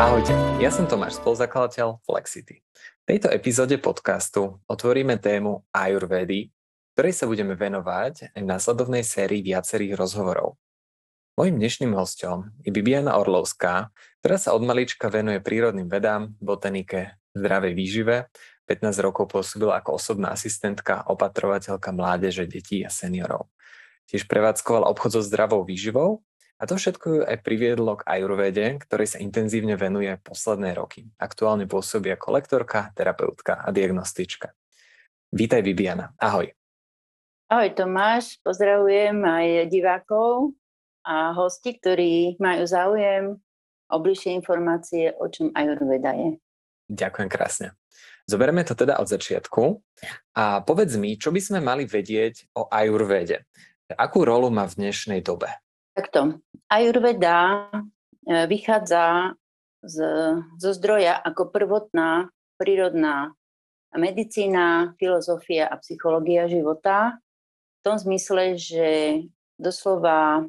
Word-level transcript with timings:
Ahojte, 0.00 0.32
ja 0.64 0.72
som 0.72 0.88
Tomáš, 0.88 1.20
spoluzakladateľ 1.20 2.00
Flexity. 2.08 2.64
V 2.72 3.04
tejto 3.04 3.28
epizóde 3.28 3.76
podcastu 3.76 4.56
otvoríme 4.64 5.20
tému 5.20 5.68
Ayurvedy, 5.76 6.48
ktorej 6.96 7.12
sa 7.12 7.28
budeme 7.28 7.52
venovať 7.52 8.32
aj 8.32 8.40
v 8.40 8.48
následovnej 8.48 9.04
sérii 9.04 9.44
viacerých 9.44 10.00
rozhovorov. 10.00 10.56
Mojím 11.36 11.60
dnešným 11.60 11.92
hostom 12.00 12.48
je 12.64 12.72
Bibiana 12.72 13.20
Orlovská, 13.20 13.92
ktorá 14.24 14.40
sa 14.40 14.56
od 14.56 14.64
malička 14.64 15.12
venuje 15.12 15.36
prírodným 15.44 15.92
vedám, 15.92 16.32
botanike, 16.40 17.20
zdravej 17.36 17.76
výžive. 17.76 18.32
15 18.72 19.04
rokov 19.04 19.28
pôsobila 19.28 19.84
ako 19.84 20.00
osobná 20.00 20.32
asistentka, 20.32 21.04
opatrovateľka 21.12 21.92
mládeže, 21.92 22.48
detí 22.48 22.80
a 22.80 22.88
seniorov. 22.88 23.52
Tiež 24.08 24.24
prevádzkovala 24.32 24.88
obchod 24.88 25.20
so 25.20 25.22
zdravou 25.28 25.60
výživou 25.68 26.24
a 26.60 26.68
to 26.68 26.76
všetko 26.76 27.06
ju 27.08 27.20
aj 27.24 27.40
priviedlo 27.40 27.96
k 27.96 28.04
ajurvede, 28.04 28.76
ktorej 28.84 29.16
sa 29.16 29.18
intenzívne 29.18 29.80
venuje 29.80 30.12
posledné 30.20 30.76
roky. 30.76 31.08
Aktuálne 31.16 31.64
pôsobí 31.64 32.12
ako 32.12 32.36
lektorka, 32.36 32.92
terapeutka 32.92 33.64
a 33.64 33.72
diagnostička. 33.72 34.52
Vítaj 35.32 35.64
Bibiana, 35.64 36.12
ahoj. 36.20 36.52
Ahoj 37.48 37.70
Tomáš, 37.72 38.36
pozdravujem 38.44 39.24
aj 39.24 39.72
divákov 39.72 40.52
a 41.00 41.32
hosti, 41.32 41.80
ktorí 41.80 42.36
majú 42.36 42.68
záujem 42.68 43.40
o 43.88 43.96
bližšie 43.96 44.36
informácie, 44.36 45.16
o 45.16 45.32
čom 45.32 45.48
ajurveda 45.56 46.12
je. 46.12 46.36
Ďakujem 46.92 47.28
krásne. 47.32 47.72
Zoberieme 48.28 48.68
to 48.68 48.76
teda 48.76 49.00
od 49.00 49.08
začiatku 49.08 49.80
a 50.36 50.60
povedz 50.60 50.94
mi, 51.00 51.16
čo 51.16 51.32
by 51.32 51.40
sme 51.40 51.58
mali 51.64 51.88
vedieť 51.88 52.52
o 52.52 52.68
ajurvede. 52.68 53.48
Akú 53.96 54.22
rolu 54.22 54.52
má 54.52 54.68
v 54.68 54.86
dnešnej 54.86 55.24
dobe? 55.24 55.50
Takto. 55.94 56.38
Ayurveda 56.70 57.66
e, 58.22 58.46
vychádza 58.46 59.34
z, 59.82 59.96
zo 60.60 60.70
zdroja 60.70 61.18
ako 61.18 61.50
prvotná 61.50 62.30
prírodná 62.60 63.34
medicína, 63.96 64.94
filozofia 65.02 65.66
a 65.66 65.80
psychológia 65.82 66.46
života. 66.46 67.18
V 67.80 67.80
tom 67.82 67.96
zmysle, 67.98 68.54
že 68.54 68.88
doslova 69.58 70.46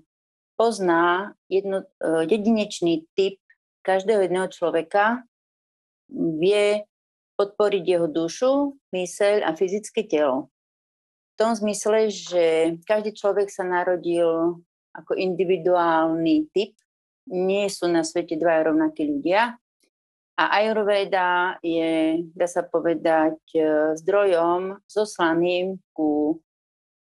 pozná 0.60 1.34
jedno, 1.50 1.90
e, 1.98 2.30
jedinečný 2.30 3.10
typ 3.18 3.42
každého 3.82 4.30
jedného 4.30 4.46
človeka, 4.54 5.26
vie 6.14 6.86
podporiť 7.40 7.84
jeho 7.88 8.06
dušu, 8.06 8.78
myseľ 8.94 9.48
a 9.48 9.58
fyzické 9.58 10.06
telo. 10.06 10.54
V 11.34 11.36
tom 11.42 11.58
zmysle, 11.58 12.14
že 12.14 12.78
každý 12.86 13.18
človek 13.18 13.50
sa 13.50 13.66
narodil 13.66 14.62
ako 14.96 15.16
individuálny 15.16 16.52
typ. 16.52 16.76
Nie 17.32 17.72
sú 17.72 17.88
na 17.88 18.04
svete 18.04 18.36
dva 18.36 18.66
rovnakí 18.66 19.08
ľudia. 19.08 19.56
A 20.42 20.44
Ayurveda 20.58 21.62
je, 21.62 22.24
dá 22.34 22.48
sa 22.50 22.66
povedať, 22.66 23.38
e, 23.54 23.94
zdrojom 24.00 24.82
zoslaným 24.90 25.78
ku 25.94 26.42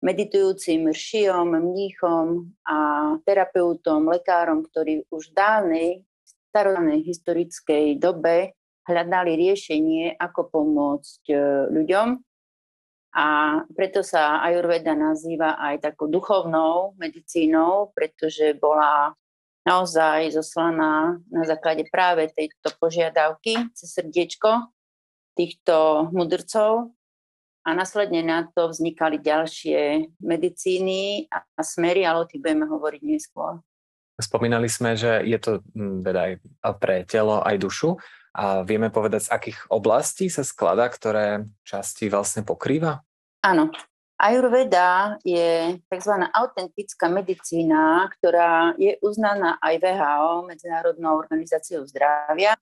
meditujúcim 0.04 0.92
ršijom, 0.92 1.56
mníchom 1.56 2.52
a 2.68 2.78
terapeutom, 3.24 4.12
lekárom, 4.12 4.64
ktorí 4.68 5.08
už 5.08 5.32
v 5.32 5.36
dávnej, 5.36 5.90
starodávnej 6.52 7.00
historickej 7.00 7.96
dobe 7.96 8.52
hľadali 8.84 9.38
riešenie, 9.38 10.20
ako 10.20 10.50
pomôcť 10.50 11.22
e, 11.30 11.36
ľuďom 11.70 12.08
a 13.10 13.58
preto 13.74 14.06
sa 14.06 14.38
ajurveda 14.46 14.94
nazýva 14.94 15.58
aj 15.58 15.90
takou 15.90 16.06
duchovnou 16.06 16.94
medicínou, 16.94 17.90
pretože 17.90 18.54
bola 18.54 19.18
naozaj 19.66 20.30
zoslaná 20.30 21.18
na 21.26 21.42
základe 21.42 21.84
práve 21.90 22.30
tejto 22.30 22.70
požiadavky 22.78 23.70
cez 23.74 23.88
srdiečko 23.98 24.70
týchto 25.34 26.06
mudrcov 26.14 26.94
a 27.66 27.68
následne 27.76 28.24
na 28.24 28.48
to 28.48 28.72
vznikali 28.72 29.20
ďalšie 29.20 30.08
medicíny 30.22 31.28
a 31.30 31.60
smery, 31.60 32.08
ale 32.08 32.24
o 32.24 32.28
tých 32.28 32.40
budeme 32.40 32.64
hovoriť 32.64 33.02
neskôr. 33.04 33.60
Spomínali 34.20 34.68
sme, 34.68 34.96
že 34.96 35.24
je 35.24 35.38
to 35.40 35.64
hm, 35.72 36.04
teda 36.04 36.20
aj 36.28 36.32
pre 36.76 36.96
telo, 37.08 37.40
aj 37.40 37.56
dušu. 37.56 37.96
A 38.30 38.62
vieme 38.62 38.94
povedať, 38.94 39.26
z 39.26 39.32
akých 39.34 39.58
oblastí 39.70 40.30
sa 40.30 40.46
skladá, 40.46 40.86
ktoré 40.86 41.50
časti 41.66 42.06
vlastne 42.06 42.46
pokrýva? 42.46 43.02
Áno. 43.42 43.74
Ayurveda 44.20 45.16
je 45.24 45.80
tzv. 45.88 46.14
autentická 46.28 47.08
medicína, 47.08 48.04
ktorá 48.20 48.76
je 48.76 49.00
uznaná 49.00 49.56
aj 49.64 49.80
VHO, 49.80 50.44
Medzinárodnou 50.44 51.24
organizáciou 51.24 51.88
zdravia. 51.88 52.52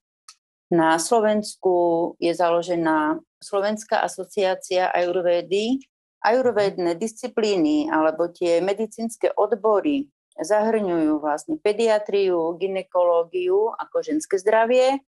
Na 0.71 1.03
Slovensku 1.03 2.15
je 2.23 2.31
založená 2.31 3.19
Slovenská 3.43 4.07
asociácia 4.07 4.87
Ayurvedy. 4.95 5.83
Ayurvedné 6.23 6.95
disciplíny 6.95 7.91
alebo 7.91 8.31
tie 8.31 8.63
medicínske 8.63 9.35
odbory 9.35 10.07
zahrňujú 10.39 11.19
vlastne 11.19 11.59
pediatriu, 11.59 12.55
ginekológiu 12.55 13.75
ako 13.75 14.03
ženské 14.07 14.39
zdravie, 14.39 15.03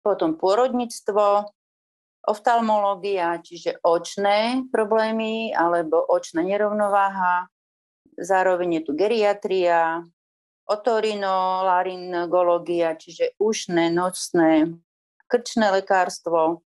potom 0.00 0.36
pôrodníctvo, 0.36 1.44
oftalmológia, 2.20 3.40
čiže 3.40 3.80
očné 3.80 4.68
problémy 4.68 5.56
alebo 5.56 6.04
očná 6.04 6.44
nerovnováha, 6.44 7.48
zároveň 8.20 8.80
je 8.80 8.82
tu 8.84 8.92
geriatria, 8.92 10.04
otorinolaryngológia, 10.68 12.92
čiže 12.94 13.34
ušné, 13.40 13.90
nočné, 13.90 14.68
krčné 15.26 15.70
lekárstvo, 15.80 16.60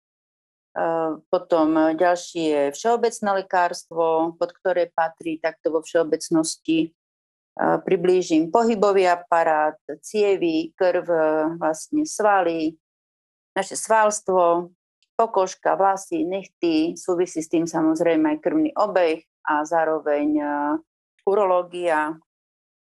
potom 1.28 1.94
ďalšie 1.94 2.72
všeobecné 2.72 3.44
lekárstvo, 3.44 4.32
pod 4.40 4.50
ktoré 4.56 4.88
patrí 4.88 5.36
takto 5.36 5.68
vo 5.68 5.84
všeobecnosti 5.84 6.96
priblížim 7.60 8.48
pohybový 8.48 9.12
aparát, 9.12 9.76
cievy, 10.00 10.72
krv, 10.72 11.04
vlastne 11.60 12.08
svaly, 12.08 12.72
naše 13.52 13.76
svalstvo, 13.76 14.72
pokožka, 15.16 15.76
vlasy, 15.76 16.24
nechty, 16.24 16.96
súvisí 16.96 17.44
s 17.44 17.52
tým 17.52 17.68
samozrejme 17.68 18.36
aj 18.36 18.38
krvný 18.40 18.70
obeh 18.74 19.22
a 19.44 19.62
zároveň 19.62 20.28
uh, 20.40 20.80
urológia 21.28 22.16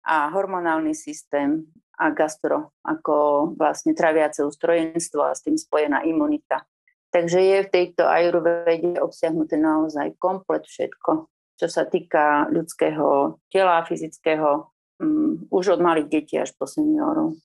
a 0.05 0.17
hormonálny 0.33 0.95
systém 0.97 1.67
a 2.01 2.13
gastro 2.17 2.73
ako 2.81 3.53
vlastne 3.61 3.93
traviace 3.93 4.41
ustrojenstvo 4.41 5.21
a 5.21 5.37
s 5.37 5.45
tým 5.45 5.61
spojená 5.61 6.05
imunita. 6.09 6.65
Takže 7.11 7.41
je 7.43 7.59
v 7.67 7.73
tejto 7.75 8.07
ajurvede 8.07 9.03
obsiahnuté 9.03 9.59
naozaj 9.59 10.15
komplet 10.17 10.65
všetko, 10.65 11.27
čo 11.59 11.67
sa 11.67 11.85
týka 11.85 12.49
ľudského 12.49 13.37
tela, 13.51 13.83
fyzického, 13.85 14.71
um, 15.03 15.45
už 15.51 15.77
od 15.77 15.81
malých 15.83 16.09
detí 16.09 16.39
až 16.39 16.55
po 16.55 16.65
seniorov. 16.65 17.37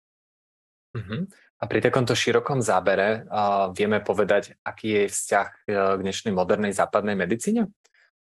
Uh-huh. 0.96 1.28
A 1.60 1.64
pri 1.68 1.84
takomto 1.84 2.16
širokom 2.16 2.64
zábere 2.64 3.28
uh, 3.28 3.68
vieme 3.76 4.00
povedať, 4.00 4.56
aký 4.64 5.04
je 5.04 5.12
vzťah 5.12 5.48
uh, 5.48 6.00
k 6.00 6.04
dnešnej 6.04 6.32
modernej 6.32 6.72
západnej 6.72 7.20
medicíne? 7.20 7.68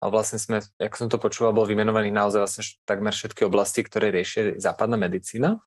A 0.03 0.11
vlastne 0.11 0.37
sme, 0.37 0.61
ako 0.77 0.97
som 0.99 1.09
to 1.09 1.23
počúval, 1.23 1.55
bol 1.55 1.65
vymenovaný 1.65 2.11
naozaj 2.11 2.41
vlastne 2.43 2.63
takmer 2.84 3.15
všetky 3.15 3.47
oblasti, 3.47 3.81
ktoré 3.87 4.11
riešia 4.11 4.59
západná 4.61 4.99
medicína 4.99 5.63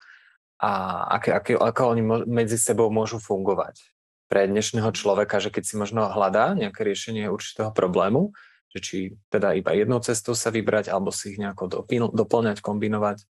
a 0.61 0.71
aké, 1.17 1.33
aké, 1.33 1.51
ako 1.57 1.81
oni 1.95 2.03
mo- 2.05 2.27
medzi 2.27 2.59
sebou 2.59 2.91
môžu 2.93 3.17
fungovať 3.17 3.81
pre 4.27 4.45
dnešného 4.45 4.91
človeka, 4.91 5.39
že 5.39 5.49
keď 5.49 5.63
si 5.63 5.73
možno 5.79 6.05
hľadá 6.11 6.53
nejaké 6.53 6.83
riešenie 6.83 7.31
určitého 7.31 7.71
problému, 7.71 8.35
že 8.69 8.79
či 8.83 8.97
teda 9.31 9.55
iba 9.55 9.71
jednou 9.73 10.03
cestou 10.03 10.35
sa 10.35 10.51
vybrať, 10.51 10.91
alebo 10.91 11.09
si 11.09 11.33
ich 11.33 11.39
nejako 11.39 11.87
doplňať, 12.11 12.59
kombinovať? 12.59 13.23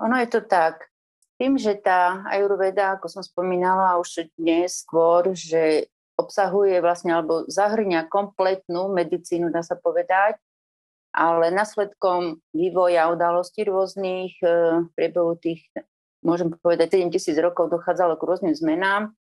Ono 0.00 0.16
je 0.16 0.28
to 0.32 0.40
tak 0.48 0.90
tým, 1.40 1.56
že 1.56 1.72
tá 1.80 2.20
ajurveda, 2.28 3.00
ako 3.00 3.08
som 3.08 3.22
spomínala 3.24 3.96
už 3.96 4.28
dnes 4.36 4.84
skôr, 4.84 5.32
že 5.32 5.88
obsahuje 6.20 6.84
vlastne 6.84 7.16
alebo 7.16 7.48
zahrňa 7.48 8.12
kompletnú 8.12 8.92
medicínu, 8.92 9.48
dá 9.48 9.64
sa 9.64 9.80
povedať, 9.80 10.36
ale 11.16 11.48
následkom 11.48 12.44
vývoja 12.52 13.08
udalostí 13.08 13.64
rôznych 13.64 14.36
e, 14.44 14.84
priebehu 14.92 15.40
tých, 15.40 15.64
môžem 16.20 16.52
povedať, 16.60 17.00
7 17.00 17.08
tisíc 17.08 17.34
rokov 17.40 17.72
dochádzalo 17.72 18.20
k 18.20 18.26
rôznym 18.28 18.52
zmenám 18.52 19.16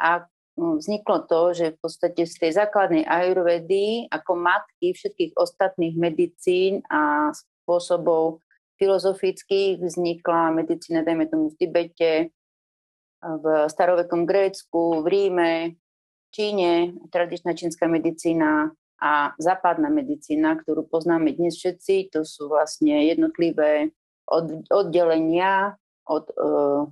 a 0.00 0.24
vzniklo 0.56 1.28
to, 1.28 1.52
že 1.52 1.76
v 1.76 1.78
podstate 1.84 2.24
z 2.24 2.34
tej 2.48 2.52
základnej 2.64 3.04
ajurvedy 3.04 4.08
ako 4.08 4.40
matky 4.40 4.96
všetkých 4.96 5.36
ostatných 5.36 5.94
medicín 6.00 6.80
a 6.88 7.30
spôsobov 7.36 8.40
filozofických 8.78 9.82
vznikla 9.82 10.54
medicína, 10.54 11.02
dajme 11.02 11.26
tomu 11.26 11.50
v 11.50 11.58
Tibete, 11.58 12.12
v 13.18 13.44
starovekom 13.66 14.24
Grécku, 14.24 15.02
v 15.02 15.06
Ríme, 15.06 15.52
Číne, 16.28 16.92
tradičná 17.08 17.56
čínska 17.56 17.88
medicína 17.88 18.70
a 19.00 19.32
západná 19.40 19.88
medicína, 19.88 20.60
ktorú 20.60 20.84
poznáme 20.84 21.32
dnes 21.32 21.56
všetci, 21.56 22.12
to 22.12 22.20
sú 22.22 22.52
vlastne 22.52 23.08
jednotlivé 23.08 23.96
od, 24.28 24.68
oddelenia 24.68 25.80
od 26.04 26.28
uh, 26.36 26.84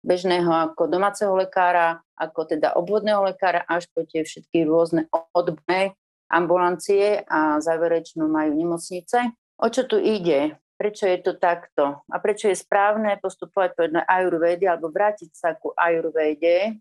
bežného 0.00 0.72
ako 0.72 0.88
domáceho 0.88 1.36
lekára, 1.36 2.00
ako 2.16 2.48
teda 2.48 2.72
obvodného 2.80 3.28
lekára, 3.28 3.60
až 3.68 3.90
po 3.92 4.08
tie 4.08 4.24
všetky 4.24 4.64
rôzne 4.64 5.04
odborné 5.36 5.98
ambulancie 6.32 7.24
a 7.28 7.60
záverečnú 7.60 8.24
majú 8.24 8.56
nemocnice. 8.56 9.36
O 9.58 9.66
čo 9.68 9.84
tu 9.84 10.00
ide? 10.00 10.56
Prečo 10.78 11.10
je 11.10 11.18
to 11.18 11.34
takto? 11.34 12.06
A 12.06 12.16
prečo 12.22 12.46
je 12.46 12.54
správne 12.54 13.18
postupovať 13.18 13.74
podľa 13.74 14.02
ajurvédy 14.06 14.64
alebo 14.70 14.94
vrátiť 14.94 15.30
sa 15.34 15.58
ku 15.58 15.74
ajurvéde? 15.74 16.78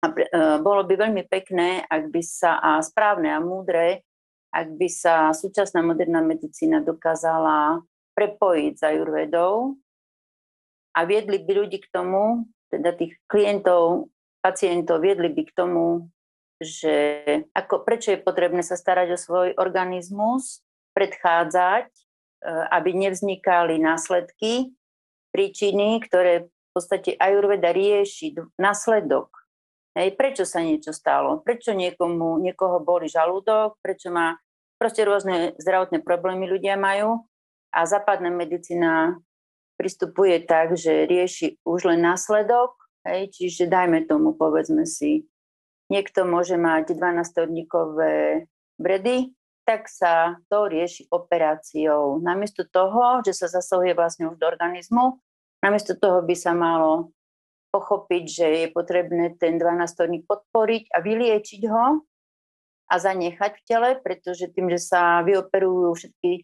A 0.00 0.06
pre, 0.14 0.30
uh, 0.30 0.62
bolo 0.62 0.86
by 0.86 0.94
veľmi 0.94 1.26
pekné, 1.26 1.84
ak 1.84 2.08
by 2.08 2.22
sa, 2.22 2.56
a 2.62 2.80
správne 2.80 3.34
a 3.34 3.42
múdre, 3.42 4.06
ak 4.54 4.78
by 4.78 4.88
sa 4.88 5.34
súčasná 5.34 5.82
moderná 5.82 6.22
medicína 6.22 6.80
dokázala 6.80 7.82
prepojiť 8.16 8.72
s 8.78 8.82
ajurvedou 8.82 9.74
a 10.94 11.00
viedli 11.06 11.38
by 11.42 11.52
ľudí 11.66 11.78
k 11.82 11.90
tomu, 11.92 12.46
teda 12.70 12.94
tých 12.94 13.18
klientov, 13.30 14.10
pacientov 14.42 15.02
viedli 15.02 15.30
by 15.30 15.42
k 15.46 15.54
tomu, 15.54 16.10
že 16.60 17.24
ako, 17.56 17.86
prečo 17.86 18.12
je 18.12 18.20
potrebné 18.20 18.60
sa 18.60 18.76
starať 18.76 19.16
o 19.16 19.18
svoj 19.18 19.48
organizmus, 19.56 20.60
predchádzať, 20.92 21.88
e, 21.88 22.02
aby 22.46 22.90
nevznikali 22.96 23.76
následky, 23.76 24.72
príčiny, 25.30 26.00
ktoré 26.04 26.48
v 26.48 26.70
podstate 26.72 27.14
ajurveda 27.18 27.70
rieši 27.70 28.34
následok. 28.58 29.30
Hej, 29.94 30.14
prečo 30.14 30.46
sa 30.46 30.62
niečo 30.62 30.94
stalo? 30.94 31.42
Prečo 31.42 31.74
niekomu, 31.74 32.38
niekoho 32.38 32.78
boli 32.78 33.10
žalúdok? 33.10 33.76
Prečo 33.82 34.14
má 34.14 34.38
proste 34.78 35.02
rôzne 35.02 35.58
zdravotné 35.58 36.00
problémy 36.06 36.46
ľudia 36.46 36.78
majú? 36.78 37.26
A 37.74 37.86
západná 37.86 38.30
medicína 38.30 39.18
pristupuje 39.78 40.42
tak, 40.46 40.78
že 40.78 41.08
rieši 41.08 41.58
už 41.64 41.88
len 41.88 42.04
následok, 42.04 42.76
hej, 43.08 43.32
čiže 43.32 43.70
dajme 43.70 44.04
tomu, 44.04 44.36
povedzme 44.36 44.84
si, 44.84 45.24
niekto 45.88 46.28
môže 46.28 46.60
mať 46.60 46.92
12-rodníkové 46.94 48.44
bredy, 48.76 49.32
tak 49.70 49.86
sa 49.86 50.34
to 50.50 50.66
rieši 50.66 51.06
operáciou. 51.14 52.18
Namiesto 52.18 52.66
toho, 52.66 53.22
že 53.22 53.38
sa 53.38 53.46
zasahuje 53.46 53.94
vlastne 53.94 54.26
už 54.26 54.42
do 54.42 54.50
organizmu, 54.50 55.22
namiesto 55.62 55.94
toho 55.94 56.26
by 56.26 56.34
sa 56.34 56.58
malo 56.58 57.14
pochopiť, 57.70 58.24
že 58.26 58.46
je 58.50 58.66
potrebné 58.74 59.38
ten 59.38 59.54
12 59.54 60.26
podporiť 60.26 60.90
a 60.90 60.98
vyliečiť 60.98 61.62
ho 61.70 62.02
a 62.90 62.94
zanechať 62.98 63.52
v 63.54 63.62
tele, 63.62 63.90
pretože 64.02 64.50
tým, 64.50 64.74
že 64.74 64.82
sa 64.82 65.22
vyoperujú 65.22 65.94
všetky 65.94 66.42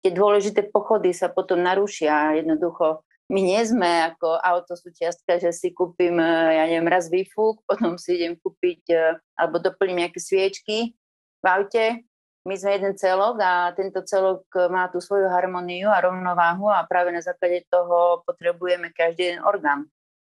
tie 0.00 0.12
dôležité 0.16 0.72
pochody 0.72 1.12
sa 1.12 1.28
potom 1.28 1.60
narušia. 1.60 2.40
Jednoducho, 2.40 3.04
my 3.28 3.40
nie 3.44 3.60
sme 3.60 4.08
ako 4.08 4.40
autosúčiastka, 4.40 5.36
že 5.36 5.52
si 5.52 5.76
kúpim, 5.76 6.16
e, 6.16 6.32
ja 6.56 6.64
neviem, 6.64 6.88
raz 6.88 7.12
výfuk, 7.12 7.60
potom 7.68 8.00
si 8.00 8.16
idem 8.16 8.40
kúpiť 8.40 8.82
e, 8.88 9.20
alebo 9.36 9.60
doplním 9.60 10.08
nejaké 10.08 10.16
sviečky 10.16 10.96
v 11.38 11.44
aute. 11.44 12.08
My 12.46 12.54
sme 12.54 12.78
jeden 12.78 12.94
celok 12.94 13.36
a 13.42 13.74
tento 13.74 14.00
celok 14.06 14.46
má 14.70 14.86
tú 14.88 15.02
svoju 15.02 15.26
harmóniu 15.26 15.90
a 15.90 16.00
rovnováhu 16.00 16.70
a 16.70 16.86
práve 16.86 17.10
na 17.10 17.20
základe 17.20 17.66
toho 17.66 18.22
potrebujeme 18.24 18.94
každý 18.94 19.34
jeden 19.34 19.42
orgán. 19.42 19.90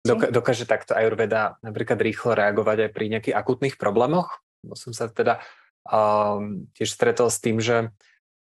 Dokáže 0.06 0.64
takto 0.64 0.94
Ayurveda 0.96 1.58
napríklad 1.60 1.98
rýchlo 2.00 2.32
reagovať 2.32 2.88
aj 2.88 2.90
pri 2.94 3.04
nejakých 3.12 3.36
akutných 3.36 3.76
problémoch? 3.76 4.40
Som 4.72 4.96
sa 4.96 5.10
teda 5.10 5.42
um, 5.84 6.70
tiež 6.72 6.94
stretol 6.94 7.28
s 7.28 7.42
tým, 7.42 7.60
že 7.60 7.92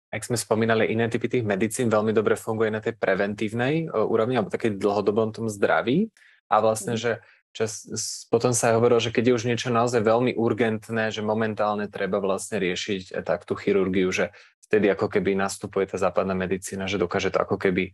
ak 0.10 0.26
sme 0.26 0.38
spomínali, 0.40 0.90
iné 0.90 1.06
typy 1.12 1.30
tých 1.30 1.46
medicín 1.46 1.92
veľmi 1.92 2.16
dobre 2.16 2.34
funguje 2.34 2.74
na 2.74 2.82
tej 2.82 2.98
preventívnej 2.98 3.92
uh, 3.92 4.08
úrovni 4.08 4.40
alebo 4.40 4.54
takej 4.54 4.80
dlhodobom 4.80 5.36
tom 5.36 5.52
zdraví. 5.52 6.10
A 6.50 6.66
vlastne, 6.66 6.98
mm. 6.98 7.02
že 7.02 7.12
čas, 7.52 7.86
potom 8.30 8.54
sa 8.54 8.76
hovorilo, 8.78 9.02
že 9.02 9.14
keď 9.14 9.24
je 9.32 9.36
už 9.36 9.44
niečo 9.50 9.70
naozaj 9.74 10.06
veľmi 10.06 10.38
urgentné, 10.38 11.10
že 11.10 11.26
momentálne 11.26 11.90
treba 11.90 12.22
vlastne 12.22 12.62
riešiť 12.62 13.14
eh, 13.14 13.24
tak 13.26 13.46
tú 13.46 13.58
chirurgiu, 13.58 14.10
že 14.10 14.32
vtedy 14.70 14.90
ako 14.94 15.10
keby 15.10 15.34
nastupuje 15.34 15.90
tá 15.90 15.98
západná 15.98 16.38
medicína, 16.38 16.86
že 16.86 17.02
dokáže 17.02 17.34
to 17.34 17.42
ako 17.42 17.58
keby 17.58 17.90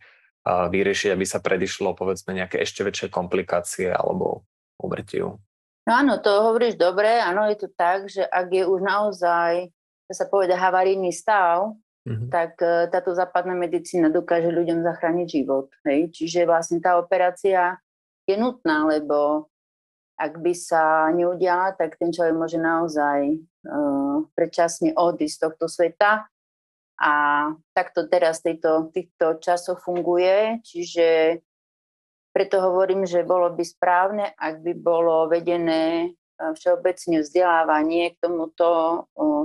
vyriešiť, 0.46 1.10
aby 1.10 1.26
sa 1.26 1.42
predišlo 1.42 1.98
povedzme 1.98 2.38
nejaké 2.38 2.62
ešte 2.62 2.86
väčšie 2.86 3.08
komplikácie 3.10 3.90
alebo 3.90 4.46
umrtiu. 4.78 5.42
No 5.86 5.92
áno, 5.94 6.22
to 6.22 6.30
hovoríš 6.30 6.78
dobre, 6.78 7.22
áno, 7.22 7.50
je 7.50 7.58
to 7.66 7.70
tak, 7.74 8.10
že 8.10 8.22
ak 8.26 8.50
je 8.54 8.64
už 8.66 8.82
naozaj, 8.82 9.70
sa 10.10 10.26
povede, 10.30 10.54
havarijný 10.54 11.14
stav, 11.14 11.78
mm-hmm. 12.06 12.30
tak 12.30 12.58
e, 12.62 12.90
táto 12.90 13.14
západná 13.14 13.54
medicína 13.54 14.10
dokáže 14.10 14.50
ľuďom 14.50 14.82
zachrániť 14.82 15.28
život. 15.30 15.70
Hej? 15.86 16.14
Čiže 16.14 16.50
vlastne 16.50 16.82
tá 16.82 16.98
operácia 16.98 17.78
je 18.26 18.36
nutná, 18.38 18.86
lebo 18.90 19.50
ak 20.16 20.40
by 20.40 20.54
sa 20.56 21.12
neudiala, 21.12 21.76
tak 21.76 22.00
ten 22.00 22.10
človek 22.10 22.36
môže 22.36 22.60
naozaj 22.60 23.36
uh, 23.68 24.24
predčasne 24.32 24.96
odísť 24.96 25.36
z 25.36 25.42
tohto 25.44 25.66
sveta. 25.68 26.12
A 26.96 27.14
takto 27.76 28.08
teraz 28.08 28.40
tejto, 28.40 28.88
týchto 28.96 29.44
časoch 29.44 29.84
funguje, 29.84 30.64
čiže 30.64 31.44
preto 32.32 32.64
hovorím, 32.64 33.04
že 33.04 33.28
bolo 33.28 33.52
by 33.52 33.64
správne, 33.68 34.32
ak 34.32 34.64
by 34.64 34.74
bolo 34.80 35.28
vedené 35.28 36.16
všeobecne 36.36 37.24
vzdelávanie 37.24 38.16
k 38.16 38.20
tomuto 38.20 38.68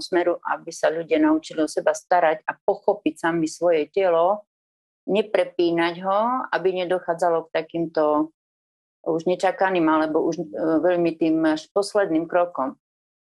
smeru, 0.03 0.43
aby 0.43 0.71
sa 0.75 0.91
ľudia 0.91 1.23
naučili 1.23 1.62
o 1.62 1.71
seba 1.71 1.94
starať 1.94 2.43
a 2.47 2.53
pochopiť 2.59 3.15
sami 3.15 3.47
svoje 3.47 3.87
telo, 3.94 4.47
neprepínať 5.06 5.94
ho, 6.03 6.21
aby 6.50 6.82
nedochádzalo 6.87 7.47
k 7.47 7.55
takýmto 7.62 8.35
už 9.05 9.25
nečakaným 9.25 9.87
alebo 9.88 10.25
už 10.25 10.41
e, 10.41 10.44
veľmi 10.58 11.17
tým 11.17 11.44
posledným 11.73 12.29
krokom. 12.29 12.76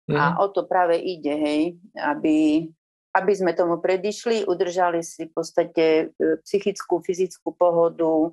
Mm. 0.09 0.17
A 0.17 0.25
mhm. 0.33 0.37
o 0.41 0.47
to 0.49 0.65
práve 0.65 0.97
ide, 0.97 1.35
hej, 1.37 1.63
aby, 2.01 2.69
aby 3.13 3.33
sme 3.37 3.53
tomu 3.53 3.77
predišli, 3.77 4.49
udržali 4.49 5.05
si 5.05 5.29
v 5.29 5.33
podstate 5.37 5.85
e, 6.17 6.41
psychickú, 6.45 7.05
fyzickú 7.05 7.53
pohodu 7.53 8.33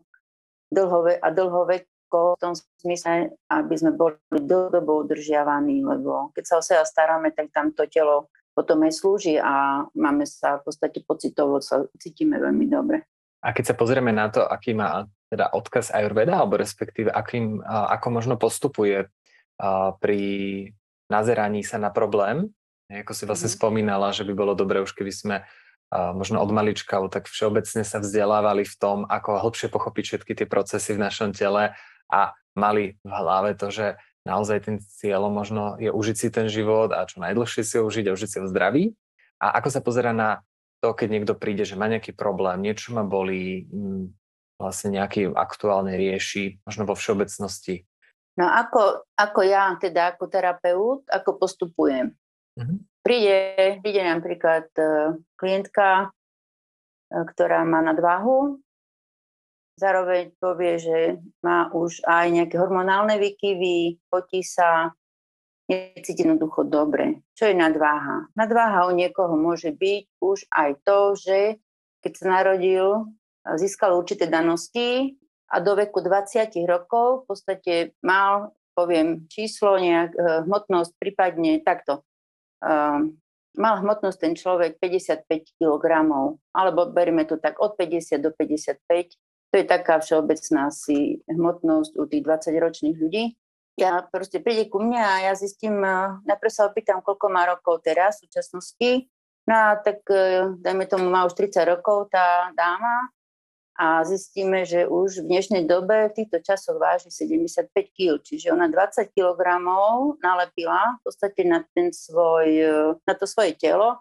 dlhove 0.72 1.20
a 1.20 1.28
dlhovek 1.30 1.84
v 2.16 2.40
tom 2.40 2.56
smysle, 2.56 3.36
aby 3.52 3.76
sme 3.76 3.92
boli 3.92 4.16
dlhodobo 4.32 5.04
udržiavaní, 5.04 5.84
lebo 5.84 6.32
keď 6.32 6.44
sa 6.48 6.56
o 6.56 6.64
seba 6.64 6.84
staráme, 6.88 7.36
tak 7.36 7.52
tam 7.52 7.76
to 7.76 7.84
telo 7.92 8.32
potom 8.56 8.88
aj 8.88 8.96
slúži 8.96 9.36
a 9.36 9.84
máme 9.92 10.24
sa 10.24 10.64
v 10.64 10.72
podstate 10.72 11.04
pocitovo, 11.04 11.60
sa 11.60 11.84
cítime 12.00 12.40
veľmi 12.40 12.72
dobre. 12.72 13.04
A 13.46 13.54
keď 13.54 13.72
sa 13.72 13.76
pozrieme 13.78 14.10
na 14.10 14.34
to, 14.34 14.42
aký 14.42 14.74
má 14.74 15.06
teda 15.30 15.54
odkaz 15.54 15.94
Ayurveda, 15.94 16.42
alebo 16.42 16.58
respektíve 16.58 17.14
akým, 17.14 17.62
ako 17.62 18.08
možno 18.10 18.42
postupuje 18.42 19.06
pri 20.02 20.22
nazeraní 21.06 21.62
sa 21.62 21.78
na 21.78 21.94
problém, 21.94 22.50
ako 22.90 23.14
si 23.14 23.30
vlastne 23.30 23.50
mm. 23.54 23.56
spomínala, 23.62 24.10
že 24.10 24.26
by 24.26 24.34
bolo 24.34 24.58
dobré 24.58 24.82
už 24.82 24.98
keby 24.98 25.14
sme 25.14 25.36
možno 25.94 26.42
od 26.42 26.50
malička, 26.50 26.98
tak 27.14 27.30
všeobecne 27.30 27.86
sa 27.86 28.02
vzdelávali 28.02 28.66
v 28.66 28.76
tom, 28.82 29.06
ako 29.06 29.46
hlbšie 29.46 29.70
pochopiť 29.70 30.04
všetky 30.06 30.34
tie 30.34 30.48
procesy 30.50 30.98
v 30.98 31.06
našom 31.06 31.30
tele 31.30 31.78
a 32.10 32.22
mali 32.58 32.98
v 33.06 33.12
hlave 33.14 33.54
to, 33.54 33.70
že 33.70 33.96
naozaj 34.26 34.66
tým 34.66 34.78
cieľom 34.82 35.30
možno 35.30 35.78
je 35.78 35.94
užiť 35.94 36.16
si 36.18 36.28
ten 36.34 36.50
život 36.50 36.90
a 36.90 37.06
čo 37.06 37.22
najdlhšie 37.22 37.62
si 37.62 37.78
ho 37.78 37.86
užiť 37.86 38.10
a 38.10 38.16
užiť 38.18 38.30
si 38.30 38.38
ho 38.42 38.50
zdraví. 38.50 38.98
A 39.38 39.62
ako 39.62 39.70
sa 39.70 39.82
pozera 39.86 40.10
na 40.10 40.42
to, 40.86 40.94
keď 40.94 41.08
niekto 41.10 41.34
príde, 41.34 41.66
že 41.66 41.74
má 41.74 41.90
nejaký 41.90 42.14
problém, 42.14 42.62
niečo 42.62 42.94
ma 42.94 43.02
bolí, 43.02 43.66
mm, 43.66 44.14
vlastne 44.62 45.02
nejaký 45.02 45.34
aktuálne 45.34 45.98
rieši, 45.98 46.62
možno 46.62 46.86
vo 46.86 46.94
všeobecnosti. 46.94 47.90
No 48.38 48.46
ako, 48.46 49.10
ako 49.18 49.42
ja, 49.42 49.74
teda 49.82 50.14
ako 50.14 50.30
terapeut, 50.30 51.02
ako 51.10 51.42
postupujem? 51.42 52.14
Mm-hmm. 52.54 52.78
Príde, 53.02 53.40
príde 53.82 54.02
napríklad 54.06 54.70
e, 54.78 54.86
klientka, 55.42 56.14
e, 57.10 57.18
ktorá 57.34 57.66
má 57.66 57.82
nadváhu 57.82 58.62
zároveň 59.76 60.32
povie, 60.40 60.80
že 60.80 60.98
má 61.44 61.68
už 61.72 62.00
aj 62.08 62.32
nejaké 62.32 62.56
hormonálne 62.56 63.20
výkyvy, 63.20 64.00
potí 64.08 64.42
sa, 64.42 64.96
necíti 65.70 66.22
jednoducho 66.22 66.66
dobre. 66.66 67.26
Čo 67.34 67.50
je 67.50 67.56
nadváha? 67.58 68.30
Nadváha 68.38 68.90
u 68.90 68.94
niekoho 68.94 69.34
môže 69.34 69.74
byť 69.74 70.04
už 70.22 70.40
aj 70.54 70.72
to, 70.86 71.00
že 71.18 71.38
keď 72.06 72.12
sa 72.14 72.26
narodil, 72.42 73.10
získal 73.58 73.98
určité 73.98 74.30
danosti 74.30 75.18
a 75.50 75.62
do 75.62 75.78
veku 75.78 76.02
20 76.02 76.54
rokov 76.66 77.26
v 77.26 77.26
podstate 77.26 77.74
mal, 78.06 78.54
poviem, 78.78 79.26
číslo, 79.30 79.78
nejak, 79.78 80.12
eh, 80.14 80.42
hmotnosť, 80.46 80.92
prípadne 81.02 81.62
takto. 81.62 82.06
Um, 82.66 83.22
mal 83.54 83.78
hmotnosť 83.78 84.18
ten 84.18 84.34
človek 84.34 84.82
55 84.82 85.54
kg, 85.62 85.86
alebo 86.56 86.90
berme 86.90 87.28
to 87.30 87.38
tak 87.38 87.62
od 87.62 87.78
50 87.78 88.26
do 88.26 88.34
55 88.34 89.14
to 89.56 89.64
je 89.64 89.72
taká 89.72 90.04
všeobecná 90.04 90.68
si 90.68 91.24
hmotnosť 91.32 91.96
u 91.96 92.04
tých 92.12 92.28
20-ročných 92.28 93.00
ľudí. 93.00 93.40
Ja 93.76 94.08
proste 94.08 94.40
príde 94.40 94.72
ku 94.72 94.80
mne 94.80 95.04
a 95.04 95.14
ja 95.28 95.34
zistím, 95.36 95.84
e, 95.84 96.24
najprv 96.24 96.52
sa 96.52 96.72
opýtam, 96.72 97.04
koľko 97.04 97.28
má 97.28 97.44
rokov 97.44 97.84
teraz 97.84 98.24
v 98.24 98.32
súčasnosti. 98.32 99.12
No 99.46 99.54
a 99.54 99.70
tak 99.76 100.00
e, 100.08 100.56
dajme 100.64 100.88
tomu, 100.88 101.12
má 101.12 101.28
už 101.28 101.36
30 101.36 101.76
rokov 101.76 102.08
tá 102.08 102.56
dáma 102.56 103.12
a 103.76 104.08
zistíme, 104.08 104.64
že 104.64 104.88
už 104.88 105.28
v 105.28 105.28
dnešnej 105.28 105.68
dobe 105.68 106.08
v 106.08 106.16
týchto 106.24 106.40
časoch 106.40 106.80
váži 106.80 107.12
75 107.12 107.68
kg, 107.92 108.24
čiže 108.24 108.56
ona 108.56 108.72
20 108.72 109.12
kg 109.12 109.40
nalepila 110.24 110.96
v 110.96 111.00
podstate 111.04 111.44
na, 111.44 111.60
ten 111.76 111.92
svoj, 111.92 112.48
na 113.04 113.14
to 113.20 113.28
svoje 113.28 113.60
telo 113.60 114.00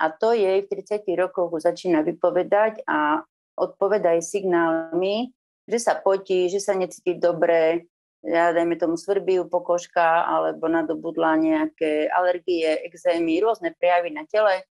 a 0.00 0.08
to 0.08 0.32
jej 0.32 0.64
v 0.64 0.72
30 0.72 1.04
rokoch 1.20 1.52
začína 1.60 2.00
vypovedať 2.00 2.88
a 2.88 3.20
odpoveda 3.60 4.16
jej 4.16 4.24
signálmi, 4.24 5.36
že 5.68 5.78
sa 5.78 5.92
potí, 6.00 6.48
že 6.48 6.64
sa 6.64 6.72
necíti 6.72 7.20
dobre, 7.20 7.84
ja 8.20 8.52
dajme 8.52 8.76
tomu 8.76 9.00
svrbí 9.00 9.40
pokožka 9.48 10.28
alebo 10.28 10.68
nadobudla 10.68 11.40
nejaké 11.40 12.08
alergie, 12.12 12.68
exémy, 12.84 13.40
rôzne 13.40 13.72
prejavy 13.76 14.12
na 14.12 14.28
tele, 14.28 14.68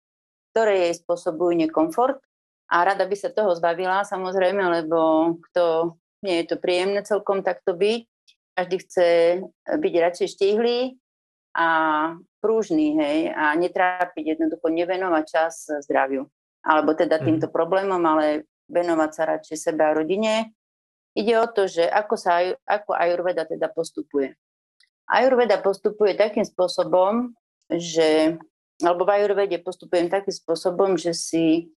ktoré 0.53 0.89
jej 0.89 0.95
spôsobujú 1.01 1.57
nekomfort 1.57 2.21
a 2.69 2.85
rada 2.85 3.09
by 3.09 3.17
sa 3.17 3.33
toho 3.33 3.57
zbavila 3.57 4.05
samozrejme, 4.05 4.61
lebo 4.61 5.33
kto 5.49 5.97
nie 6.21 6.45
je 6.45 6.53
to 6.53 6.57
príjemné 6.61 7.01
celkom 7.01 7.41
takto 7.41 7.73
byť. 7.73 8.05
Každý 8.59 8.77
chce 8.85 9.09
byť 9.65 9.95
radšej 9.97 10.29
štihlý 10.35 10.99
a 11.57 11.69
prúžný, 12.43 12.99
hej, 13.01 13.19
a 13.33 13.55
netrápiť 13.57 14.37
jednoducho, 14.37 14.69
nevenovať 14.69 15.25
čas 15.25 15.55
zdraviu. 15.89 16.29
Alebo 16.61 16.93
teda 16.93 17.19
mhm. 17.19 17.25
týmto 17.25 17.49
problémom, 17.49 18.03
ale 18.05 18.45
venovať 18.69 19.11
sa 19.15 19.23
radšej 19.37 19.57
sebe 19.57 19.83
a 19.89 19.97
rodine. 19.97 20.53
Ide 21.19 21.35
o 21.43 21.47
to, 21.51 21.67
že 21.67 21.83
ako, 21.83 22.15
sa, 22.15 22.55
ako 22.63 22.95
Ayurveda 22.95 23.43
teda 23.43 23.67
postupuje. 23.75 24.39
Ayurveda 25.11 25.59
postupuje 25.59 26.15
takým 26.15 26.47
spôsobom, 26.47 27.35
že, 27.67 28.39
alebo 28.79 29.03
v 29.03 29.19
Ayurvede 29.19 29.59
postupujem 29.59 30.07
takým 30.07 30.31
spôsobom, 30.31 30.95
že 30.95 31.11
si 31.11 31.75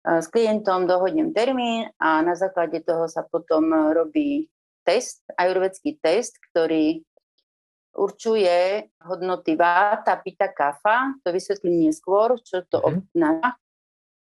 s 0.00 0.26
klientom 0.32 0.88
dohodnem 0.88 1.36
termín 1.36 1.92
a 2.00 2.24
na 2.24 2.32
základe 2.32 2.80
toho 2.80 3.04
sa 3.04 3.20
potom 3.20 3.92
robí 3.92 4.48
test, 4.80 5.20
ajurvedský 5.36 6.00
test, 6.00 6.40
ktorý 6.50 7.04
určuje 7.92 8.88
hodnoty 9.04 9.60
váta, 9.60 10.16
pita, 10.16 10.48
kafa. 10.48 11.20
To 11.20 11.28
vysvetlím 11.34 11.90
neskôr, 11.90 12.38
čo 12.40 12.64
to 12.70 12.80
mm-hmm. 12.80 12.96
obnáša. 13.12 13.50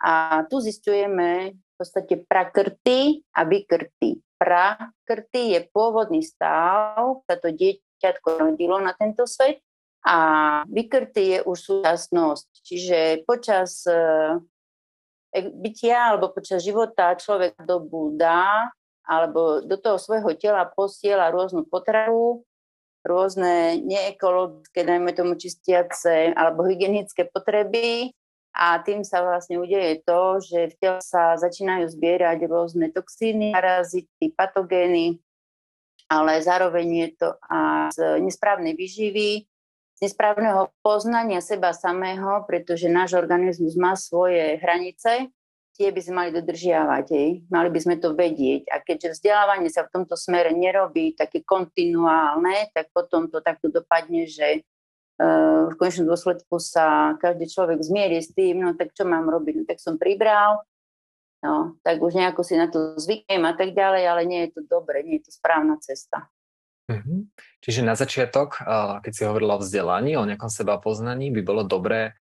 A 0.01 0.13
tu 0.49 0.57
zistujeme 0.57 1.53
v 1.53 1.73
podstate 1.77 2.25
prakrty 2.25 3.21
a 3.37 3.45
vykrty. 3.45 4.17
Prakrty 4.41 5.53
je 5.53 5.59
pôvodný 5.69 6.25
stav, 6.25 7.21
sa 7.29 7.35
to 7.37 7.53
dieťatko 7.53 8.41
rodilo 8.41 8.81
na 8.81 8.97
tento 8.97 9.29
svet 9.29 9.61
a 10.01 10.17
vykrty 10.65 11.37
je 11.37 11.39
už 11.45 11.57
súčasnosť. 11.61 12.49
Čiže 12.65 12.97
počas 13.29 13.85
bytia 15.37 16.09
alebo 16.09 16.33
počas 16.33 16.65
života 16.65 17.13
človek 17.13 17.53
dá 18.17 18.73
alebo 19.05 19.61
do 19.61 19.77
toho 19.77 20.01
svojho 20.01 20.33
tela 20.37 20.65
posiela 20.65 21.29
rôznu 21.29 21.65
potravu, 21.69 22.41
rôzne 23.05 23.81
neekologické, 23.81 24.85
najmä 24.85 25.13
tomu 25.13 25.37
čistiace 25.37 26.33
alebo 26.33 26.65
hygienické 26.65 27.29
potreby 27.29 28.13
a 28.51 28.79
tým 28.83 29.07
sa 29.07 29.23
vlastne 29.23 29.57
udeje 29.57 30.03
to, 30.03 30.43
že 30.43 30.59
v 30.71 30.77
tele 30.77 30.99
sa 30.99 31.39
začínajú 31.39 31.87
zbierať 31.87 32.39
rôzne 32.51 32.91
toxíny, 32.91 33.55
parazity, 33.55 34.27
patogény, 34.35 35.23
ale 36.11 36.43
zároveň 36.43 36.87
je 37.07 37.09
to 37.15 37.29
aj 37.47 37.95
z 37.95 37.99
nesprávnej 38.19 38.75
výživy, 38.75 39.47
nesprávneho 40.03 40.73
poznania 40.83 41.39
seba 41.39 41.71
samého, 41.71 42.43
pretože 42.43 42.91
náš 42.91 43.15
organizmus 43.15 43.79
má 43.79 43.95
svoje 43.95 44.59
hranice, 44.59 45.31
tie 45.77 45.89
by 45.93 46.01
sme 46.03 46.15
mali 46.19 46.31
dodržiavať, 46.35 47.05
hej. 47.15 47.29
mali 47.47 47.69
by 47.71 47.79
sme 47.79 47.95
to 48.01 48.11
vedieť. 48.11 48.67
A 48.67 48.83
keďže 48.83 49.15
vzdelávanie 49.15 49.71
sa 49.71 49.87
v 49.87 49.93
tomto 49.95 50.19
smere 50.19 50.51
nerobí 50.51 51.15
také 51.15 51.45
kontinuálne, 51.47 52.67
tak 52.75 52.91
potom 52.91 53.31
to 53.31 53.39
takto 53.39 53.71
dopadne, 53.71 54.27
že 54.27 54.67
v 55.69 55.73
konečnom 55.77 56.09
dôsledku 56.09 56.57
sa 56.57 57.13
každý 57.21 57.45
človek 57.45 57.77
zmierí 57.77 58.17
s 58.17 58.33
tým, 58.33 58.65
no 58.65 58.73
tak 58.73 58.97
čo 58.97 59.05
mám 59.05 59.29
robiť, 59.29 59.53
no 59.61 59.63
tak 59.69 59.77
som 59.77 60.01
pribral, 60.01 60.65
no 61.45 61.77
tak 61.85 62.01
už 62.01 62.17
nejako 62.17 62.41
si 62.41 62.57
na 62.57 62.65
to 62.65 62.97
zvyknem 62.97 63.45
a 63.45 63.53
tak 63.53 63.77
ďalej, 63.77 64.03
ale 64.09 64.21
nie 64.25 64.41
je 64.49 64.57
to 64.57 64.61
dobre, 64.65 65.05
nie 65.05 65.21
je 65.21 65.29
to 65.29 65.37
správna 65.37 65.77
cesta. 65.77 66.25
Mm-hmm. 66.89 67.29
Čiže 67.61 67.85
na 67.85 67.93
začiatok, 67.93 68.65
keď 69.05 69.11
si 69.13 69.23
hovorila 69.23 69.55
o 69.55 69.63
vzdelaní, 69.63 70.17
o 70.17 70.25
nejakom 70.25 70.49
seba 70.49 70.81
poznaní, 70.81 71.29
by 71.29 71.45
bolo 71.45 71.61
dobré 71.61 72.17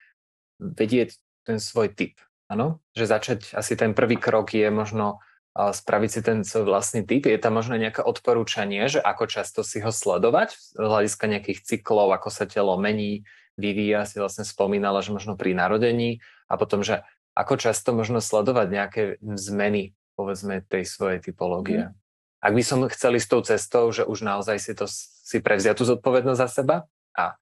vedieť 0.60 1.16
ten 1.48 1.56
svoj 1.56 1.96
typ. 1.96 2.20
Áno? 2.52 2.84
Že 2.92 3.04
začať, 3.08 3.40
asi 3.56 3.74
ten 3.80 3.96
prvý 3.96 4.20
krok 4.20 4.52
je 4.52 4.68
možno 4.68 5.24
spraviť 5.68 6.10
si 6.10 6.20
ten 6.24 6.38
svoj 6.40 6.64
vlastný 6.64 7.04
typ. 7.04 7.28
Je 7.28 7.36
tam 7.36 7.60
možno 7.60 7.76
nejaké 7.76 8.00
odporúčanie, 8.00 8.88
že 8.88 9.04
ako 9.04 9.28
často 9.28 9.60
si 9.60 9.84
ho 9.84 9.92
sledovať 9.92 10.56
z 10.56 10.80
hľadiska 10.80 11.24
nejakých 11.28 11.60
cyklov, 11.60 12.08
ako 12.16 12.32
sa 12.32 12.48
telo 12.48 12.80
mení, 12.80 13.28
vyvíja, 13.60 14.08
si 14.08 14.16
vlastne 14.16 14.48
spomínala, 14.48 15.04
že 15.04 15.12
možno 15.12 15.36
pri 15.36 15.52
narodení 15.52 16.24
a 16.48 16.56
potom, 16.56 16.80
že 16.80 17.04
ako 17.36 17.60
často 17.60 17.92
možno 17.92 18.24
sledovať 18.24 18.66
nejaké 18.72 19.02
zmeny, 19.20 19.92
povedzme, 20.16 20.64
tej 20.64 20.88
svojej 20.88 21.20
typológie. 21.20 21.92
Mm 21.92 22.00
ak 22.40 22.52
by 22.56 22.62
som 22.64 22.80
chcel 22.88 23.20
ísť 23.20 23.28
tou 23.28 23.42
cestou, 23.44 23.84
že 23.92 24.08
už 24.08 24.24
naozaj 24.24 24.56
si 24.56 24.72
to 24.72 24.88
si 24.88 25.44
prevzia 25.44 25.76
tú 25.76 25.84
zodpovednosť 25.84 26.40
za 26.40 26.48
seba 26.48 26.76
a, 27.12 27.36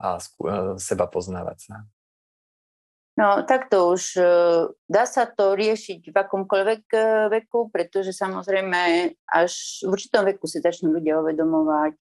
a 0.00 0.08
e, 0.16 0.20
seba 0.80 1.04
poznávať 1.04 1.58
sa. 1.60 1.74
No 3.16 3.48
takto 3.48 3.96
už 3.96 4.20
e, 4.20 4.24
dá 4.92 5.08
sa 5.08 5.24
to 5.24 5.56
riešiť 5.56 6.12
v 6.12 6.16
akomkoľvek 6.20 6.84
e, 6.92 7.00
veku, 7.32 7.72
pretože 7.72 8.12
samozrejme 8.12 9.08
až 9.32 9.80
v 9.88 9.96
určitom 9.96 10.28
veku 10.28 10.44
si 10.44 10.60
začnú 10.60 10.92
ľudia 10.92 11.24
uvedomovať, 11.24 11.96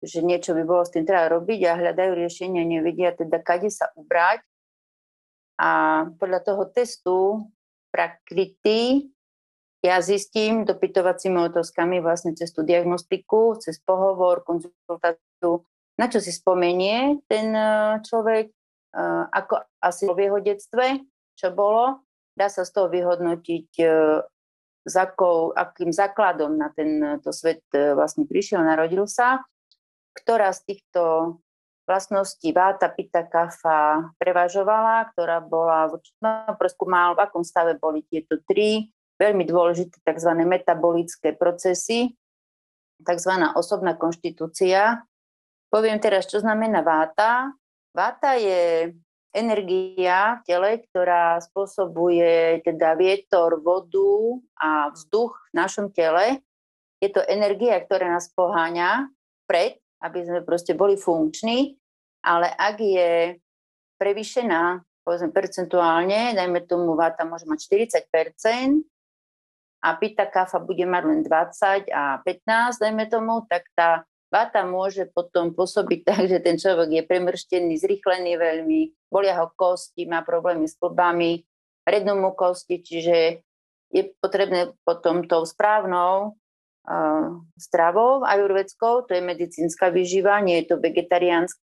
že 0.00 0.24
niečo 0.24 0.56
by 0.56 0.64
bolo 0.64 0.88
s 0.88 0.96
tým 0.96 1.04
treba 1.04 1.28
robiť 1.28 1.60
a 1.68 1.76
hľadajú 1.76 2.12
riešenie, 2.16 2.64
nevedia 2.64 3.12
teda, 3.12 3.36
kade 3.44 3.68
sa 3.68 3.92
ubrať. 4.00 4.40
A 5.60 5.70
podľa 6.16 6.40
toho 6.40 6.62
testu 6.72 7.16
prakrity 7.92 9.12
ja 9.84 10.00
zistím 10.00 10.64
dopytovacími 10.64 11.52
otázkami 11.52 12.00
vlastne 12.00 12.32
cez 12.32 12.48
tú 12.56 12.64
diagnostiku, 12.64 13.60
cez 13.60 13.76
pohovor, 13.84 14.40
konzultáciu, 14.40 15.68
na 16.00 16.08
čo 16.08 16.16
si 16.24 16.32
spomenie 16.32 17.20
ten 17.28 17.52
e, 17.52 18.00
človek, 18.00 18.55
ako 19.28 19.60
asi 19.84 20.08
v 20.08 20.18
jeho 20.24 20.38
detstve, 20.40 21.04
čo 21.36 21.52
bolo. 21.52 22.00
Dá 22.32 22.48
sa 22.48 22.64
z 22.64 22.72
toho 22.72 22.88
vyhodnotiť, 22.88 23.68
e, 23.80 23.86
s 24.86 24.94
akou, 24.94 25.52
akým 25.52 25.92
základom 25.92 26.56
na 26.56 26.70
tento 26.72 27.34
svet 27.34 27.64
vlastne 27.72 28.24
prišiel, 28.24 28.62
narodil 28.62 29.04
sa, 29.10 29.42
ktorá 30.14 30.54
z 30.54 30.62
týchto 30.62 31.02
vlastností 31.86 32.50
váta, 32.50 32.90
pita, 32.90 33.22
kafa 33.22 34.10
prevažovala, 34.18 35.10
ktorá 35.14 35.38
bola 35.38 35.86
v 35.86 36.02
určitom 36.02 36.54
preskúmal, 36.58 37.14
v 37.14 37.22
akom 37.26 37.46
stave 37.46 37.78
boli 37.78 38.02
tieto 38.06 38.42
tri 38.42 38.90
veľmi 39.16 39.46
dôležité 39.46 40.02
tzv. 40.02 40.30
metabolické 40.44 41.32
procesy, 41.32 42.12
tzv. 43.00 43.32
osobná 43.54 43.94
konštitúcia. 43.94 45.06
Poviem 45.70 45.98
teraz, 46.02 46.26
čo 46.26 46.42
znamená 46.42 46.82
váta. 46.82 47.54
Váta 47.96 48.36
je 48.36 48.92
energia 49.32 50.36
v 50.36 50.44
tele, 50.44 50.70
ktorá 50.84 51.40
spôsobuje 51.40 52.60
teda 52.60 52.92
vietor, 52.92 53.56
vodu 53.64 54.36
a 54.60 54.92
vzduch 54.92 55.32
v 55.32 55.52
našom 55.56 55.88
tele. 55.96 56.44
Je 57.00 57.08
to 57.08 57.24
energia, 57.24 57.80
ktorá 57.80 58.12
nás 58.12 58.28
poháňa 58.36 59.08
pred, 59.48 59.80
aby 60.04 60.28
sme 60.28 60.44
proste 60.44 60.76
boli 60.76 61.00
funkční, 61.00 61.72
ale 62.20 62.52
ak 62.52 62.76
je 62.76 63.40
prevýšená, 63.96 64.84
povedzme 65.00 65.32
percentuálne, 65.32 66.36
dajme 66.36 66.68
tomu 66.68 66.92
váta 66.92 67.24
môže 67.24 67.48
mať 67.48 67.88
40%, 67.88 68.84
a 69.86 69.94
pita 69.94 70.26
kafa 70.26 70.58
bude 70.58 70.82
mať 70.82 71.02
len 71.06 71.20
20 71.22 71.94
a 71.94 72.18
15, 72.24 72.82
dajme 72.82 73.04
tomu, 73.06 73.46
tak 73.46 73.68
tá 73.76 74.02
vata 74.36 74.68
môže 74.68 75.08
potom 75.08 75.56
pôsobiť 75.56 76.00
tak, 76.04 76.22
že 76.28 76.44
ten 76.44 76.60
človek 76.60 76.92
je 76.92 77.02
premrštený, 77.08 77.80
zrychlený 77.80 78.36
veľmi, 78.36 79.08
bolia 79.08 79.40
ho 79.40 79.48
kosti, 79.56 80.04
má 80.04 80.20
problémy 80.20 80.68
s 80.68 80.76
klbami, 80.76 81.40
rednú 81.88 82.20
mu 82.20 82.36
kosti, 82.36 82.84
čiže 82.84 83.40
je 83.96 84.02
potrebné 84.20 84.76
potom 84.84 85.24
tou 85.24 85.48
správnou 85.48 86.36
uh, 86.36 87.26
stravou 87.56 88.28
ajurvedskou, 88.28 89.08
to 89.08 89.16
je 89.16 89.24
medicínska 89.24 89.88
výživa, 89.88 90.44
nie 90.44 90.60
je 90.60 90.74
to 90.74 90.84
vegetariánska 90.84 91.64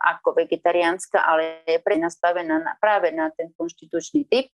ako 0.00 0.36
vegetariánska, 0.36 1.16
ale 1.16 1.64
je 1.64 1.80
pre 1.80 1.96
nastavená 1.96 2.60
na, 2.60 2.72
práve 2.76 3.08
na 3.08 3.32
ten 3.32 3.48
konštitučný 3.56 4.28
typ. 4.28 4.52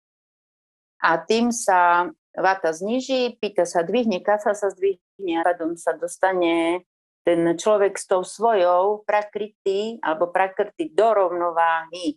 A 1.05 1.21
tým 1.21 1.53
sa 1.53 2.09
vata 2.33 2.73
zniží, 2.73 3.37
pýta 3.37 3.69
sa 3.69 3.85
dvihne, 3.85 4.25
kafa 4.25 4.57
sa 4.57 4.73
zdvihne 4.73 5.41
a 5.41 5.45
pádom 5.45 5.77
sa 5.77 5.93
dostane 5.93 6.81
ten 7.27 7.43
človek 7.59 7.99
s 7.99 8.07
tou 8.07 8.23
svojou 8.23 9.03
prakrity 9.03 9.99
alebo 9.99 10.31
prakrty 10.31 10.95
do 10.95 11.11
rovnováhy. 11.11 12.15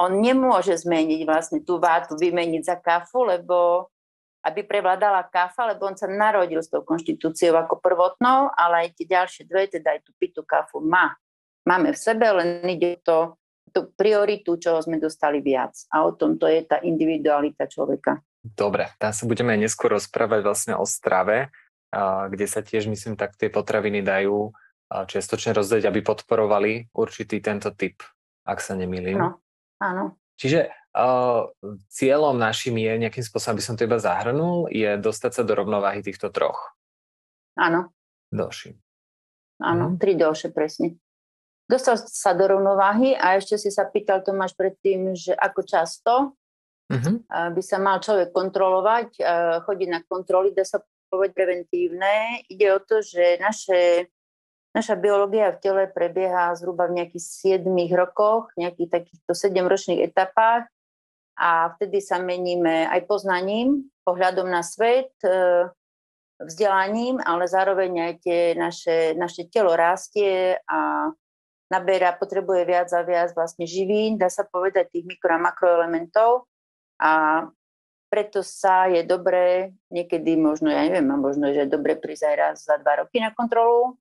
On 0.00 0.08
nemôže 0.08 0.72
zmeniť 0.72 1.28
vlastne 1.28 1.60
tú 1.60 1.76
vátu, 1.76 2.16
vymeniť 2.16 2.62
za 2.64 2.80
kafu, 2.80 3.28
lebo 3.28 3.92
aby 4.42 4.64
prevládala 4.64 5.28
kafa, 5.28 5.76
lebo 5.76 5.84
on 5.86 5.94
sa 5.94 6.08
narodil 6.08 6.64
s 6.64 6.72
tou 6.72 6.80
konštitúciou 6.82 7.54
ako 7.60 7.78
prvotnou, 7.78 8.50
ale 8.56 8.88
aj 8.88 8.98
tie 8.98 9.06
ďalšie 9.06 9.42
dve, 9.46 9.68
teda 9.68 9.94
aj 9.94 10.00
tú 10.02 10.10
pitu 10.16 10.40
kafu 10.42 10.80
má. 10.80 11.14
Máme 11.68 11.94
v 11.94 11.98
sebe, 12.00 12.26
len 12.26 12.64
ide 12.66 12.98
to, 13.04 13.38
tú 13.70 13.94
prioritu, 13.94 14.58
čoho 14.58 14.82
sme 14.82 14.98
dostali 14.98 15.38
viac. 15.38 15.76
A 15.94 16.02
o 16.02 16.16
tom 16.16 16.40
to 16.40 16.50
je 16.50 16.66
tá 16.66 16.82
individualita 16.82 17.70
človeka. 17.70 18.18
Dobre, 18.42 18.90
tam 18.98 19.14
sa 19.14 19.22
budeme 19.30 19.54
neskôr 19.54 19.94
rozprávať 19.94 20.40
vlastne 20.42 20.74
o 20.74 20.82
strave, 20.82 21.54
kde 22.28 22.46
sa 22.48 22.64
tiež, 22.64 22.88
myslím, 22.88 23.20
tak 23.20 23.36
tie 23.36 23.52
potraviny 23.52 24.00
dajú 24.00 24.56
čiastočne 24.92 25.56
rozdať, 25.56 25.88
aby 25.88 26.00
podporovali 26.04 26.92
určitý 26.92 27.40
tento 27.40 27.72
typ, 27.72 28.00
ak 28.44 28.60
sa 28.60 28.76
nemýlim. 28.76 29.20
Áno, 29.20 29.30
áno. 29.80 30.04
Čiže 30.36 30.68
uh, 30.96 31.48
cieľom 31.88 32.36
našim 32.36 32.76
je, 32.76 32.92
nejakým 33.00 33.24
spôsobom, 33.24 33.56
aby 33.56 33.64
som 33.64 33.76
to 33.76 33.84
iba 33.88 34.00
zahrnul, 34.00 34.68
je 34.68 34.96
dostať 35.00 35.32
sa 35.32 35.42
do 35.44 35.52
rovnováhy 35.56 36.04
týchto 36.04 36.32
troch. 36.32 36.76
Áno. 37.56 37.92
Doši. 38.32 38.72
Áno, 39.62 39.94
mhm. 39.94 39.96
tri 40.00 40.16
doše, 40.16 40.50
presne. 40.50 40.96
Dostal 41.70 41.96
sa 41.96 42.36
do 42.36 42.44
rovnováhy 42.44 43.16
a 43.16 43.38
ešte 43.38 43.56
si 43.56 43.70
sa 43.72 43.88
pýtal 43.88 44.20
Tomáš 44.20 44.52
predtým, 44.52 45.16
že 45.16 45.32
ako 45.32 45.60
často 45.64 46.12
uh-huh. 46.90 47.14
by 47.54 47.62
sa 47.64 47.80
mal 47.80 48.02
človek 48.02 48.28
kontrolovať, 48.34 49.16
chodiť 49.64 49.88
na 49.88 50.04
kontroly, 50.04 50.52
dá 50.52 50.66
sa 50.68 50.84
povedať 51.12 51.36
preventívne. 51.36 52.40
Ide 52.48 52.72
o 52.72 52.80
to, 52.80 53.04
že 53.04 53.36
naše 53.36 54.08
Naša 54.72 54.96
biológia 54.96 55.52
v 55.52 55.60
tele 55.60 55.84
prebieha 55.84 56.56
zhruba 56.56 56.88
v 56.88 57.04
nejakých 57.04 57.60
7 57.60 57.68
rokoch, 57.92 58.48
nejakých 58.56 58.88
takýchto 58.88 59.32
7-ročných 59.36 60.00
etapách 60.00 60.64
a 61.36 61.76
vtedy 61.76 62.00
sa 62.00 62.16
meníme 62.16 62.88
aj 62.88 63.04
poznaním, 63.04 63.84
pohľadom 64.08 64.48
na 64.48 64.64
svet, 64.64 65.12
e, 65.20 65.68
vzdelaním, 66.40 67.20
ale 67.20 67.44
zároveň 67.44 67.92
aj 68.00 68.14
tie 68.24 68.40
naše, 68.56 69.12
naše 69.12 69.52
telo 69.52 69.76
rastie 69.76 70.56
a 70.64 71.12
naberá, 71.68 72.16
potrebuje 72.16 72.64
viac 72.64 72.88
a 72.96 73.04
viac 73.04 73.36
vlastne 73.36 73.68
živín, 73.68 74.16
dá 74.16 74.32
sa 74.32 74.48
povedať 74.48 74.88
tých 74.88 75.04
mikro- 75.04 75.36
a 75.36 75.40
makroelementov 75.40 76.48
a 76.96 77.44
preto 78.12 78.44
sa 78.44 78.92
je 78.92 79.00
dobré, 79.08 79.72
niekedy 79.88 80.36
možno, 80.36 80.68
ja 80.68 80.84
neviem, 80.84 81.08
a 81.08 81.16
možno, 81.16 81.48
že 81.48 81.64
je 81.64 81.72
dobre 81.72 81.96
prísť 81.96 82.28
aj 82.28 82.36
raz 82.36 82.56
za 82.68 82.76
dva 82.76 83.00
roky 83.00 83.24
na 83.24 83.32
kontrolu, 83.32 83.96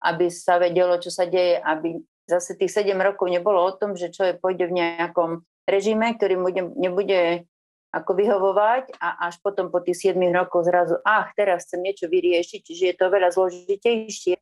aby 0.00 0.32
sa 0.32 0.56
vedelo, 0.56 0.96
čo 0.96 1.12
sa 1.12 1.28
deje, 1.28 1.60
aby 1.60 2.00
zase 2.24 2.56
tých 2.56 2.72
7 2.72 2.96
rokov 2.96 3.28
nebolo 3.28 3.60
o 3.60 3.76
tom, 3.76 4.00
že 4.00 4.08
človek 4.08 4.40
pôjde 4.40 4.72
v 4.72 4.80
nejakom 4.80 5.44
režime, 5.68 6.16
ktorý 6.16 6.40
mu 6.40 6.48
nebude 6.80 7.44
ako 7.92 8.16
vyhovovať 8.16 8.96
a 8.96 9.28
až 9.28 9.38
potom 9.44 9.68
po 9.68 9.84
tých 9.84 10.16
7 10.16 10.18
rokoch 10.32 10.64
zrazu, 10.64 10.98
ach, 11.04 11.30
teraz 11.36 11.68
chcem 11.68 11.84
niečo 11.84 12.08
vyriešiť, 12.08 12.60
čiže 12.64 12.84
je 12.90 12.96
to 12.96 13.06
veľa 13.12 13.28
zložitejšie. 13.30 14.34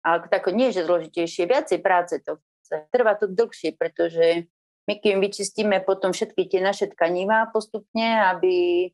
Ale 0.00 0.26
tako 0.32 0.50
nie, 0.56 0.72
že 0.72 0.88
zložitejšie, 0.88 1.44
viacej 1.44 1.78
práce 1.84 2.18
to. 2.24 2.40
Trvá 2.88 3.14
to 3.20 3.28
dlhšie, 3.28 3.76
pretože 3.76 4.48
my 4.88 4.94
kým 4.96 5.20
vyčistíme 5.20 5.84
potom 5.84 6.16
všetky 6.16 6.48
tie 6.48 6.64
naše 6.64 6.88
tkanivá 6.88 7.52
postupne, 7.52 8.24
aby 8.24 8.88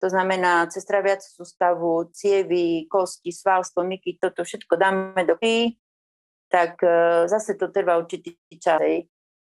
to 0.00 0.06
znamená 0.08 0.64
cez 0.72 0.88
traviacu 0.88 1.28
sústavu, 1.28 2.08
cievy, 2.16 2.88
kosti, 2.88 3.28
sval, 3.28 3.60
stomiky, 3.66 4.16
toto 4.16 4.46
všetko 4.46 4.74
dáme 4.78 5.22
do 5.28 5.36
tak 6.48 6.80
e, 6.80 7.28
zase 7.28 7.60
to 7.60 7.68
trvá 7.68 8.00
určitý 8.00 8.40
čas. 8.56 8.80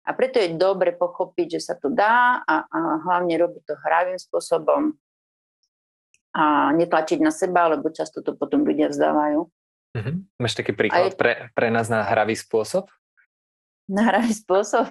A 0.03 0.09
preto 0.15 0.39
je 0.39 0.55
dobre 0.55 0.95
pochopiť, 0.95 1.59
že 1.59 1.59
sa 1.59 1.75
to 1.75 1.91
dá 1.91 2.39
a, 2.47 2.55
a 2.63 2.79
hlavne 3.03 3.35
robiť 3.39 3.63
to 3.67 3.75
hravým 3.83 4.19
spôsobom 4.19 4.95
a 6.33 6.73
netlačiť 6.73 7.19
na 7.19 7.31
seba, 7.31 7.71
lebo 7.71 7.91
často 7.91 8.23
to 8.23 8.33
potom 8.35 8.63
ľudia 8.63 8.87
vzdávajú. 8.89 9.47
Mm-hmm. 9.93 10.15
Máš 10.41 10.53
taký 10.57 10.73
príklad 10.73 11.13
je... 11.13 11.19
pre, 11.19 11.33
pre 11.53 11.67
nás 11.69 11.91
na 11.91 12.01
hravý 12.07 12.33
spôsob? 12.33 12.89
Na 13.85 14.09
hravý 14.09 14.33
spôsob? 14.33 14.89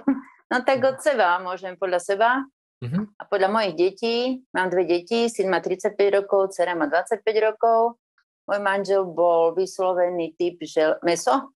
No 0.53 0.61
tak 0.61 0.85
od 0.85 1.01
seba, 1.01 1.41
môžem 1.41 1.81
podľa 1.81 2.01
seba. 2.05 2.45
Uh-huh. 2.85 3.09
A 3.17 3.23
podľa 3.25 3.49
mojich 3.49 3.75
detí, 3.79 4.17
mám 4.53 4.69
dve 4.69 4.85
deti, 4.85 5.33
syn 5.33 5.49
má 5.49 5.65
35 5.65 5.97
rokov, 6.12 6.53
dcera 6.53 6.77
má 6.77 6.91
25 6.91 7.25
rokov, 7.41 7.97
môj 8.45 8.61
manžel 8.61 9.09
bol 9.09 9.57
vyslovený 9.57 10.35
typ, 10.37 10.61
že 10.61 10.99
meso 11.01 11.55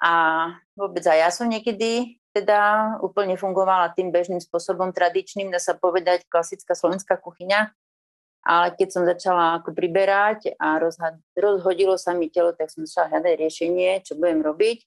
a 0.00 0.12
vôbec 0.72 1.04
aj 1.04 1.18
ja 1.20 1.28
som 1.34 1.50
niekedy 1.50 2.16
teda 2.30 2.96
úplne 3.02 3.34
fungovala 3.34 3.92
tým 3.92 4.14
bežným 4.14 4.38
spôsobom 4.38 4.94
tradičným, 4.94 5.50
dá 5.50 5.58
sa 5.58 5.74
povedať 5.74 6.24
klasická 6.30 6.78
slovenská 6.78 7.18
kuchyňa, 7.18 7.74
ale 8.46 8.66
keď 8.78 8.88
som 8.88 9.02
začala 9.04 9.60
ako 9.60 9.74
priberať 9.74 10.54
a 10.56 10.80
rozhodilo 11.36 11.98
sa 12.00 12.16
mi 12.16 12.30
telo, 12.30 12.54
tak 12.54 12.70
som 12.70 12.86
začala 12.86 13.18
hľadať 13.18 13.34
riešenie, 13.36 14.00
čo 14.06 14.16
budem 14.16 14.40
robiť. 14.40 14.86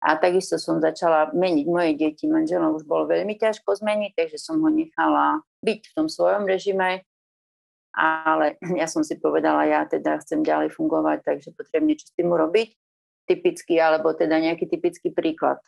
A 0.00 0.16
takisto 0.16 0.56
som 0.56 0.80
začala 0.80 1.28
meniť 1.36 1.66
moje 1.68 1.92
deti. 1.92 2.24
Manžela 2.24 2.72
už 2.72 2.88
bolo 2.88 3.04
veľmi 3.04 3.36
ťažko 3.36 3.76
zmeniť, 3.84 4.16
takže 4.16 4.40
som 4.40 4.56
ho 4.64 4.72
nechala 4.72 5.44
byť 5.60 5.80
v 5.92 5.94
tom 5.96 6.08
svojom 6.08 6.48
režime. 6.48 7.04
Ale 7.92 8.56
ja 8.80 8.88
som 8.88 9.04
si 9.04 9.20
povedala, 9.20 9.68
ja 9.68 9.84
teda 9.84 10.16
chcem 10.24 10.40
ďalej 10.40 10.72
fungovať, 10.72 11.20
takže 11.20 11.52
potrebujem 11.52 11.84
niečo 11.84 12.06
s 12.08 12.16
tým 12.16 12.32
urobiť. 12.32 12.72
Typický, 13.28 13.78
alebo 13.78 14.10
teda 14.16 14.40
nejaký 14.40 14.66
typický 14.66 15.12
príklad. 15.12 15.60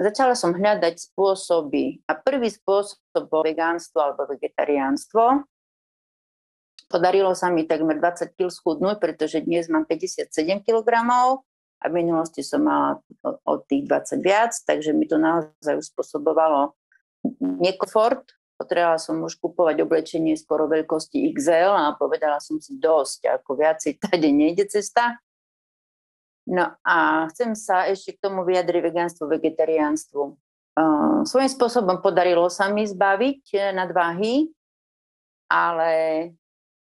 Začala 0.00 0.32
som 0.32 0.56
hľadať 0.56 1.12
spôsoby. 1.12 2.00
A 2.08 2.16
prvý 2.16 2.48
spôsob 2.48 3.28
bol 3.28 3.44
vegánstvo 3.44 4.00
alebo 4.00 4.24
vegetariánstvo. 4.30 5.44
Podarilo 6.88 7.36
sa 7.36 7.52
mi 7.52 7.68
takmer 7.68 8.00
20 8.00 8.32
kg 8.36 8.48
schudnúť, 8.48 8.96
pretože 9.00 9.44
dnes 9.44 9.68
mám 9.68 9.84
57 9.84 10.28
kg 10.64 10.86
a 11.82 11.90
v 11.90 11.98
minulosti 11.98 12.46
som 12.46 12.62
mala 12.62 13.02
od 13.42 13.66
tých 13.66 13.90
20 13.90 14.22
viac, 14.22 14.54
takže 14.62 14.94
mi 14.94 15.10
to 15.10 15.18
naozaj 15.18 15.82
uspôsobovalo 15.82 16.78
nekomfort. 17.42 18.22
Potrebovala 18.54 19.02
som 19.02 19.18
už 19.26 19.42
kupovať 19.42 19.82
oblečenie 19.82 20.38
skoro 20.38 20.70
veľkosti 20.70 21.34
XL 21.34 21.74
a 21.74 21.98
povedala 21.98 22.38
som 22.38 22.62
si 22.62 22.78
dosť, 22.78 23.42
ako 23.42 23.58
viac 23.58 23.82
si 23.82 23.98
tady 23.98 24.30
nejde 24.30 24.70
cesta. 24.70 25.18
No 26.46 26.74
a 26.86 27.26
chcem 27.34 27.58
sa 27.58 27.90
ešte 27.90 28.14
k 28.18 28.22
tomu 28.22 28.46
vyjadriť 28.46 28.82
vegánstvu, 28.82 29.24
vegetariánstvu. 29.26 30.22
Svojím 31.26 31.50
spôsobom 31.50 31.98
podarilo 32.02 32.46
sa 32.50 32.70
mi 32.70 32.86
zbaviť 32.86 33.74
nadváhy, 33.74 34.50
ale 35.50 35.90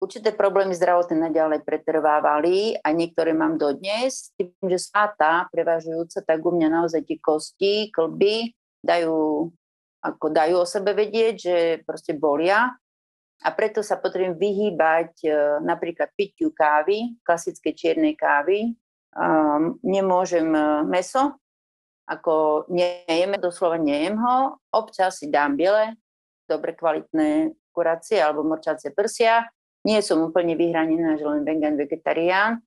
Určité 0.03 0.35
problémy 0.35 0.75
zdravotné 0.75 1.31
naďalej 1.31 1.63
pretrvávali 1.63 2.75
a 2.75 2.91
niektoré 2.91 3.31
mám 3.31 3.55
dodnes. 3.55 4.35
Tým, 4.35 4.51
že 4.67 4.91
sáta 4.91 5.47
prevažujúca, 5.47 6.19
tak 6.27 6.43
u 6.43 6.51
mňa 6.51 6.67
naozaj 6.67 7.07
tie 7.07 7.23
kosti, 7.23 7.87
klby 7.87 8.51
dajú, 8.83 9.47
ako 10.03 10.25
dajú 10.27 10.55
o 10.59 10.67
sebe 10.67 10.91
vedieť, 10.91 11.35
že 11.39 11.55
proste 11.87 12.19
bolia. 12.19 12.75
A 13.47 13.49
preto 13.55 13.79
sa 13.79 13.95
potrebujem 13.95 14.35
vyhýbať 14.35 15.23
e, 15.23 15.31
napríklad 15.63 16.11
pitiu 16.19 16.51
kávy, 16.51 17.15
klasické 17.23 17.71
čiernej 17.71 18.19
kávy. 18.19 18.75
Um, 19.15 19.79
nemôžem 19.87 20.51
e, 20.51 20.83
meso, 20.83 21.39
ako 22.11 22.67
nejem, 22.67 23.39
doslova 23.39 23.79
nejem 23.79 24.19
ho. 24.19 24.59
Občas 24.67 25.23
si 25.23 25.31
dám 25.31 25.55
biele, 25.55 25.95
dobre 26.43 26.75
kvalitné 26.75 27.55
kurácie 27.71 28.19
alebo 28.19 28.43
morčacie 28.43 28.91
prsia, 28.91 29.47
nie 29.83 29.99
som 29.99 30.23
úplne 30.23 30.55
vyhranená, 30.55 31.19
že 31.19 31.27
len 31.27 31.43
vegan, 31.43 31.75
vegetarián, 31.75 32.63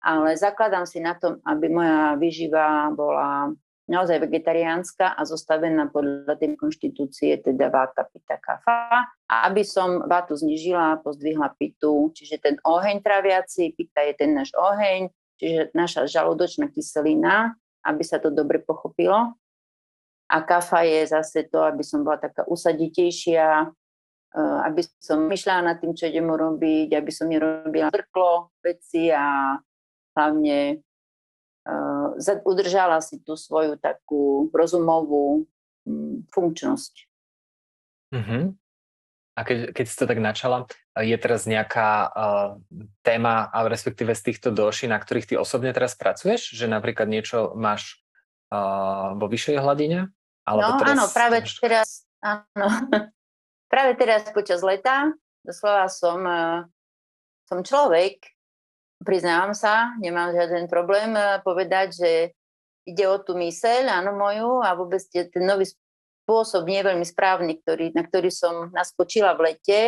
ale 0.00 0.36
zakladám 0.36 0.88
si 0.88 1.00
na 1.00 1.16
tom, 1.16 1.40
aby 1.44 1.68
moja 1.68 2.16
výživa 2.16 2.88
bola 2.92 3.52
naozaj 3.90 4.22
vegetariánska 4.22 5.18
a 5.18 5.22
zostavená 5.26 5.90
podľa 5.90 6.38
tej 6.38 6.54
konštitúcie, 6.54 7.42
teda 7.42 7.74
váta, 7.74 8.06
pita, 8.06 8.38
kafa. 8.38 9.10
A 9.26 9.50
aby 9.50 9.66
som 9.66 10.06
vátu 10.06 10.38
znižila, 10.38 11.02
pozdvihla 11.02 11.50
pitu, 11.58 12.14
čiže 12.14 12.38
ten 12.38 12.54
oheň 12.62 13.02
traviaci, 13.02 13.74
pita 13.74 14.06
je 14.06 14.14
ten 14.14 14.30
náš 14.30 14.54
oheň, 14.54 15.10
čiže 15.42 15.74
naša 15.74 16.06
žalúdočná 16.06 16.70
kyselina, 16.70 17.58
aby 17.82 18.06
sa 18.06 18.22
to 18.22 18.30
dobre 18.30 18.62
pochopilo. 18.62 19.34
A 20.30 20.36
kafa 20.46 20.86
je 20.86 21.10
zase 21.10 21.50
to, 21.50 21.58
aby 21.66 21.82
som 21.82 22.06
bola 22.06 22.22
taká 22.22 22.46
usaditejšia, 22.46 23.74
aby 24.38 24.86
som 25.02 25.26
myšľala 25.26 25.74
nad 25.74 25.76
tým, 25.82 25.92
čo 25.94 26.06
idem 26.06 26.30
urobiť, 26.30 26.94
aby 26.94 27.10
som 27.10 27.26
nerobila 27.26 27.90
zrklo 27.90 28.54
veci 28.62 29.10
a 29.10 29.58
hlavne 30.14 30.78
uh, 31.66 32.42
udržala 32.46 33.02
si 33.02 33.18
tú 33.22 33.34
svoju 33.34 33.74
takú 33.82 34.46
rozumovú 34.54 35.46
um, 35.86 36.22
funkčnosť. 36.30 36.94
Uh-huh. 38.14 38.54
A 39.38 39.40
keď, 39.46 39.72
keď 39.74 39.84
si 39.86 39.96
to 39.96 40.06
tak 40.10 40.18
načala, 40.18 40.66
je 40.98 41.16
teraz 41.16 41.46
nejaká 41.46 41.90
uh, 42.10 42.48
téma, 43.02 43.48
a 43.50 43.66
respektíve 43.66 44.12
z 44.14 44.30
týchto 44.30 44.50
doší, 44.50 44.90
na 44.90 44.98
ktorých 44.98 45.32
ty 45.32 45.34
osobne 45.38 45.74
teraz 45.74 45.94
pracuješ? 45.94 46.54
Že 46.54 46.70
napríklad 46.70 47.06
niečo 47.06 47.54
máš 47.58 48.02
uh, 48.54 49.14
vo 49.16 49.26
vyššej 49.30 49.58
hladine? 49.62 50.10
Alebo 50.44 50.70
no 50.74 50.78
teraz 50.82 50.94
áno, 50.98 51.06
práve 51.14 51.36
teraz, 51.62 51.88
áno, 52.22 52.68
Práve 53.70 53.94
teraz 53.94 54.26
počas 54.34 54.66
leta 54.66 55.14
Doslova 55.40 55.88
som, 55.88 56.20
uh, 56.20 56.60
som 57.48 57.64
človek, 57.64 58.20
priznávam 59.00 59.56
sa, 59.56 59.96
nemám 59.96 60.36
žiaden 60.36 60.68
problém 60.68 61.16
uh, 61.16 61.40
povedať, 61.40 61.96
že 61.96 62.10
ide 62.84 63.04
o 63.08 63.16
tú 63.20 63.36
myseľ, 63.36 63.88
áno 63.88 64.12
moju, 64.16 64.60
a 64.60 64.76
vôbec 64.76 65.00
ten 65.08 65.44
nový 65.44 65.68
spôsob 65.68 66.68
nie 66.68 66.84
je 66.84 66.88
veľmi 66.92 67.06
správny, 67.06 67.52
ktorý, 67.64 67.96
na 67.96 68.04
ktorý 68.04 68.28
som 68.28 68.68
naskočila 68.76 69.32
v 69.36 69.40
lete, 69.52 69.80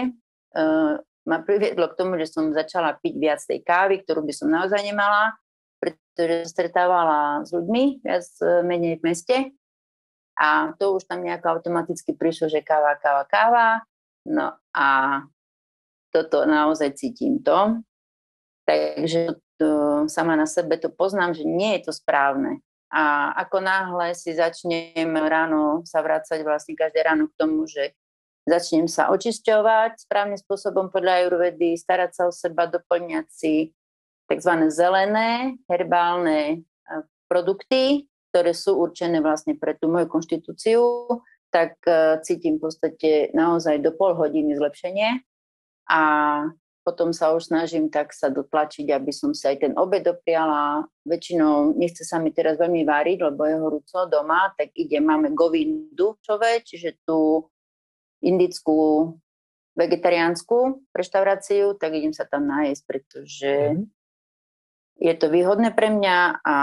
uh, 0.56 0.96
ma 1.28 1.38
priviedlo 1.44 1.92
k 1.92 1.98
tomu, 2.00 2.16
že 2.16 2.32
som 2.32 2.50
začala 2.50 2.96
piť 2.96 3.14
viac 3.20 3.40
tej 3.44 3.60
kávy, 3.60 4.02
ktorú 4.02 4.24
by 4.24 4.34
som 4.34 4.48
naozaj 4.48 4.80
nemala, 4.80 5.36
pretože 5.78 6.48
stretávala 6.48 7.44
s 7.44 7.52
ľuďmi 7.52 8.02
viac 8.02 8.26
menej 8.64 8.98
v 8.98 9.04
meste 9.04 9.36
a 10.38 10.72
to 10.80 10.96
už 10.96 11.04
tam 11.04 11.24
nejako 11.24 11.60
automaticky 11.60 12.16
prišlo, 12.16 12.48
že 12.48 12.64
káva, 12.64 12.96
káva, 12.96 13.24
káva. 13.28 13.68
No 14.24 14.56
a 14.72 14.88
toto 16.12 16.44
naozaj 16.48 16.96
cítim 16.96 17.40
to. 17.44 17.82
Takže 18.64 19.36
to, 19.58 19.70
sama 20.08 20.38
na 20.38 20.46
sebe 20.46 20.78
to 20.78 20.88
poznám, 20.88 21.34
že 21.34 21.44
nie 21.44 21.78
je 21.78 21.90
to 21.90 21.92
správne. 21.92 22.62
A 22.92 23.32
ako 23.48 23.64
náhle 23.64 24.12
si 24.12 24.36
začnem 24.36 25.08
ráno 25.16 25.80
sa 25.88 26.04
vrácať 26.04 26.44
vlastne 26.44 26.76
každé 26.76 27.00
ráno 27.00 27.32
k 27.32 27.38
tomu, 27.40 27.64
že 27.64 27.96
začnem 28.44 28.84
sa 28.84 29.08
očisťovať 29.08 30.04
správnym 30.04 30.36
spôsobom 30.36 30.92
podľa 30.92 31.24
ajurvedy, 31.24 31.78
starať 31.78 32.10
sa 32.12 32.22
o 32.28 32.32
seba, 32.34 32.68
doplňať 32.68 33.26
si 33.32 33.72
tzv. 34.28 34.52
zelené 34.68 35.56
herbálne 35.70 36.68
produkty, 37.32 38.11
ktoré 38.32 38.56
sú 38.56 38.80
určené 38.80 39.20
vlastne 39.20 39.52
pre 39.52 39.76
tú 39.76 39.92
moju 39.92 40.08
konštitúciu, 40.08 41.04
tak 41.52 41.76
uh, 41.84 42.16
cítim 42.24 42.56
v 42.56 42.64
podstate 42.64 43.28
naozaj 43.36 43.84
do 43.84 43.92
pol 43.92 44.16
hodiny 44.16 44.56
zlepšenie 44.56 45.20
a 45.92 46.00
potom 46.82 47.14
sa 47.14 47.30
už 47.30 47.52
snažím 47.52 47.92
tak 47.92 48.10
sa 48.10 48.26
dotlačiť, 48.26 48.90
aby 48.90 49.12
som 49.14 49.30
si 49.30 49.46
aj 49.46 49.62
ten 49.62 49.72
obed 49.78 50.02
dopriala. 50.02 50.82
Väčšinou 51.06 51.78
nechce 51.78 52.02
sa 52.02 52.18
mi 52.18 52.34
teraz 52.34 52.58
veľmi 52.58 52.82
váriť, 52.82 53.22
lebo 53.22 53.46
je 53.46 53.56
horúco 53.60 53.98
doma, 54.10 54.50
tak 54.58 54.74
ide, 54.74 54.98
máme 54.98 55.30
govindu 55.30 56.18
čove, 56.26 56.58
čiže 56.66 56.98
tú 57.06 57.46
indickú 58.18 59.14
vegetariánsku 59.78 60.84
reštauráciu, 60.92 61.78
tak 61.78 61.96
idem 61.96 62.12
sa 62.12 62.26
tam 62.26 62.50
nájsť, 62.50 62.82
pretože 62.84 63.52
mm. 63.78 63.84
je 65.00 65.14
to 65.16 65.26
výhodné 65.30 65.70
pre 65.72 65.88
mňa 65.88 66.44
a 66.44 66.56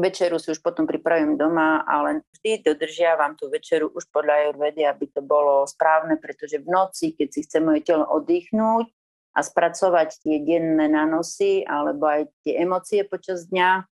Večeru 0.00 0.40
si 0.40 0.50
už 0.50 0.64
potom 0.64 0.88
pripravím 0.88 1.36
doma, 1.36 1.84
ale 1.84 2.24
vždy 2.36 2.64
dodržiavam 2.64 3.36
tú 3.36 3.52
večeru 3.52 3.92
už 3.92 4.08
podľa 4.08 4.48
Ayurvedy, 4.48 4.82
aby 4.88 5.06
to 5.12 5.20
bolo 5.20 5.68
správne, 5.68 6.16
pretože 6.16 6.58
v 6.58 6.68
noci, 6.68 7.12
keď 7.12 7.28
si 7.28 7.40
chce 7.44 7.60
moje 7.60 7.84
telo 7.84 8.08
oddychnúť 8.08 8.88
a 9.36 9.40
spracovať 9.44 10.24
tie 10.24 10.42
denné 10.42 10.90
nánosy 10.90 11.62
alebo 11.68 12.08
aj 12.08 12.32
tie 12.42 12.58
emócie 12.58 13.06
počas 13.06 13.46
dňa, 13.46 13.86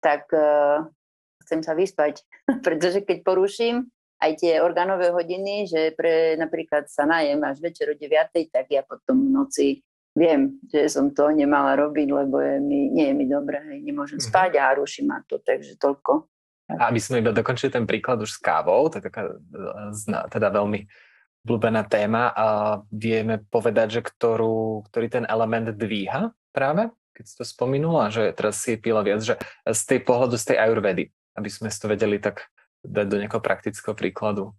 tak 0.00 0.30
uh, 0.32 0.86
chcem 1.44 1.60
sa 1.60 1.76
vyspať, 1.76 2.22
pretože 2.66 3.04
keď 3.04 3.26
poruším 3.26 3.90
aj 4.22 4.38
tie 4.38 4.62
orgánové 4.62 5.10
hodiny, 5.10 5.66
že 5.66 5.92
pre 5.98 6.38
napríklad 6.38 6.86
sa 6.86 7.02
najem 7.02 7.42
až 7.42 7.58
večer 7.58 7.90
o 7.90 7.96
9, 7.98 8.08
tak 8.54 8.70
ja 8.70 8.86
potom 8.86 9.18
v 9.18 9.30
noci 9.34 9.68
viem, 10.12 10.60
že 10.68 10.88
som 10.92 11.08
to 11.12 11.32
nemala 11.32 11.76
robiť, 11.76 12.08
lebo 12.12 12.36
je 12.40 12.60
mi, 12.60 12.92
nie 12.92 13.12
je 13.12 13.14
mi 13.16 13.24
dobré, 13.24 13.64
hej, 13.72 13.80
nemôžem 13.80 14.20
mm-hmm. 14.20 14.32
spať 14.32 14.50
a 14.60 14.76
ruší 14.76 15.02
ma 15.08 15.24
to, 15.24 15.40
takže 15.40 15.80
toľko. 15.80 16.28
A 16.72 16.88
aby 16.88 17.00
sme 17.00 17.20
iba 17.20 17.34
dokončili 17.34 17.72
ten 17.72 17.84
príklad 17.84 18.20
už 18.20 18.36
s 18.36 18.40
kávou, 18.40 18.88
to 18.88 19.00
je 19.00 19.04
taká 19.04 19.36
teda 20.32 20.48
veľmi 20.52 20.88
obľúbená 21.42 21.82
téma 21.90 22.30
a 22.32 22.46
vieme 22.88 23.42
povedať, 23.42 23.98
že 23.98 24.00
ktorú, 24.06 24.86
ktorý 24.88 25.06
ten 25.10 25.24
element 25.26 25.74
dvíha 25.74 26.30
práve, 26.54 26.88
keď 27.12 27.24
si 27.26 27.34
to 27.34 27.44
spomenula, 27.44 28.14
že 28.14 28.30
teraz 28.32 28.62
si 28.62 28.78
pila 28.78 29.02
viac, 29.02 29.20
že 29.20 29.36
z 29.66 29.82
tej 29.84 30.00
pohľadu, 30.06 30.38
z 30.38 30.54
tej 30.54 30.56
ajurvedy, 30.62 31.04
aby 31.34 31.48
sme 31.50 31.68
si 31.68 31.76
to 31.82 31.90
vedeli 31.90 32.22
tak 32.22 32.46
dať 32.86 33.06
do 33.10 33.16
nejakého 33.18 33.42
praktického 33.42 33.92
príkladu. 33.98 34.54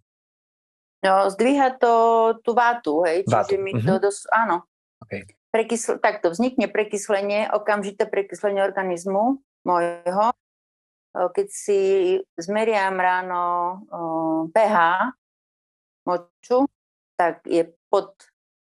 No, 1.04 1.28
zdvíha 1.28 1.76
to 1.76 1.92
tú 2.40 2.56
vátu, 2.56 3.04
hej, 3.04 3.28
čiže 3.28 3.56
vátu. 3.56 3.64
mi 3.64 3.72
to 3.76 3.80
mm-hmm. 3.80 4.04
dosť, 4.04 4.22
áno. 4.32 4.56
Okay 5.04 5.24
prekysl- 5.54 6.02
takto 6.02 6.34
vznikne 6.34 6.66
prekyslenie, 6.66 7.46
okamžité 7.54 8.10
prekyslenie 8.10 8.66
organizmu 8.66 9.38
môjho. 9.62 10.34
Keď 11.14 11.46
si 11.46 11.80
zmeriam 12.34 12.98
ráno 12.98 13.42
pH 14.50 14.76
moču, 16.10 16.66
tak 17.14 17.46
je 17.46 17.70
pod, 17.86 18.18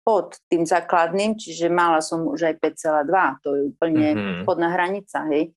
pod 0.07 0.39
tým 0.47 0.63
základným, 0.63 1.35
čiže 1.35 1.67
mala 1.67 1.99
som 1.99 2.23
už 2.31 2.55
aj 2.55 2.55
5,2, 2.63 3.43
to 3.43 3.49
je 3.59 3.63
úplne 3.75 4.07
mm-hmm. 4.15 4.41
spodná 4.47 4.71
hranica, 4.71 5.27
hej. 5.35 5.51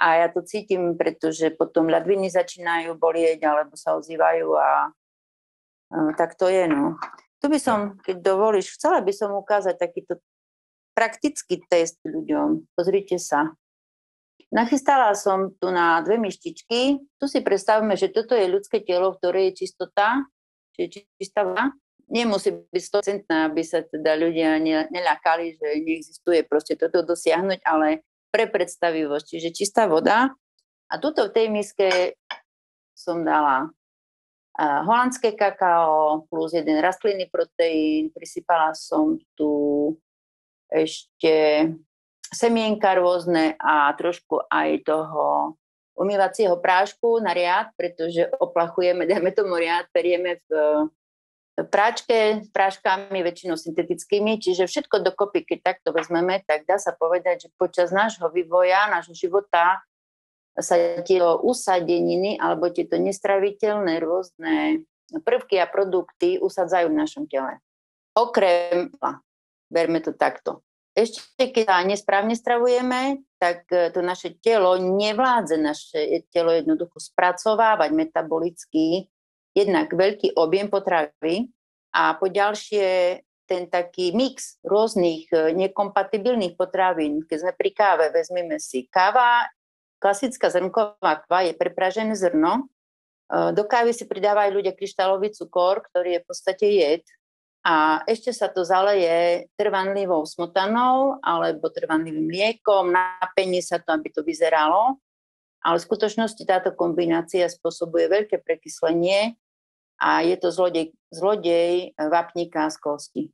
A 0.00 0.24
ja 0.24 0.28
to 0.32 0.40
cítim, 0.40 0.96
pretože 0.96 1.52
potom 1.52 1.92
ľadviny 1.92 2.32
začínajú 2.32 2.96
bolieť 2.96 3.44
alebo 3.44 3.76
sa 3.76 3.96
ozývajú 3.96 4.48
a, 4.56 4.88
a 5.92 5.96
tak 6.16 6.32
to 6.40 6.48
je, 6.48 6.64
no. 6.64 6.96
Tu 7.44 7.52
by 7.52 7.60
som, 7.60 8.00
keď 8.00 8.24
dovolíš, 8.24 8.80
chcela 8.80 9.04
by 9.04 9.12
som 9.12 9.36
ukázať 9.36 9.76
takýto 9.76 10.16
praktický 10.96 11.60
test 11.68 12.00
ľuďom. 12.08 12.72
Pozrite 12.72 13.20
sa. 13.20 13.52
Nachystala 14.48 15.12
som 15.12 15.52
tu 15.60 15.68
na 15.68 16.00
dve 16.00 16.16
myštičky. 16.16 16.96
Tu 17.20 17.24
si 17.28 17.44
predstavme, 17.44 17.92
že 18.00 18.08
toto 18.08 18.32
je 18.32 18.48
ľudské 18.48 18.80
telo, 18.80 19.12
v 19.12 19.18
ktorej 19.20 19.44
je 19.52 19.66
čistota, 19.68 20.24
čiže 20.72 21.04
čistá 21.20 21.44
voda. 21.44 21.76
Nemusí 22.08 22.54
byť 22.54 22.82
100%, 23.28 23.50
aby 23.50 23.62
sa 23.66 23.82
teda 23.82 24.16
ľudia 24.16 24.56
neľakali, 24.88 25.58
že 25.58 25.68
neexistuje 25.82 26.46
proste 26.46 26.78
toto 26.78 27.02
dosiahnuť, 27.02 27.60
ale 27.66 28.06
pre 28.30 28.46
predstavivosť, 28.46 29.26
čiže 29.36 29.50
čistá 29.50 29.90
voda. 29.90 30.30
A 30.86 30.94
tuto 31.02 31.26
v 31.26 31.34
tej 31.34 31.46
miske 31.50 32.14
som 32.94 33.26
dala 33.26 33.68
holandské 34.56 35.34
kakao 35.34 36.24
plus 36.30 36.54
jeden 36.54 36.78
rastlinný 36.78 37.26
proteín, 37.28 38.08
prisypala 38.14 38.72
som 38.72 39.18
tu 39.34 39.50
ešte 40.70 41.66
semienka 42.30 42.98
rôzne 42.98 43.54
a 43.60 43.90
trošku 43.94 44.46
aj 44.50 44.82
toho 44.82 45.54
umývacieho 45.96 46.60
prášku 46.60 47.22
na 47.24 47.32
riad, 47.32 47.72
pretože 47.74 48.28
oplachujeme, 48.36 49.06
dajme 49.10 49.32
tomu 49.32 49.56
riad, 49.56 49.88
perieme 49.90 50.42
v 50.46 50.86
práčke 51.72 52.44
s 52.44 52.48
práškami, 52.52 53.24
väčšinou 53.24 53.56
syntetickými, 53.56 54.36
čiže 54.36 54.68
všetko 54.68 55.00
dokopy, 55.00 55.48
keď 55.48 55.58
takto 55.72 55.96
vezmeme, 55.96 56.44
tak 56.44 56.68
dá 56.68 56.76
sa 56.76 56.92
povedať, 56.92 57.48
že 57.48 57.56
počas 57.56 57.88
nášho 57.88 58.28
vývoja, 58.28 58.92
nášho 58.92 59.16
života 59.16 59.80
sa 60.56 60.76
tieto 61.00 61.40
usadeniny 61.40 62.36
alebo 62.36 62.68
tieto 62.68 63.00
nestraviteľné 63.00 64.00
rôzne 64.00 64.84
prvky 65.24 65.56
a 65.60 65.68
produkty 65.68 66.36
usadzajú 66.40 66.92
v 66.92 66.98
našom 67.00 67.24
tele. 67.24 67.60
Okrem 68.16 68.92
Berme 69.66 69.98
to 70.02 70.14
takto. 70.14 70.66
Ešte 70.96 71.52
keď 71.52 71.64
sa 71.68 71.84
nesprávne 71.84 72.32
stravujeme, 72.32 73.20
tak 73.36 73.68
e, 73.68 73.92
to 73.92 74.00
naše 74.00 74.40
telo 74.40 74.80
nevládze 74.80 75.60
naše 75.60 76.24
telo 76.32 76.56
jednoducho 76.56 76.96
spracovávať 76.96 77.92
metabolicky 77.92 79.04
jednak 79.52 79.92
veľký 79.92 80.40
objem 80.40 80.72
potravy 80.72 81.52
a 81.92 82.16
po 82.16 82.32
ďalšie 82.32 83.20
ten 83.44 83.70
taký 83.70 84.16
mix 84.16 84.56
rôznych 84.64 85.30
e, 85.30 85.52
nekompatibilných 85.52 86.56
potravín. 86.56 87.24
Keď 87.28 87.38
sme 87.44 87.52
pri 87.52 87.70
káve, 87.76 88.06
vezmeme 88.10 88.56
si 88.56 88.88
káva, 88.90 89.46
klasická 90.00 90.48
zrnková 90.48 91.24
káva 91.24 91.46
je 91.46 91.52
prepražené 91.54 92.16
zrno. 92.18 92.72
E, 93.28 93.54
do 93.54 93.64
kávy 93.64 93.92
si 93.92 94.04
pridávajú 94.04 94.60
ľudia 94.60 94.72
kryštálový 94.72 95.32
cukor, 95.32 95.84
ktorý 95.92 96.18
je 96.18 96.22
v 96.24 96.28
podstate 96.28 96.66
jed, 96.72 97.04
a 97.66 97.98
ešte 98.06 98.30
sa 98.30 98.46
to 98.46 98.62
zaleje 98.62 99.50
trvanlivou 99.58 100.22
smotanou 100.22 101.18
alebo 101.18 101.66
trvanlivým 101.66 102.30
mliekom, 102.30 102.94
napení 102.94 103.58
sa 103.58 103.82
to, 103.82 103.90
aby 103.90 104.06
to 104.14 104.22
vyzeralo, 104.22 105.02
ale 105.66 105.76
v 105.82 105.86
skutočnosti 105.90 106.46
táto 106.46 106.70
kombinácia 106.78 107.50
spôsobuje 107.50 108.06
veľké 108.06 108.38
prekyslenie 108.46 109.34
a 109.98 110.22
je 110.22 110.38
to 110.38 110.54
zlodej, 110.54 110.94
zlodej 111.10 111.90
vapníka 111.98 112.70
z 112.70 112.76
kosti. 112.78 113.24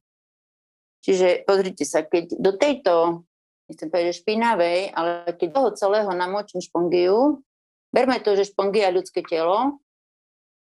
Čiže 1.05 1.45
pozrite 1.45 1.85
sa, 1.85 2.01
keď 2.01 2.33
do 2.41 2.57
tejto, 2.57 3.29
nechcem 3.69 3.93
povedať 3.93 4.17
špinavej, 4.17 4.97
ale 4.97 5.29
keď 5.37 5.49
toho 5.53 5.69
celého 5.77 6.09
namočím 6.09 6.65
špongiu, 6.65 7.45
berme 7.93 8.17
to, 8.25 8.33
že 8.33 8.49
špongia 8.49 8.89
ľudské 8.89 9.21
telo, 9.21 9.83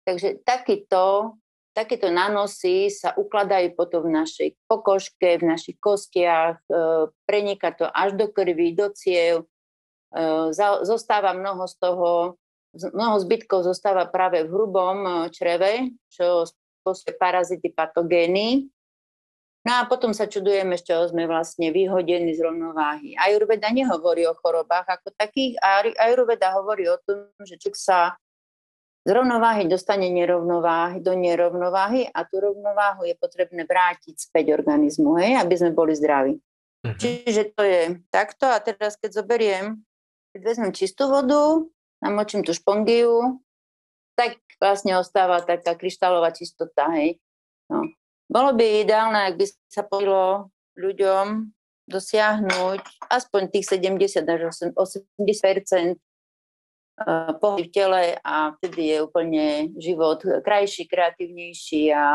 takže 0.10 0.42
takýto 0.42 1.38
takéto 1.82 2.14
nanosy 2.14 2.94
sa 2.94 3.18
ukladajú 3.18 3.74
potom 3.74 4.06
v 4.06 4.14
našej 4.22 4.50
pokožke, 4.70 5.42
v 5.42 5.50
našich 5.50 5.82
kostiach, 5.82 6.62
e, 6.70 7.10
preniká 7.26 7.74
to 7.74 7.90
až 7.90 8.14
do 8.14 8.30
krvi, 8.30 8.78
do 8.78 8.94
ciev, 8.94 9.50
e, 10.14 10.54
zostáva 10.86 11.34
mnoho 11.34 11.66
z 11.66 11.76
toho, 11.82 12.10
mnoho 12.94 13.18
zbytkov 13.26 13.66
zostáva 13.66 14.06
práve 14.06 14.46
v 14.46 14.54
hrubom 14.54 14.98
e, 15.02 15.12
čreve, 15.34 15.98
čo 16.14 16.46
spôsobuje 16.46 17.18
parazity, 17.18 17.74
patogény. 17.74 18.70
No 19.66 19.82
a 19.82 19.86
potom 19.90 20.14
sa 20.14 20.26
čudujeme, 20.26 20.78
z 20.78 20.90
čoho 20.90 21.04
sme 21.10 21.26
vlastne 21.26 21.70
vyhodení 21.74 22.34
z 22.34 22.46
rovnováhy. 22.46 23.14
Ajurveda 23.18 23.70
nehovorí 23.70 24.26
o 24.26 24.38
chorobách 24.38 24.86
ako 24.86 25.14
takých, 25.18 25.58
a 25.62 25.86
Ajurveda 26.10 26.54
hovorí 26.58 26.90
o 26.90 26.98
tom, 27.02 27.30
že 27.46 27.58
človek 27.58 27.78
sa 27.78 28.18
z 29.02 29.10
rovnováhy 29.10 29.66
dostane 29.66 30.14
nerovnováhy, 30.14 31.02
do 31.02 31.18
nerovnováhy 31.18 32.06
a 32.06 32.22
tú 32.22 32.38
rovnováhu 32.38 33.10
je 33.10 33.18
potrebné 33.18 33.66
vrátiť 33.66 34.14
späť 34.30 34.54
organizmu, 34.54 35.18
hej, 35.18 35.42
aby 35.42 35.56
sme 35.58 35.74
boli 35.74 35.98
zdraví. 35.98 36.38
Uh-huh. 36.38 36.98
Čiže 36.98 37.54
to 37.58 37.66
je 37.66 37.82
takto 38.14 38.46
a 38.46 38.62
teraz 38.62 38.98
keď 39.02 39.26
zoberiem, 39.26 39.82
keď 40.34 40.42
vezmem 40.46 40.72
čistú 40.74 41.10
vodu, 41.10 41.66
namočím 42.02 42.46
tú 42.46 42.54
špongiu, 42.54 43.42
tak 44.14 44.38
vlastne 44.62 44.98
ostáva 45.02 45.42
taká 45.42 45.74
kryštálová 45.74 46.30
čistota, 46.34 46.86
hej. 46.94 47.18
No. 47.74 47.90
Bolo 48.30 48.54
by 48.54 48.86
ideálne, 48.86 49.34
ak 49.34 49.36
by 49.42 49.46
sa 49.66 49.82
podilo 49.82 50.54
ľuďom 50.78 51.50
dosiahnuť 51.90 52.82
aspoň 53.10 53.42
tých 53.52 53.66
70 53.68 54.24
až 54.24 54.42
80 54.78 55.20
eh, 55.20 55.98
pohyb 57.40 57.68
v 57.68 57.74
tele 57.74 58.04
a 58.22 58.54
vtedy 58.58 58.94
je 58.94 58.98
úplne 59.02 59.46
život 59.78 60.22
krajší, 60.44 60.86
kreatívnejší 60.86 61.94
a 61.94 62.06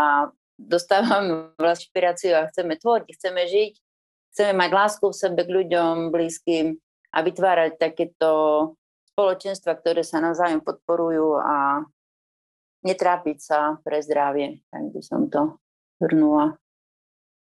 dostávame 0.56 1.52
vlastne 1.58 1.84
inšpiráciu 1.86 2.32
a 2.36 2.48
chceme 2.48 2.80
tvoriť, 2.80 3.08
chceme 3.12 3.42
žiť, 3.46 3.72
chceme 4.32 4.52
mať 4.56 4.70
lásku 4.72 5.04
v 5.04 5.16
sebe 5.16 5.40
k 5.44 5.54
ľuďom 5.62 6.12
blízkym 6.12 6.76
a 7.12 7.18
vytvárať 7.24 7.80
takéto 7.80 8.30
spoločenstva, 9.16 9.80
ktoré 9.80 10.04
sa 10.04 10.20
navzájom 10.20 10.60
podporujú 10.60 11.40
a 11.40 11.84
netrápiť 12.84 13.38
sa 13.40 13.80
pre 13.80 14.04
zdravie, 14.04 14.60
tak 14.68 14.92
by 14.92 15.00
som 15.00 15.26
to 15.32 15.56
zhrnula. 15.98 16.60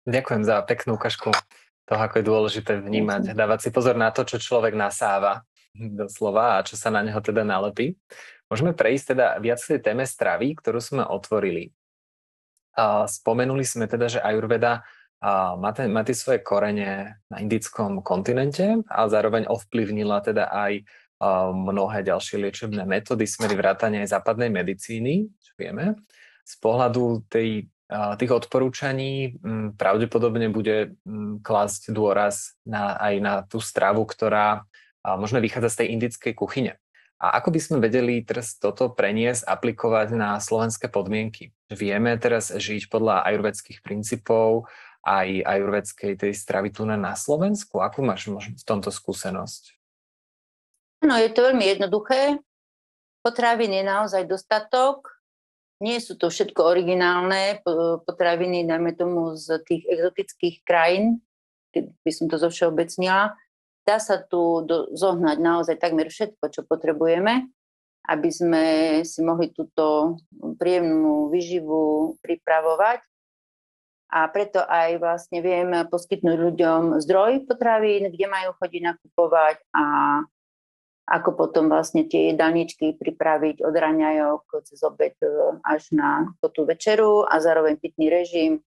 Ďakujem 0.09 0.41
za 0.41 0.65
peknú 0.65 0.97
ukážku 0.97 1.29
toho, 1.85 2.01
ako 2.01 2.15
je 2.21 2.25
dôležité 2.25 2.71
vnímať, 2.81 3.37
dávať 3.37 3.59
si 3.65 3.69
pozor 3.69 3.93
na 3.93 4.09
to, 4.09 4.25
čo 4.25 4.41
človek 4.41 4.73
nasáva 4.73 5.45
doslova 5.75 6.60
a 6.60 6.65
čo 6.65 6.73
sa 6.79 6.89
na 6.89 7.05
neho 7.05 7.19
teda 7.21 7.45
nalepí. 7.45 7.95
Môžeme 8.49 8.73
prejsť 8.73 9.13
teda 9.13 9.38
viac 9.38 9.62
k 9.62 9.77
tej 9.77 9.82
téme 9.93 10.05
stravy, 10.08 10.58
ktorú 10.58 10.82
sme 10.82 11.03
otvorili. 11.05 11.69
Spomenuli 13.05 13.62
sme 13.67 13.86
teda, 13.86 14.08
že 14.10 14.19
Ayurveda 14.23 14.82
má, 15.60 15.75
tie 15.75 16.15
svoje 16.15 16.39
korene 16.39 17.19
na 17.27 17.38
indickom 17.43 17.99
kontinente 17.99 18.79
a 18.88 19.05
zároveň 19.12 19.51
ovplyvnila 19.51 20.23
teda 20.23 20.47
aj 20.47 20.88
mnohé 21.51 22.08
ďalšie 22.08 22.39
liečebné 22.39 22.88
metódy, 22.88 23.27
smery 23.27 23.60
vrátania 23.60 24.08
aj 24.08 24.15
západnej 24.15 24.47
medicíny, 24.47 25.27
čo 25.43 25.51
vieme. 25.60 25.99
Z 26.47 26.55
pohľadu 26.63 27.27
tej 27.27 27.67
tých 27.89 28.32
odporúčaní 28.32 29.41
pravdepodobne 29.75 30.47
bude 30.53 30.95
klásť 31.43 31.91
dôraz 31.91 32.55
na, 32.63 32.95
aj 33.01 33.13
na 33.19 33.34
tú 33.43 33.60
stravu, 33.60 34.08
ktorá 34.08 34.63
možno 35.05 35.39
vychádza 35.39 35.69
z 35.71 35.77
tej 35.83 35.88
indickej 35.95 36.33
kuchyne. 36.35 36.73
A 37.19 37.43
ako 37.43 37.51
by 37.51 37.59
sme 37.59 37.77
vedeli 37.83 38.23
teraz 38.23 38.55
toto 38.55 38.95
preniesť, 38.95 39.43
aplikovať 39.43 40.15
na 40.15 40.39
slovenské 40.39 40.88
podmienky? 40.88 41.51
Vieme 41.67 42.15
teraz 42.15 42.47
žiť 42.51 42.88
podľa 42.88 43.27
ajurvedských 43.27 43.83
princípov 43.83 44.71
aj 45.03 45.43
ajurvedskej 45.43 46.15
tej 46.15 46.31
stravy 46.31 46.71
tu 46.71 46.88
na 46.88 47.13
Slovensku? 47.19 47.83
Akú 47.83 48.03
máš 48.07 48.31
v 48.31 48.63
tomto 48.63 48.88
skúsenosť? 48.88 49.75
No 51.03 51.19
je 51.19 51.31
to 51.31 51.51
veľmi 51.51 51.63
jednoduché. 51.75 52.39
Potravín 53.19 53.75
je 53.75 53.83
naozaj 53.83 54.23
dostatok 54.23 55.19
nie 55.79 55.97
sú 56.03 56.19
to 56.19 56.27
všetko 56.27 56.59
originálne 56.59 57.63
potraviny, 58.03 58.67
dajme 58.67 58.91
tomu 58.99 59.39
z 59.39 59.63
tých 59.63 59.88
exotických 59.88 60.67
krajín, 60.67 61.23
by 61.75 62.12
som 62.12 62.27
to 62.27 62.35
zovšeobecnila. 62.35 63.31
Dá 63.89 63.97
sa 63.97 64.21
tu 64.21 64.62
do, 64.69 64.93
zohnať 64.93 65.41
naozaj 65.41 65.82
takmer 65.82 66.13
všetko, 66.13 66.54
čo 66.54 66.62
potrebujeme, 66.62 67.49
aby 68.06 68.30
sme 68.30 68.65
si 69.02 69.25
mohli 69.25 69.49
túto 69.49 70.13
príjemnú 70.62 71.34
výživu 71.34 72.13
pripravovať. 72.21 73.02
A 74.13 74.30
preto 74.30 74.62
aj 74.62 75.02
vlastne 75.02 75.41
viem 75.41 75.73
poskytnúť 75.89 76.38
ľuďom 76.38 76.82
zdroj 77.02 77.49
potravín, 77.49 78.13
kde 78.13 78.30
majú 78.30 78.54
chodiť 78.62 78.82
nakupovať 78.93 79.58
a 79.73 79.86
ako 81.10 81.30
potom 81.34 81.73
vlastne 81.73 82.06
tie 82.06 82.30
jedálničky 82.30 82.93
pripraviť 82.93 83.65
od 83.65 83.73
raňajok 83.73 84.69
cez 84.69 84.86
obed 84.86 85.17
e, 85.25 85.58
až 85.65 85.89
na 85.89 86.30
tú 86.54 86.69
večeru 86.69 87.25
a 87.25 87.41
zároveň 87.41 87.82
pitný 87.82 88.13
režim. 88.13 88.62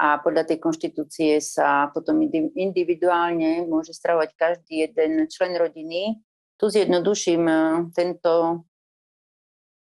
A 0.00 0.16
podľa 0.16 0.48
tej 0.48 0.58
konštitúcie 0.64 1.44
sa 1.44 1.92
potom 1.92 2.24
individuálne 2.56 3.68
môže 3.68 3.92
stravovať 3.92 4.32
každý 4.32 4.88
jeden 4.88 5.28
člen 5.28 5.52
rodiny. 5.60 6.16
Tu 6.56 6.64
zjednoduším 6.72 7.44
e, 7.44 7.56
tento 7.92 8.32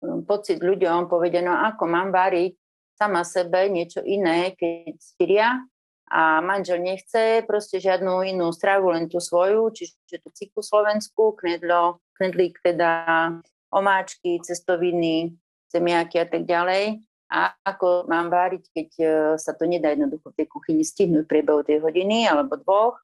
e, 0.03 0.19
pocit 0.27 0.59
ľuďom, 0.59 1.07
povedia, 1.07 1.39
no 1.39 1.55
ako 1.55 1.87
mám 1.87 2.11
variť 2.11 2.59
sama 2.99 3.23
sebe 3.23 3.71
niečo 3.71 4.03
iné, 4.03 4.59
keď 4.59 4.95
styria, 4.99 5.63
a 6.09 6.41
manžel 6.41 6.81
nechce 6.81 7.45
proste 7.45 7.79
žiadnu 7.79 8.25
inú 8.25 8.49
stravu, 8.51 8.91
len 8.97 9.13
tú 9.13 9.21
svoju, 9.21 9.71
čiže 9.77 10.19
tú 10.25 10.33
ciku 10.33 10.65
slovenskú, 10.65 11.37
knedlo, 11.37 12.01
knedlík 12.17 12.65
teda, 12.65 13.31
omáčky, 13.69 14.41
cestoviny, 14.41 15.37
zemiaky 15.69 16.25
a 16.25 16.27
tak 16.27 16.49
ďalej. 16.49 17.05
A 17.29 17.53
ako 17.61 18.09
mám 18.09 18.33
váriť, 18.33 18.63
keď 18.73 18.89
e, 18.97 19.07
sa 19.37 19.53
to 19.53 19.69
nedá 19.69 19.93
jednoducho 19.93 20.33
v 20.33 20.39
tej 20.41 20.47
kuchyni 20.49 20.81
stihnúť 20.81 21.29
priebehu 21.29 21.61
tej 21.61 21.85
hodiny 21.85 22.25
alebo 22.25 22.57
dvoch. 22.57 22.97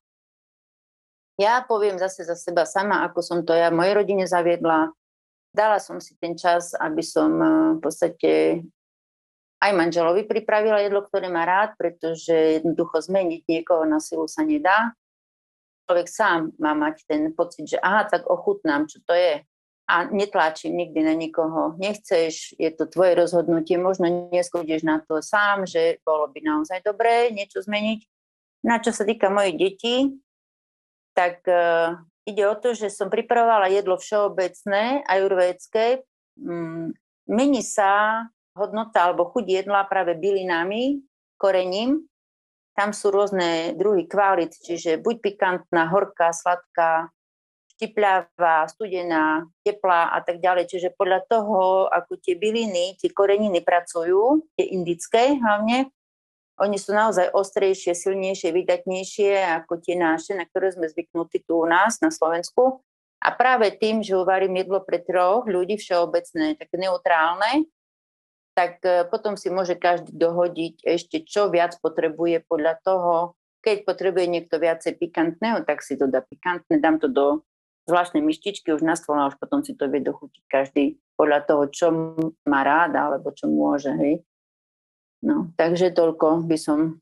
Ja 1.37 1.61
poviem 1.61 2.01
zase 2.01 2.25
za 2.25 2.33
seba 2.33 2.65
sama, 2.65 3.05
ako 3.05 3.21
som 3.21 3.39
to 3.45 3.53
ja 3.53 3.69
mojej 3.69 3.93
rodine 3.93 4.25
zaviedla. 4.25 4.97
Dala 5.53 5.77
som 5.77 6.01
si 6.01 6.17
ten 6.17 6.41
čas, 6.41 6.73
aby 6.73 7.05
som 7.05 7.31
e, 7.37 7.49
v 7.77 7.81
podstate 7.85 8.65
aj 9.65 9.73
manželovi 9.73 10.29
pripravila 10.29 10.81
jedlo, 10.85 11.05
ktoré 11.05 11.33
má 11.33 11.49
rád, 11.49 11.77
pretože 11.81 12.61
jednoducho 12.61 13.01
zmeniť 13.01 13.43
niekoho 13.49 13.89
na 13.89 13.97
silu 14.01 14.29
sa 14.29 14.45
nedá. 14.45 14.93
Človek 15.85 16.09
sám 16.09 16.53
má 16.57 16.73
mať 16.73 17.05
ten 17.05 17.29
pocit, 17.33 17.77
že 17.77 17.79
aha, 17.81 18.09
tak 18.09 18.25
ochutnám, 18.25 18.89
čo 18.89 19.05
to 19.05 19.13
je. 19.13 19.45
A 19.85 20.09
netláčim 20.09 20.73
nikdy 20.73 21.05
na 21.05 21.13
nikoho. 21.13 21.77
Nechceš, 21.77 22.57
je 22.57 22.71
to 22.73 22.89
tvoje 22.89 23.13
rozhodnutie, 23.21 23.77
možno 23.77 24.33
neskúdeš 24.33 24.81
na 24.81 25.05
to 25.05 25.21
sám, 25.21 25.69
že 25.69 26.01
bolo 26.09 26.33
by 26.33 26.41
naozaj 26.41 26.81
dobré 26.81 27.29
niečo 27.29 27.61
zmeniť. 27.61 28.01
Na 28.65 28.81
čo 28.81 28.97
sa 28.97 29.05
týka 29.05 29.29
mojich 29.29 29.61
detí, 29.61 29.97
tak 31.13 31.45
uh, 31.45 32.01
ide 32.25 32.49
o 32.49 32.57
to, 32.57 32.73
že 32.73 32.89
som 32.89 33.13
pripravovala 33.13 33.69
jedlo 33.69 34.01
všeobecné, 34.01 35.05
ajurvédske. 35.05 36.01
Mm, 36.41 36.97
mení 37.29 37.61
sa 37.61 38.25
hodnota 38.57 39.11
alebo 39.11 39.29
chuť 39.29 39.65
jedla 39.65 39.85
práve 39.85 40.17
bylinami, 40.17 41.05
korením. 41.37 42.09
Tam 42.75 42.91
sú 42.91 43.15
rôzne 43.15 43.79
druhy 43.79 44.11
kvalit, 44.11 44.51
čiže 44.51 44.99
buď 44.99 45.23
pikantná, 45.23 45.87
horká, 45.93 46.35
sladká, 46.35 47.15
štipľavá, 47.75 48.71
studená, 48.71 49.51
teplá 49.67 50.15
a 50.15 50.23
tak 50.23 50.39
ďalej. 50.39 50.71
Čiže 50.71 50.95
podľa 50.95 51.27
toho, 51.27 51.91
ako 51.91 52.23
tie 52.23 52.39
byliny, 52.39 52.95
tie 52.99 53.11
koreniny 53.11 53.61
pracujú, 53.67 54.47
tie 54.55 54.71
indické 54.71 55.35
hlavne, 55.35 55.91
oni 56.55 56.79
sú 56.79 56.95
naozaj 56.95 57.35
ostrejšie, 57.35 57.99
silnejšie, 57.99 58.55
vydatnejšie 58.55 59.43
ako 59.63 59.83
tie 59.83 59.99
naše, 59.99 60.39
na 60.39 60.47
ktoré 60.47 60.71
sme 60.71 60.87
zvyknutí 60.87 61.43
tu 61.43 61.59
u 61.59 61.67
nás 61.67 61.99
na 61.99 62.15
Slovensku. 62.15 62.79
A 63.19 63.35
práve 63.35 63.75
tým, 63.75 64.07
že 64.07 64.15
uvarím 64.15 64.63
jedlo 64.63 64.79
pre 64.85 65.03
troch 65.03 65.49
ľudí 65.51 65.81
všeobecné, 65.81 66.55
také 66.55 66.77
neutrálne, 66.79 67.67
tak 68.55 68.79
e, 68.87 69.09
potom 69.11 69.35
si 69.35 69.51
môže 69.51 69.75
každý 69.75 70.15
dohodiť 70.15 70.87
ešte, 70.87 71.27
čo 71.27 71.51
viac 71.51 71.75
potrebuje 71.83 72.47
podľa 72.47 72.79
toho. 72.87 73.35
Keď 73.65 73.89
potrebuje 73.89 74.27
niekto 74.29 74.61
viacej 74.61 75.01
pikantného, 75.01 75.65
tak 75.65 75.83
si 75.83 75.99
to 75.99 76.07
dá 76.07 76.23
pikantné, 76.23 76.79
dám 76.79 77.01
to 77.03 77.09
do 77.11 77.43
zvláštnej 77.85 78.25
myštičky 78.25 78.73
už 78.73 78.83
na 78.83 78.97
stôl 78.97 79.21
a 79.21 79.29
už 79.29 79.37
potom 79.37 79.61
si 79.61 79.77
to 79.77 79.89
vie 79.89 80.01
dochutiť 80.01 80.45
každý 80.49 80.85
podľa 81.15 81.41
toho, 81.47 81.63
čo 81.71 81.87
má 82.49 82.61
rád 82.65 82.97
alebo 82.97 83.31
čo 83.31 83.47
môže. 83.47 83.93
Hej. 83.95 84.25
No, 85.25 85.53
takže 85.57 85.93
toľko 85.93 86.45
by 86.45 86.57
som 86.59 87.01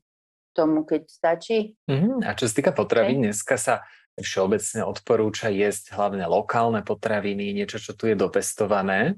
tomu, 0.53 0.85
keď 0.85 1.09
stačí. 1.09 1.75
Mm-hmm. 1.89 2.23
A 2.23 2.37
čo 2.37 2.45
sa 2.45 2.53
týka 2.53 2.71
potravín, 2.71 3.25
okay. 3.25 3.25
dneska 3.31 3.55
sa 3.57 3.83
všeobecne 4.15 4.85
odporúča 4.85 5.49
jesť 5.49 5.97
hlavne 5.97 6.29
lokálne 6.29 6.85
potraviny, 6.85 7.57
niečo, 7.57 7.81
čo 7.81 7.97
tu 7.97 8.05
je 8.05 8.13
dopestované. 8.13 9.17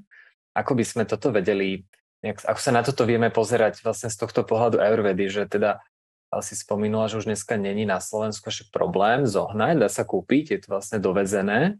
Ako 0.56 0.72
by 0.72 0.84
sme 0.88 1.04
toto 1.04 1.28
vedeli 1.28 1.84
ako 2.24 2.58
sa 2.58 2.72
na 2.74 2.82
toto 2.82 3.06
vieme 3.06 3.30
pozerať 3.30 3.84
vlastne 3.86 4.10
z 4.10 4.16
tohto 4.18 4.42
pohľadu 4.42 4.82
Ayurvedy, 4.82 5.30
že 5.30 5.46
teda 5.46 5.78
si 6.40 6.58
spomínala, 6.58 7.08
že 7.08 7.20
už 7.20 7.28
dneska 7.28 7.60
není 7.60 7.84
na 7.84 8.00
Slovensku 8.00 8.48
ešte 8.48 8.68
problém 8.72 9.24
zohnať, 9.24 9.74
dá 9.80 9.88
sa 9.92 10.02
kúpiť, 10.02 10.44
je 10.56 10.58
to 10.64 10.68
vlastne 10.72 10.98
dovezené 10.98 11.78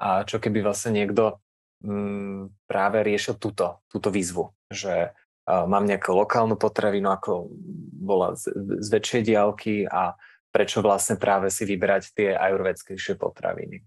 a 0.00 0.26
čo 0.26 0.42
keby 0.42 0.64
vlastne 0.64 0.96
niekto 0.96 1.38
mm, 1.84 2.66
práve 2.66 3.04
riešil 3.04 3.38
túto, 3.38 3.84
túto 3.88 4.08
výzvu, 4.10 4.50
že 4.68 5.14
mám 5.44 5.84
nejakú 5.84 6.16
lokálnu 6.16 6.56
potravinu, 6.56 7.12
ako 7.12 7.52
bola 8.00 8.32
z, 8.34 8.48
z 8.80 8.88
väčšej 8.88 9.22
diálky 9.28 9.84
a 9.84 10.16
prečo 10.48 10.80
vlastne 10.80 11.20
práve 11.20 11.52
si 11.52 11.68
vybrať 11.68 12.02
tie 12.16 12.30
ajurvedskejšie 12.32 13.20
potraviny 13.20 13.84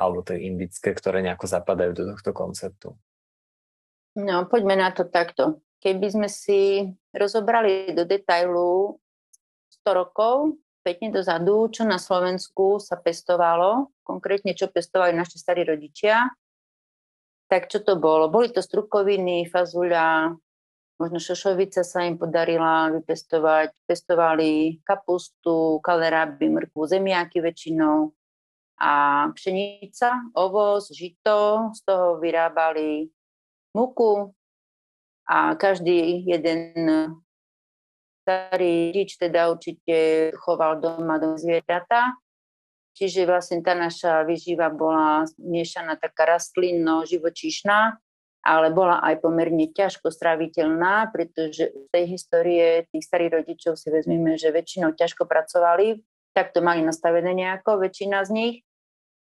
alebo 0.00 0.24
tie 0.24 0.40
indické, 0.40 0.96
ktoré 0.96 1.20
nejako 1.20 1.44
zapadajú 1.44 1.92
do 1.92 2.04
tohto 2.16 2.32
konceptu. 2.32 2.88
No, 4.16 4.48
poďme 4.48 4.80
na 4.80 4.90
to 4.96 5.04
takto. 5.04 5.60
Keby 5.84 6.08
sme 6.08 6.28
si 6.32 6.88
rozobrali 7.12 7.92
do 7.92 8.08
detailu 8.08 8.96
100 9.82 9.92
rokov, 9.96 10.60
spätne 10.80 11.12
dozadu, 11.12 11.68
čo 11.68 11.84
na 11.84 12.00
Slovensku 12.00 12.80
sa 12.80 12.96
pestovalo, 12.96 13.92
konkrétne 14.00 14.56
čo 14.56 14.72
pestovali 14.72 15.12
naši 15.12 15.36
starí 15.36 15.64
rodičia, 15.64 16.28
tak 17.50 17.66
čo 17.66 17.82
to 17.82 17.98
bolo? 17.98 18.30
Boli 18.30 18.54
to 18.54 18.62
strukoviny, 18.62 19.44
fazuľa, 19.50 20.38
možno 21.02 21.18
šošovica 21.18 21.82
sa 21.82 22.06
im 22.06 22.14
podarila 22.14 22.94
vypestovať. 22.94 23.74
Pestovali 23.88 24.78
kapustu, 24.86 25.82
kaleráby, 25.82 26.46
mrkvu, 26.46 26.80
zemiaky 26.86 27.42
väčšinou 27.42 28.14
a 28.80 28.92
pšenica, 29.34 30.32
ovoz, 30.38 30.88
žito, 30.94 31.68
z 31.76 31.80
toho 31.84 32.16
vyrábali 32.16 33.12
muku 33.76 34.32
a 35.28 35.58
každý 35.58 36.24
jeden 36.24 36.72
starý 38.22 38.92
rič 38.92 39.16
teda 39.16 39.50
určite 39.50 40.30
choval 40.36 40.80
doma 40.80 41.16
do 41.16 41.34
zvieratá 41.40 42.14
Čiže 43.00 43.24
vlastne 43.24 43.62
tá 43.62 43.72
naša 43.72 44.26
vyživa 44.26 44.68
bola 44.68 45.24
miešaná 45.38 45.96
taká 45.96 46.36
rastlinno, 46.36 47.06
živočíšna, 47.06 47.96
ale 48.44 48.68
bola 48.72 49.00
aj 49.00 49.24
pomerne 49.24 49.72
ťažko 49.72 50.12
stráviteľná, 50.12 51.08
pretože 51.08 51.72
z 51.72 51.86
tej 51.92 52.04
histórie 52.12 52.84
tých 52.92 53.04
starých 53.08 53.40
rodičov 53.40 53.80
si 53.80 53.88
vezmeme, 53.92 54.34
že 54.36 54.52
väčšinou 54.52 54.96
ťažko 54.96 55.28
pracovali, 55.28 56.02
tak 56.36 56.52
to 56.52 56.60
mali 56.60 56.84
nastavené 56.84 57.32
nejako, 57.32 57.80
väčšina 57.80 58.20
z 58.26 58.30
nich. 58.36 58.56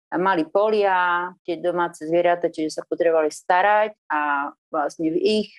A 0.10 0.17
mali 0.17 0.41
polia, 0.49 1.30
tie 1.45 1.62
domáce 1.62 2.02
zvieratá, 2.02 2.49
čiže 2.49 2.82
sa 2.82 2.84
potrebovali 2.89 3.30
starať 3.30 3.93
a 4.10 4.49
vlastne 4.73 5.13
v 5.13 5.17
ich, 5.45 5.54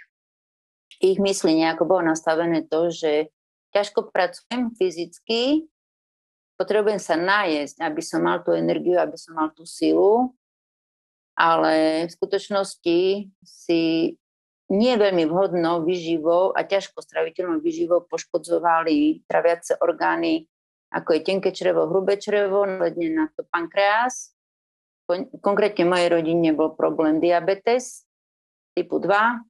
ich 1.01 1.19
mysli 1.19 1.57
nejako 1.57 1.89
bolo 1.89 2.13
nastavené 2.13 2.69
to, 2.69 2.93
že 2.93 3.33
ťažko 3.73 4.13
pracujem 4.13 4.77
fyzicky, 4.77 5.65
potrebujem 6.61 7.01
sa 7.01 7.17
najesť, 7.17 7.81
aby 7.81 8.03
som 8.05 8.21
mal 8.21 8.45
tú 8.45 8.53
energiu, 8.53 9.01
aby 9.01 9.17
som 9.17 9.33
mal 9.33 9.49
tú 9.57 9.65
silu, 9.65 10.37
ale 11.33 12.05
v 12.05 12.11
skutočnosti 12.13 13.01
si 13.41 13.83
nie 14.71 14.95
veľmi 14.95 15.25
vhodnou 15.27 15.83
vyživou 15.83 16.53
a 16.53 16.63
ťažko 16.63 17.03
straviteľnou 17.03 17.59
vyživou 17.65 18.07
poškodzovali 18.07 19.25
traviace 19.27 19.75
orgány, 19.81 20.47
ako 20.95 21.17
je 21.17 21.21
tenké 21.27 21.51
črevo, 21.51 21.89
hrubé 21.89 22.21
črevo, 22.21 22.69
následne 22.69 23.09
na 23.11 23.27
to 23.35 23.43
pankreas. 23.49 24.37
Konkrétne 25.43 25.89
v 25.89 25.91
mojej 25.91 26.09
rodine 26.13 26.55
bol 26.55 26.79
problém 26.79 27.19
diabetes 27.19 28.07
typu 28.79 29.03
2. 29.03 29.50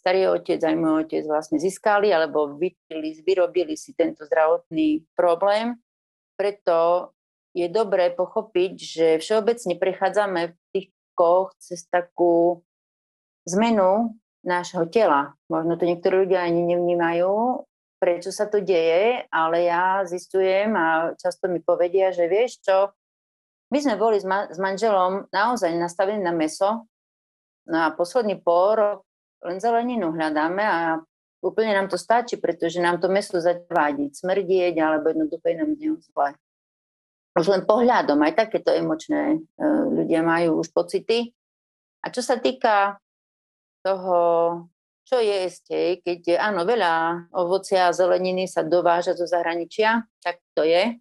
Starý 0.00 0.32
otec 0.32 0.64
aj 0.64 0.76
môj 0.80 1.04
otec 1.04 1.28
vlastne 1.28 1.60
získali 1.60 2.08
alebo 2.08 2.56
vyrobili 2.56 3.76
si 3.76 3.92
tento 3.92 4.24
zdravotný 4.24 5.04
problém 5.12 5.76
preto 6.40 7.12
je 7.52 7.68
dobré 7.68 8.16
pochopiť, 8.16 8.72
že 8.80 9.06
všeobecne 9.20 9.76
prechádzame 9.76 10.56
v 10.56 10.60
tých 10.72 10.88
koch 11.12 11.52
cez 11.60 11.84
takú 11.84 12.64
zmenu 13.44 14.16
nášho 14.40 14.88
tela. 14.88 15.36
Možno 15.52 15.76
to 15.76 15.84
niektorí 15.84 16.24
ľudia 16.24 16.48
ani 16.48 16.64
nevnímajú, 16.64 17.60
prečo 18.00 18.32
sa 18.32 18.48
to 18.48 18.64
deje, 18.64 19.28
ale 19.28 19.68
ja 19.68 20.08
zistujem 20.08 20.72
a 20.72 21.12
často 21.20 21.52
mi 21.52 21.60
povedia, 21.60 22.08
že 22.08 22.24
vieš 22.24 22.64
čo, 22.64 22.96
my 23.68 23.78
sme 23.84 24.00
boli 24.00 24.16
s, 24.16 24.24
ma- 24.24 24.48
s 24.48 24.56
manželom 24.56 25.28
naozaj 25.28 25.76
nastavení 25.76 26.24
na 26.24 26.32
meso, 26.32 26.88
no 27.68 27.76
a 27.84 27.92
posledný 27.92 28.40
pol 28.40 28.80
rok 28.80 28.98
len 29.40 29.56
zeleninu 29.60 30.12
hľadáme 30.12 30.64
a 30.64 31.00
úplne 31.40 31.72
nám 31.72 31.88
to 31.88 31.96
stačí, 31.96 32.36
pretože 32.36 32.80
nám 32.80 33.00
to 33.00 33.08
meso 33.08 33.40
zavádí, 33.40 34.12
smrdieť, 34.12 34.74
alebo 34.76 35.08
jednoducho 35.10 35.44
je 35.48 35.56
nám 35.56 35.70
z 35.76 35.82
zle. 36.12 36.28
Už 37.38 37.46
len 37.48 37.62
pohľadom, 37.64 38.20
aj 38.20 38.36
takéto 38.36 38.74
emočné 38.74 39.38
e, 39.38 39.64
ľudia 39.96 40.20
majú 40.20 40.60
už 40.60 40.74
pocity. 40.74 41.32
A 42.04 42.12
čo 42.12 42.20
sa 42.20 42.36
týka 42.36 42.98
toho, 43.80 44.18
čo 45.06 45.16
jesť, 45.18 45.98
keď 46.04 46.36
áno, 46.36 46.66
veľa 46.68 47.26
ovocia 47.32 47.88
a 47.88 47.96
zeleniny 47.96 48.44
sa 48.44 48.66
dováža 48.66 49.16
zo 49.16 49.24
zahraničia, 49.24 50.04
tak 50.20 50.42
to 50.52 50.66
je. 50.66 51.00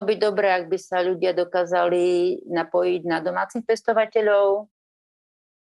By 0.00 0.14
dobré, 0.16 0.56
ak 0.56 0.72
by 0.72 0.78
sa 0.80 1.04
ľudia 1.04 1.36
dokázali 1.36 2.40
napojiť 2.48 3.02
na 3.04 3.20
domácich 3.20 3.62
pestovateľov. 3.68 4.64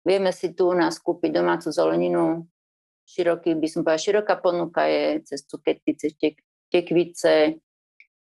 Vieme 0.03 0.35
si 0.35 0.51
tu 0.55 0.71
u 0.71 0.75
nás 0.75 0.99
kúpiť 0.99 1.31
domácu 1.31 1.71
zeleninu. 1.71 2.47
Široký, 3.07 3.55
by 3.59 3.69
som 3.71 3.81
povedala, 3.83 4.07
široká 4.07 4.35
ponuka 4.39 4.87
je 4.87 5.23
cez 5.27 5.43
cukety, 5.47 5.91
cez 5.99 6.15
tek, 6.15 6.39
tekvice, 6.71 7.59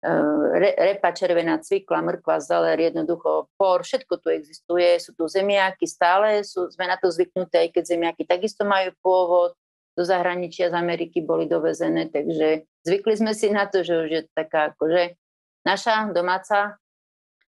e, 0.01 0.11
re, 0.55 0.71
repa, 0.75 1.11
červená 1.11 1.59
cvikla, 1.59 1.99
mrkva, 1.99 2.39
zeler, 2.39 2.79
jednoducho 2.79 3.51
por, 3.59 3.83
všetko 3.83 4.23
tu 4.23 4.31
existuje, 4.31 4.97
sú 5.03 5.11
tu 5.13 5.27
zemiaky, 5.27 5.83
stále 5.83 6.47
sú, 6.47 6.71
sme 6.71 6.87
na 6.87 6.95
to 6.95 7.11
zvyknuté, 7.11 7.67
aj 7.67 7.69
keď 7.75 7.83
zemiaky 7.91 8.23
takisto 8.23 8.63
majú 8.63 8.95
pôvod, 9.03 9.51
do 9.99 10.07
zahraničia 10.07 10.71
z 10.71 10.79
Ameriky 10.79 11.19
boli 11.19 11.43
dovezené, 11.43 12.07
takže 12.07 12.63
zvykli 12.87 13.19
sme 13.19 13.35
si 13.35 13.51
na 13.51 13.67
to, 13.67 13.83
že 13.83 13.93
už 13.99 14.09
je 14.09 14.21
taká 14.31 14.71
akože 14.71 15.19
naša 15.67 16.15
domáca 16.15 16.79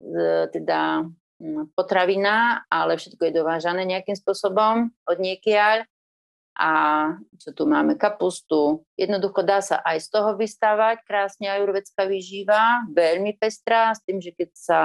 e, 0.02 0.50
teda 0.50 1.06
potravina, 1.74 2.66
ale 2.70 2.98
všetko 2.98 3.22
je 3.28 3.38
dovážané 3.42 3.82
nejakým 3.84 4.14
spôsobom 4.14 4.90
od 4.90 5.18
niekiaľ. 5.18 5.84
A 6.52 6.70
čo 7.40 7.56
tu 7.56 7.64
máme, 7.64 7.96
kapustu. 7.96 8.84
Jednoducho 9.00 9.40
dá 9.40 9.64
sa 9.64 9.80
aj 9.80 10.04
z 10.04 10.08
toho 10.12 10.36
vystávať 10.36 11.00
krásne 11.08 11.48
ajurvedská 11.48 12.04
výživa, 12.04 12.84
veľmi 12.92 13.40
pestrá, 13.40 13.96
s 13.96 14.04
tým, 14.04 14.20
že 14.20 14.36
keď 14.36 14.50
sa 14.52 14.80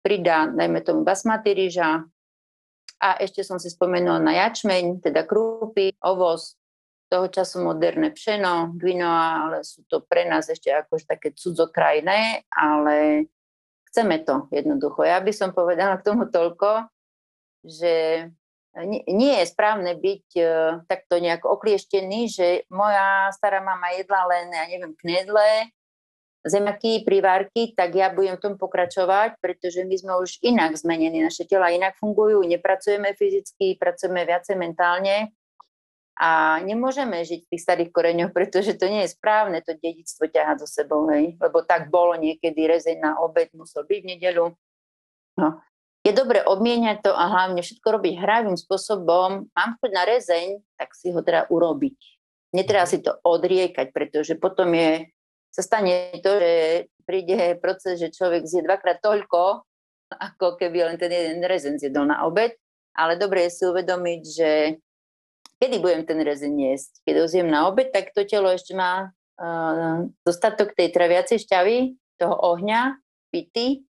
pridá, 0.00 0.48
dajme 0.48 0.80
tomu 0.80 1.04
basmati 1.04 1.52
rýža, 1.52 2.08
a 2.98 3.14
ešte 3.22 3.46
som 3.46 3.62
si 3.62 3.70
spomenula 3.70 4.18
na 4.18 4.34
jačmeň, 4.34 4.98
teda 4.98 5.22
krúpy, 5.22 5.94
ovoz, 6.02 6.58
toho 7.08 7.30
času 7.32 7.64
moderné 7.64 8.12
pšeno, 8.12 8.76
quinoa, 8.76 9.48
ale 9.48 9.58
sú 9.64 9.86
to 9.88 10.04
pre 10.04 10.28
nás 10.28 10.50
ešte 10.52 10.68
akož 10.68 11.08
také 11.08 11.32
cudzokrajné, 11.32 12.44
ale 12.52 13.28
chceme 13.88 14.22
to 14.22 14.46
jednoducho. 14.52 15.04
Ja 15.04 15.18
by 15.18 15.32
som 15.32 15.50
povedala 15.56 15.98
k 15.98 16.06
tomu 16.06 16.28
toľko, 16.28 16.88
že 17.64 18.26
nie 19.08 19.34
je 19.42 19.46
správne 19.48 19.98
byť 19.98 20.26
uh, 20.38 20.48
takto 20.86 21.18
nejak 21.18 21.42
oklieštený, 21.42 22.20
že 22.30 22.46
moja 22.70 23.32
stará 23.34 23.58
mama 23.58 23.90
jedla 23.96 24.22
len, 24.30 24.54
ja 24.54 24.64
neviem, 24.70 24.94
knedle, 24.94 25.72
zemaky, 26.46 27.02
privárky, 27.02 27.74
tak 27.74 27.98
ja 27.98 28.14
budem 28.14 28.38
v 28.38 28.44
tom 28.44 28.54
pokračovať, 28.54 29.42
pretože 29.42 29.82
my 29.82 29.96
sme 29.98 30.12
už 30.22 30.38
inak 30.46 30.78
zmenení, 30.78 31.18
naše 31.18 31.44
tela 31.48 31.74
inak 31.74 31.98
fungujú, 31.98 32.46
nepracujeme 32.46 33.12
fyzicky, 33.18 33.74
pracujeme 33.74 34.22
viacej 34.22 34.54
mentálne 34.54 35.34
a 36.18 36.58
nemôžeme 36.66 37.22
žiť 37.22 37.46
v 37.46 37.50
tých 37.54 37.62
starých 37.62 37.90
koreňoch, 37.94 38.34
pretože 38.34 38.74
to 38.74 38.90
nie 38.90 39.06
je 39.06 39.14
správne 39.14 39.62
to 39.62 39.78
dedictvo 39.78 40.26
ťahať 40.26 40.66
so 40.66 40.68
sebou, 40.68 41.06
hej? 41.14 41.38
lebo 41.38 41.62
tak 41.62 41.94
bolo 41.94 42.18
niekedy 42.18 42.66
rezeň 42.66 42.98
na 42.98 43.12
obed, 43.22 43.54
musel 43.54 43.86
byť 43.86 43.98
v 44.02 44.10
nedelu. 44.18 44.46
No 45.38 45.62
je 46.08 46.12
dobre 46.16 46.40
obmieniať 46.40 47.04
to 47.04 47.12
a 47.12 47.28
hlavne 47.28 47.60
všetko 47.60 48.00
robiť 48.00 48.14
hravým 48.16 48.56
spôsobom. 48.56 49.50
Mám 49.52 49.70
chuť 49.76 49.90
na 49.92 50.04
rezeň, 50.08 50.46
tak 50.80 50.96
si 50.96 51.12
ho 51.12 51.20
teda 51.20 51.52
urobiť. 51.52 51.98
Netreba 52.56 52.88
si 52.88 53.04
to 53.04 53.12
odriekať, 53.20 53.92
pretože 53.92 54.40
potom 54.40 54.72
je, 54.72 55.04
sa 55.52 55.60
stane 55.60 56.16
to, 56.24 56.32
že 56.40 56.54
príde 57.04 57.60
proces, 57.60 58.00
že 58.00 58.14
človek 58.14 58.48
zje 58.48 58.64
dvakrát 58.64 59.04
toľko, 59.04 59.68
ako 60.08 60.56
keby 60.56 60.88
len 60.88 60.96
ten 60.96 61.12
jeden 61.12 61.44
rezen 61.44 61.76
zjedol 61.76 62.08
na 62.08 62.24
obed. 62.24 62.56
Ale 62.96 63.20
dobre 63.20 63.46
je 63.46 63.52
si 63.52 63.62
uvedomiť, 63.68 64.22
že 64.24 64.50
kedy 65.58 65.82
budem 65.82 66.02
ten 66.06 66.18
rezen 66.22 66.54
jesť. 66.58 67.02
Keď 67.04 67.14
ho 67.18 67.26
zjem 67.26 67.48
na 67.50 67.66
obed, 67.66 67.90
tak 67.90 68.14
to 68.14 68.22
telo 68.24 68.50
ešte 68.50 68.74
má 68.74 69.10
uh, 69.10 70.06
dostatok 70.22 70.74
tej 70.74 70.94
traviacej 70.94 71.44
šťavy, 71.44 71.98
toho 72.18 72.34
ohňa, 72.34 72.98
pity, 73.30 73.86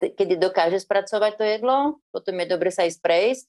kedy 0.00 0.40
dokáže 0.40 0.80
spracovať 0.80 1.32
to 1.36 1.44
jedlo, 1.44 1.78
potom 2.10 2.34
je 2.40 2.46
dobre 2.48 2.72
sa 2.72 2.88
ísť 2.88 3.00
prejsť 3.04 3.48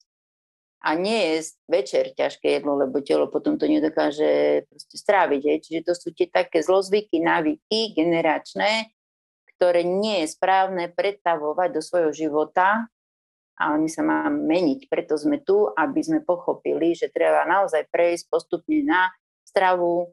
a 0.82 0.98
nie 0.98 1.38
je 1.38 1.54
večer 1.70 2.12
ťažké 2.18 2.60
jedlo, 2.60 2.76
lebo 2.76 3.00
telo 3.06 3.30
potom 3.30 3.56
to 3.56 3.70
nedokáže 3.70 4.66
proste 4.68 4.98
stráviť. 4.98 5.42
Je. 5.46 5.56
Čiže 5.62 5.82
to 5.86 5.94
sú 5.94 6.10
tie 6.12 6.28
také 6.28 6.66
zlozvyky, 6.66 7.22
návyky 7.22 7.94
generačné, 7.94 8.90
ktoré 9.56 9.86
nie 9.86 10.26
je 10.26 10.34
správne 10.34 10.90
pretavovať 10.90 11.70
do 11.70 11.82
svojho 11.86 12.12
života 12.12 12.91
ale 13.62 13.86
my 13.86 13.90
sa 13.90 14.02
máme 14.02 14.42
meniť. 14.50 14.90
Preto 14.90 15.14
sme 15.14 15.46
tu, 15.46 15.70
aby 15.70 16.02
sme 16.02 16.26
pochopili, 16.26 16.98
že 16.98 17.14
treba 17.14 17.46
naozaj 17.46 17.86
prejsť 17.94 18.34
postupne 18.34 18.82
na 18.82 19.14
stravu, 19.46 20.10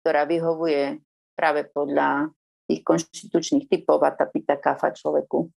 ktorá 0.00 0.22
vyhovuje 0.30 1.02
práve 1.34 1.66
podľa 1.66 2.30
tých 2.70 2.80
konštitučných 2.86 3.66
typov 3.66 3.98
a 4.06 4.14
tá 4.14 4.30
pita 4.30 4.54
kafa 4.54 4.94
človeku. 4.94 5.50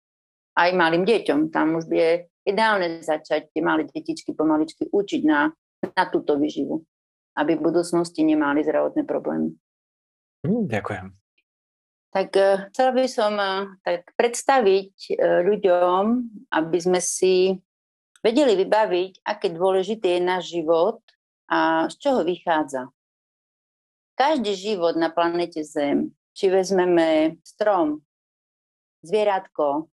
Aj 0.57 0.73
malým 0.73 1.05
deťom. 1.05 1.53
Tam 1.53 1.77
už 1.77 1.93
je 1.93 2.25
ideálne 2.49 3.05
začať 3.05 3.53
tie 3.53 3.61
malé 3.61 3.85
detičky 3.85 4.33
pomaličky 4.33 4.89
učiť 4.89 5.23
na, 5.29 5.53
na 5.85 6.05
túto 6.09 6.41
vyživu, 6.41 6.81
aby 7.37 7.59
v 7.59 7.65
budúcnosti 7.69 8.25
nemali 8.25 8.65
zdravotné 8.65 9.05
problémy. 9.05 9.53
Mm, 10.49 10.71
ďakujem. 10.71 11.26
Tak 12.17 12.33
uh, 12.33 12.73
chcela 12.73 12.97
by 12.97 13.05
som 13.13 13.37
uh, 13.37 13.69
tak 13.85 14.17
predstaviť 14.17 15.21
uh, 15.21 15.45
ľuďom, 15.45 16.05
aby 16.49 16.79
sme 16.81 16.97
si 16.97 17.53
vedeli 18.25 18.57
vybaviť, 18.57 19.21
aké 19.21 19.53
dôležitý 19.53 20.17
je 20.17 20.21
náš 20.25 20.49
život 20.49 21.05
a 21.53 21.93
z 21.93 21.95
čoho 22.01 22.25
vychádza. 22.25 22.89
Každý 24.17 24.57
život 24.57 24.97
na 24.97 25.13
planete 25.13 25.61
Zem, 25.61 26.17
či 26.33 26.49
vezmeme 26.49 27.37
strom, 27.45 28.01
zvieratko, 29.05 29.93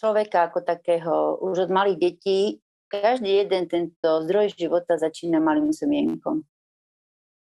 človeka 0.00 0.48
ako 0.48 0.64
takého, 0.64 1.44
už 1.44 1.68
od 1.68 1.70
malých 1.76 1.98
detí, 2.00 2.56
každý 2.88 3.44
jeden 3.44 3.68
tento 3.68 4.24
zdroj 4.24 4.56
života 4.56 4.96
začína 4.96 5.44
malým 5.44 5.76
semienkom. 5.76 6.40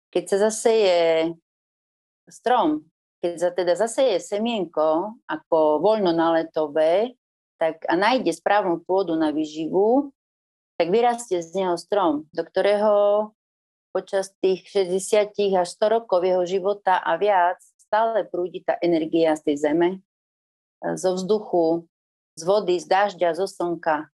Keď 0.10 0.24
sa 0.26 0.38
zaseje 0.50 0.98
strom, 2.26 2.90
keď 3.22 3.34
sa 3.38 3.50
teda 3.54 3.78
zaseje 3.78 4.18
semienko 4.18 5.22
ako 5.30 5.80
voľnonaletové, 5.80 7.14
tak 7.62 7.86
a 7.86 7.94
nájde 7.94 8.34
správnu 8.34 8.82
pôdu 8.82 9.14
na 9.14 9.30
výživu, 9.30 10.10
tak 10.82 10.90
vyrastie 10.90 11.46
z 11.46 11.62
neho 11.62 11.78
strom, 11.78 12.26
do 12.34 12.42
ktorého 12.42 12.94
počas 13.94 14.34
tých 14.42 14.66
60 14.66 15.38
až 15.54 15.68
100 15.78 15.96
rokov 16.02 16.26
jeho 16.26 16.42
života 16.50 16.98
a 16.98 17.14
viac 17.22 17.62
stále 17.78 18.26
prúdi 18.26 18.66
tá 18.66 18.80
energia 18.82 19.38
z 19.38 19.54
tej 19.54 19.56
zeme, 19.62 19.90
zo 20.82 21.14
vzduchu, 21.14 21.86
z 22.34 22.42
vody, 22.42 22.80
z 22.82 22.88
dažďa, 22.88 23.38
zo 23.38 23.46
slnka. 23.46 24.10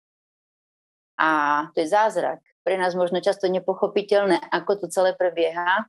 A 1.16 1.30
to 1.72 1.86
je 1.86 1.88
zázrak. 1.88 2.44
Pre 2.68 2.76
nás 2.76 2.98
možno 3.00 3.24
často 3.24 3.48
nepochopiteľné, 3.48 4.44
ako 4.52 4.84
to 4.84 4.86
celé 4.92 5.16
prebieha, 5.16 5.88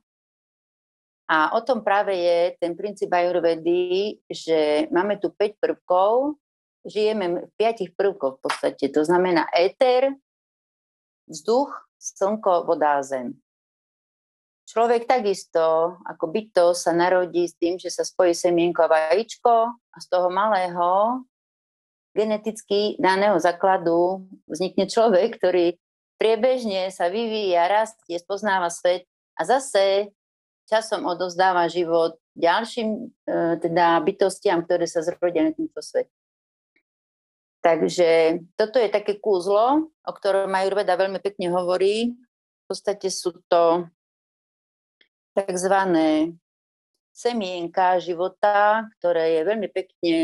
a 1.29 1.53
o 1.53 1.61
tom 1.61 1.85
práve 1.85 2.17
je 2.17 2.57
ten 2.57 2.73
princíp 2.73 3.13
ajurvedy, 3.13 4.17
že 4.25 4.89
máme 4.89 5.21
tu 5.21 5.29
5 5.29 5.61
prvkov, 5.61 6.41
žijeme 6.89 7.45
v 7.45 7.51
5 7.53 7.93
prvkov 7.93 8.41
v 8.41 8.49
podstate. 8.49 8.89
To 8.89 9.05
znamená 9.05 9.45
éter, 9.53 10.17
vzduch, 11.29 11.69
slnko, 12.01 12.65
voda 12.65 12.97
a 12.97 13.05
zem. 13.05 13.37
Človek 14.65 15.05
takisto, 15.05 15.97
ako 16.01 16.33
byto, 16.33 16.65
sa 16.73 16.97
narodí 16.97 17.45
s 17.45 17.53
tým, 17.61 17.77
že 17.77 17.93
sa 17.93 18.01
spojí 18.01 18.33
semienko 18.33 18.89
a 18.89 19.13
vajíčko 19.13 19.53
a 19.69 19.97
z 20.01 20.07
toho 20.09 20.33
malého 20.33 21.21
geneticky 22.13 22.97
daného 22.97 23.37
základu 23.37 24.25
vznikne 24.49 24.89
človek, 24.89 25.37
ktorý 25.37 25.77
priebežne 26.17 26.89
sa 26.89 27.09
vyvíja, 27.09 27.69
rastie, 27.69 28.17
spoznáva 28.17 28.73
svet 28.73 29.05
a 29.37 29.45
zase 29.45 30.09
časom 30.69 31.09
odozdáva 31.09 31.65
život 31.65 32.21
ďalším 32.39 32.89
e, 32.95 32.99
teda 33.59 33.99
bytostiam, 34.05 34.63
ktoré 34.63 34.87
sa 34.87 35.03
zrodia 35.03 35.49
na 35.49 35.51
tento 35.51 35.81
svet. 35.83 36.07
Takže 37.59 38.39
toto 38.55 38.79
je 38.79 38.87
také 38.87 39.19
kúzlo, 39.19 39.91
o 39.91 40.11
ktorom 40.15 40.47
Majurveda 40.47 40.95
veľmi 40.95 41.19
pekne 41.19 41.51
hovorí. 41.51 42.15
V 42.15 42.65
podstate 42.71 43.11
sú 43.11 43.35
to 43.51 43.91
tzv. 45.35 45.75
semienka 47.11 47.99
života, 47.99 48.87
ktoré 48.99 49.35
je 49.35 49.41
veľmi 49.43 49.67
pekne 49.75 50.15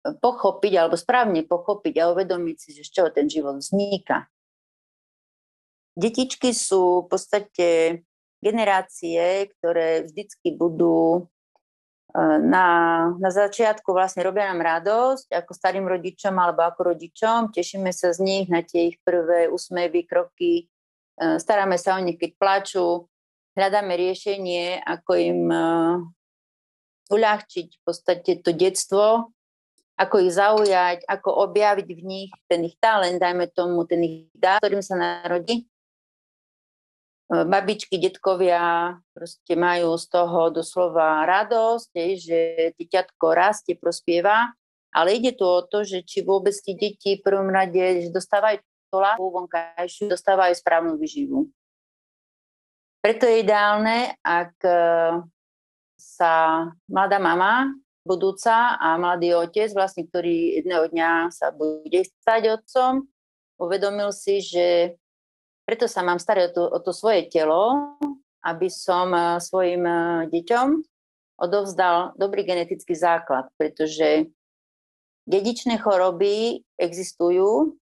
pochopiť 0.00 0.72
alebo 0.74 0.96
správne 0.98 1.46
pochopiť 1.46 1.94
a 2.02 2.10
uvedomiť 2.10 2.56
si, 2.58 2.68
že 2.74 2.82
z 2.82 2.90
čoho 2.98 3.08
ten 3.14 3.30
život 3.30 3.62
vzniká. 3.62 4.26
Detičky 5.94 6.50
sú 6.50 7.04
v 7.04 7.08
podstate 7.14 7.68
generácie, 8.40 9.52
ktoré 9.56 10.08
vždycky 10.08 10.56
budú 10.56 11.28
e, 12.10 12.20
na, 12.40 12.66
na 13.20 13.30
začiatku 13.30 13.92
vlastne 13.92 14.24
robia 14.24 14.48
nám 14.48 14.64
radosť 14.64 15.28
ako 15.28 15.52
starým 15.52 15.84
rodičom 15.84 16.32
alebo 16.34 16.64
ako 16.64 16.96
rodičom. 16.96 17.52
Tešíme 17.52 17.92
sa 17.92 18.16
z 18.16 18.24
nich 18.24 18.46
na 18.48 18.64
tie 18.64 18.90
ich 18.90 18.96
prvé 19.04 19.52
úsmevy, 19.52 20.08
kroky. 20.08 20.64
E, 20.64 21.36
staráme 21.36 21.76
sa 21.76 22.00
o 22.00 22.02
nich, 22.02 22.16
keď 22.16 22.30
plačú. 22.40 23.06
Hľadáme 23.54 23.92
riešenie, 23.92 24.80
ako 24.88 25.12
im 25.20 25.42
e, 25.52 25.64
uľahčiť 27.12 27.68
v 27.76 27.80
podstate 27.84 28.40
to 28.40 28.56
detstvo, 28.56 29.28
ako 30.00 30.16
ich 30.24 30.32
zaujať, 30.32 31.04
ako 31.04 31.44
objaviť 31.44 31.88
v 31.92 32.02
nich 32.08 32.30
ten 32.48 32.64
ich 32.64 32.80
talent, 32.80 33.20
dajme 33.20 33.52
tomu 33.52 33.84
ten 33.84 34.00
ich 34.00 34.32
dá, 34.32 34.56
ktorým 34.56 34.80
sa 34.80 34.96
narodí 34.96 35.68
babičky, 37.30 38.02
detkovia 38.02 38.98
proste 39.14 39.54
majú 39.54 39.94
z 39.94 40.06
toho 40.10 40.50
doslova 40.50 41.22
radosť, 41.30 41.90
že 42.18 42.38
dieťatko 42.74 43.26
rastie, 43.30 43.78
prospieva, 43.78 44.50
ale 44.90 45.14
ide 45.14 45.38
tu 45.38 45.46
o 45.46 45.62
to, 45.62 45.86
že 45.86 46.02
či 46.02 46.26
vôbec 46.26 46.54
tí 46.58 46.74
deti 46.74 47.14
v 47.14 47.22
prvom 47.22 47.46
rade 47.46 48.02
že 48.02 48.10
dostávajú 48.10 48.58
to 48.90 48.98
láhu 48.98 49.30
vonkajšiu, 49.30 50.10
dostávajú 50.10 50.50
správnu 50.58 50.98
vyživu. 50.98 51.46
Preto 53.00 53.24
je 53.24 53.46
ideálne, 53.46 54.18
ak 54.20 54.54
e, 54.66 54.74
sa 55.96 56.66
mladá 56.90 57.16
mama, 57.16 57.70
budúca 58.04 58.76
a 58.76 58.98
mladý 58.98 59.38
otec, 59.38 59.70
vlastne, 59.72 60.04
ktorý 60.04 60.60
jedného 60.60 60.90
dňa 60.90 61.30
sa 61.30 61.54
bude 61.54 62.02
stať 62.02 62.60
otcom, 62.60 63.06
uvedomil 63.62 64.10
si, 64.10 64.42
že 64.42 64.98
preto 65.70 65.86
sa 65.86 66.02
mám 66.02 66.18
starať 66.18 66.50
o 66.50 66.54
to, 66.58 66.62
o 66.66 66.78
to 66.82 66.90
svoje 66.90 67.30
telo, 67.30 67.94
aby 68.42 68.66
som 68.66 69.14
eh, 69.14 69.38
svojim 69.38 69.86
eh, 69.86 70.26
deťom 70.26 70.68
odovzdal 71.38 72.18
dobrý 72.18 72.42
genetický 72.42 72.98
základ, 72.98 73.46
pretože 73.54 74.26
dedičné 75.30 75.78
choroby 75.78 76.66
existujú, 76.74 77.78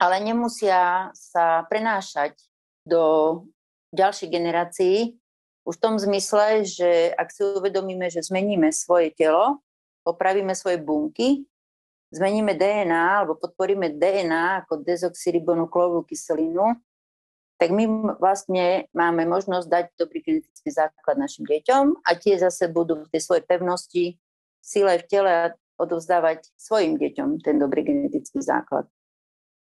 ale 0.00 0.16
nemusia 0.24 1.12
sa 1.12 1.68
prenášať 1.68 2.40
do 2.88 3.44
ďalších 3.92 4.32
generácií, 4.32 5.20
už 5.68 5.76
v 5.76 5.84
tom 5.84 6.00
zmysle, 6.00 6.64
že 6.64 7.12
ak 7.12 7.28
si 7.28 7.44
uvedomíme, 7.44 8.08
že 8.08 8.24
zmeníme 8.24 8.72
svoje 8.72 9.12
telo, 9.12 9.60
popravíme 10.08 10.56
svoje 10.56 10.80
bunky, 10.80 11.44
zmeníme 12.12 12.56
DNA 12.56 13.24
alebo 13.24 13.36
podporíme 13.36 13.92
DNA 13.92 14.64
ako 14.64 14.80
dezoxyribonukleovú 14.82 16.04
kyselinu, 16.08 16.80
tak 17.64 17.72
my 17.72 18.12
vlastne 18.20 18.84
máme 18.92 19.24
možnosť 19.24 19.66
dať 19.72 19.86
dobrý 19.96 20.20
genetický 20.20 20.68
základ 20.68 21.16
našim 21.16 21.48
deťom 21.48 22.04
a 22.04 22.12
tie 22.12 22.36
zase 22.36 22.68
budú 22.68 23.08
v 23.08 23.08
tej 23.08 23.24
svojej 23.24 23.40
pevnosti, 23.48 24.20
sile 24.60 25.00
v 25.00 25.08
tele 25.08 25.32
odovzdávať 25.80 26.44
svojim 26.60 27.00
deťom 27.00 27.40
ten 27.40 27.56
dobrý 27.56 27.88
genetický 27.88 28.44
základ. 28.44 28.84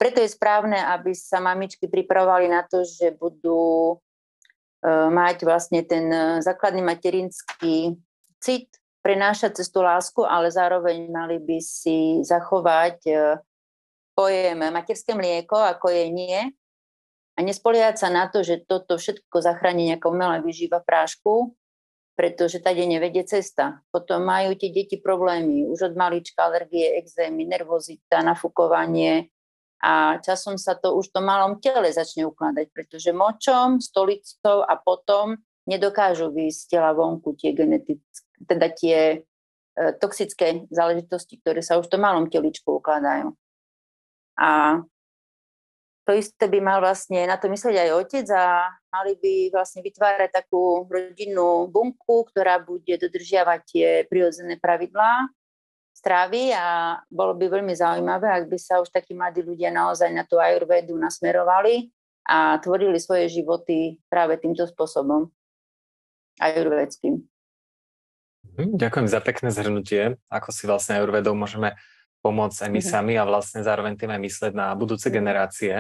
Preto 0.01 0.25
je 0.25 0.33
správne, 0.33 0.81
aby 0.81 1.13
sa 1.13 1.45
mamičky 1.45 1.93
pripravovali 1.93 2.49
na 2.49 2.65
to, 2.65 2.89
že 2.89 3.21
budú 3.21 4.01
uh, 4.01 5.09
mať 5.13 5.45
vlastne 5.45 5.85
ten 5.85 6.09
uh, 6.09 6.41
základný 6.41 6.81
materinský 6.81 8.01
cit, 8.41 8.81
prenášať 9.05 9.61
cez 9.61 9.69
tú 9.69 9.85
lásku, 9.85 10.25
ale 10.25 10.49
zároveň 10.49 11.05
mali 11.13 11.37
by 11.37 11.61
si 11.61 12.25
zachovať 12.25 12.97
uh, 13.13 13.37
pojem 14.17 14.57
materské 14.73 15.13
mlieko, 15.13 15.61
ako 15.61 15.93
je 15.93 16.05
nie, 16.09 16.49
a 17.41 17.45
nespoliehať 17.45 17.97
sa 17.97 18.13
na 18.13 18.29
to, 18.29 18.45
že 18.45 18.69
toto 18.69 19.01
všetko 19.01 19.41
zachráni 19.41 19.89
nejaká 19.89 20.13
umelá 20.13 20.45
vyžíva 20.45 20.85
prášku, 20.85 21.57
pretože 22.13 22.61
tady 22.61 22.85
nevedie 22.85 23.25
cesta. 23.25 23.81
Potom 23.89 24.29
majú 24.29 24.53
tie 24.61 24.69
deti 24.69 25.01
problémy, 25.01 25.65
už 25.73 25.89
od 25.89 25.95
malička 25.97 26.45
alergie, 26.45 27.01
exémy, 27.01 27.49
nervozita, 27.49 28.21
nafúkovanie 28.21 29.33
a 29.81 30.21
časom 30.21 30.61
sa 30.61 30.77
to 30.77 30.93
už 30.93 31.09
v 31.09 31.25
malom 31.25 31.57
tele 31.65 31.89
začne 31.89 32.29
ukladať, 32.29 32.69
pretože 32.77 33.17
močom, 33.17 33.81
stolicou 33.81 34.61
a 34.61 34.77
potom 34.77 35.41
nedokážu 35.65 36.29
výjsť 36.29 36.61
z 36.61 36.69
tela 36.69 36.93
vonku 36.93 37.33
tie 37.41 37.57
genetické, 37.57 38.21
teda 38.45 38.69
tie 38.69 38.99
e, 39.01 39.19
toxické 39.97 40.69
záležitosti, 40.69 41.41
ktoré 41.41 41.65
sa 41.65 41.81
už 41.81 41.89
v 41.89 41.93
tom 41.97 42.05
malom 42.05 42.29
teličku 42.29 42.85
ukladajú. 42.85 43.33
A 44.37 44.85
to 46.11 46.19
isté 46.19 46.51
by 46.51 46.59
mal 46.59 46.83
vlastne 46.83 47.23
na 47.23 47.39
to 47.39 47.47
myslieť 47.47 47.87
aj 47.87 47.91
otec 48.03 48.27
a 48.35 48.67
mali 48.91 49.15
by 49.23 49.55
vlastne 49.55 49.79
vytvárať 49.79 50.43
takú 50.43 50.83
rodinnú 50.91 51.71
bunku, 51.71 52.27
ktorá 52.35 52.59
bude 52.59 52.99
dodržiavať 52.99 53.61
tie 53.63 53.89
prirodzené 54.11 54.59
pravidlá, 54.59 55.31
stravy 55.95 56.51
a 56.51 56.99
bolo 57.07 57.39
by 57.39 57.47
veľmi 57.47 57.71
zaujímavé, 57.79 58.27
ak 58.27 58.51
by 58.51 58.59
sa 58.59 58.83
už 58.83 58.91
takí 58.91 59.15
mladí 59.15 59.47
ľudia 59.47 59.71
naozaj 59.71 60.11
na 60.11 60.27
tú 60.27 60.43
ajurvedu 60.43 60.99
nasmerovali 60.99 61.95
a 62.27 62.59
tvorili 62.59 62.99
svoje 62.99 63.31
životy 63.31 64.03
práve 64.11 64.35
týmto 64.43 64.67
spôsobom 64.67 65.31
ajurvedským. 66.43 67.23
Hm, 68.59 68.75
ďakujem 68.75 69.07
za 69.07 69.23
pekné 69.23 69.55
zhrnutie, 69.55 70.19
ako 70.27 70.51
si 70.51 70.67
vlastne 70.67 70.99
ajurvedou 70.99 71.39
môžeme 71.39 71.79
pomôcť 72.21 72.69
aj 72.69 72.71
my 72.71 72.81
mm-hmm. 72.81 72.93
sami 72.93 73.15
a 73.17 73.25
vlastne 73.25 73.61
zároveň 73.65 73.97
tým 73.97 74.13
aj 74.13 74.21
mysleť 74.21 74.53
na 74.53 74.73
budúce 74.77 75.09
mhm. 75.09 75.15
generácie. 75.15 75.75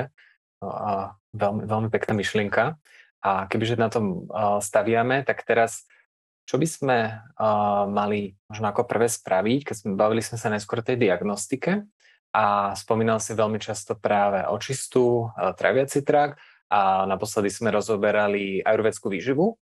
No 0.61 0.69
a 0.73 0.93
veľmi, 1.33 1.65
veľmi 1.65 1.89
pekná 1.89 2.13
myšlienka. 2.17 2.77
A 3.21 3.45
kebyže 3.49 3.77
na 3.77 3.93
tom 3.93 4.25
staviame, 4.65 5.25
tak 5.29 5.45
teraz 5.45 5.85
čo 6.51 6.59
by 6.59 6.67
sme 6.67 6.99
mali 7.95 8.35
možno 8.51 8.67
ako 8.75 8.83
prvé 8.83 9.07
spraviť, 9.07 9.61
keď 9.71 9.75
sme 9.77 9.91
bavili 9.95 10.19
sme 10.19 10.35
sa 10.35 10.51
najskôr 10.51 10.83
tej 10.83 10.99
diagnostike 10.99 11.87
a 12.35 12.75
spomínal 12.75 13.23
si 13.23 13.39
veľmi 13.39 13.63
často 13.63 13.95
práve 13.95 14.43
očistú, 14.51 15.31
traviaci 15.37 16.03
trakt 16.03 16.43
a 16.67 17.07
naposledy 17.07 17.55
sme 17.55 17.71
rozoberali 17.71 18.67
ajurvedskú 18.67 19.15
výživu. 19.15 19.63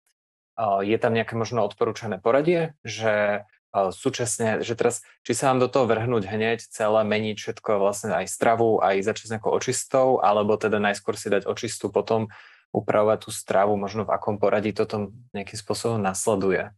Je 0.81 0.97
tam 0.97 1.13
nejaké 1.13 1.37
možno 1.37 1.61
odporúčané 1.69 2.17
poradie, 2.17 2.73
že 2.81 3.45
súčasne, 3.71 4.59
že 4.67 4.75
teraz, 4.75 4.99
či 5.23 5.31
sa 5.31 5.51
vám 5.51 5.63
do 5.63 5.71
toho 5.71 5.87
vrhnúť 5.87 6.27
hneď 6.27 6.59
celé, 6.59 7.07
meniť 7.07 7.39
všetko, 7.39 7.79
vlastne 7.79 8.11
aj 8.11 8.27
stravu, 8.27 8.83
aj 8.83 8.99
začať 9.07 9.39
nejakou 9.39 9.51
očistou, 9.55 10.19
alebo 10.19 10.59
teda 10.59 10.75
najskôr 10.83 11.15
si 11.15 11.31
dať 11.31 11.47
očistú, 11.47 11.87
potom 11.87 12.27
upravovať 12.75 13.27
tú 13.27 13.31
stravu, 13.31 13.79
možno 13.79 14.03
v 14.03 14.11
akom 14.11 14.39
poradí 14.39 14.75
toto 14.75 15.15
nejakým 15.31 15.55
spôsobom 15.55 15.99
nasleduje? 16.03 16.71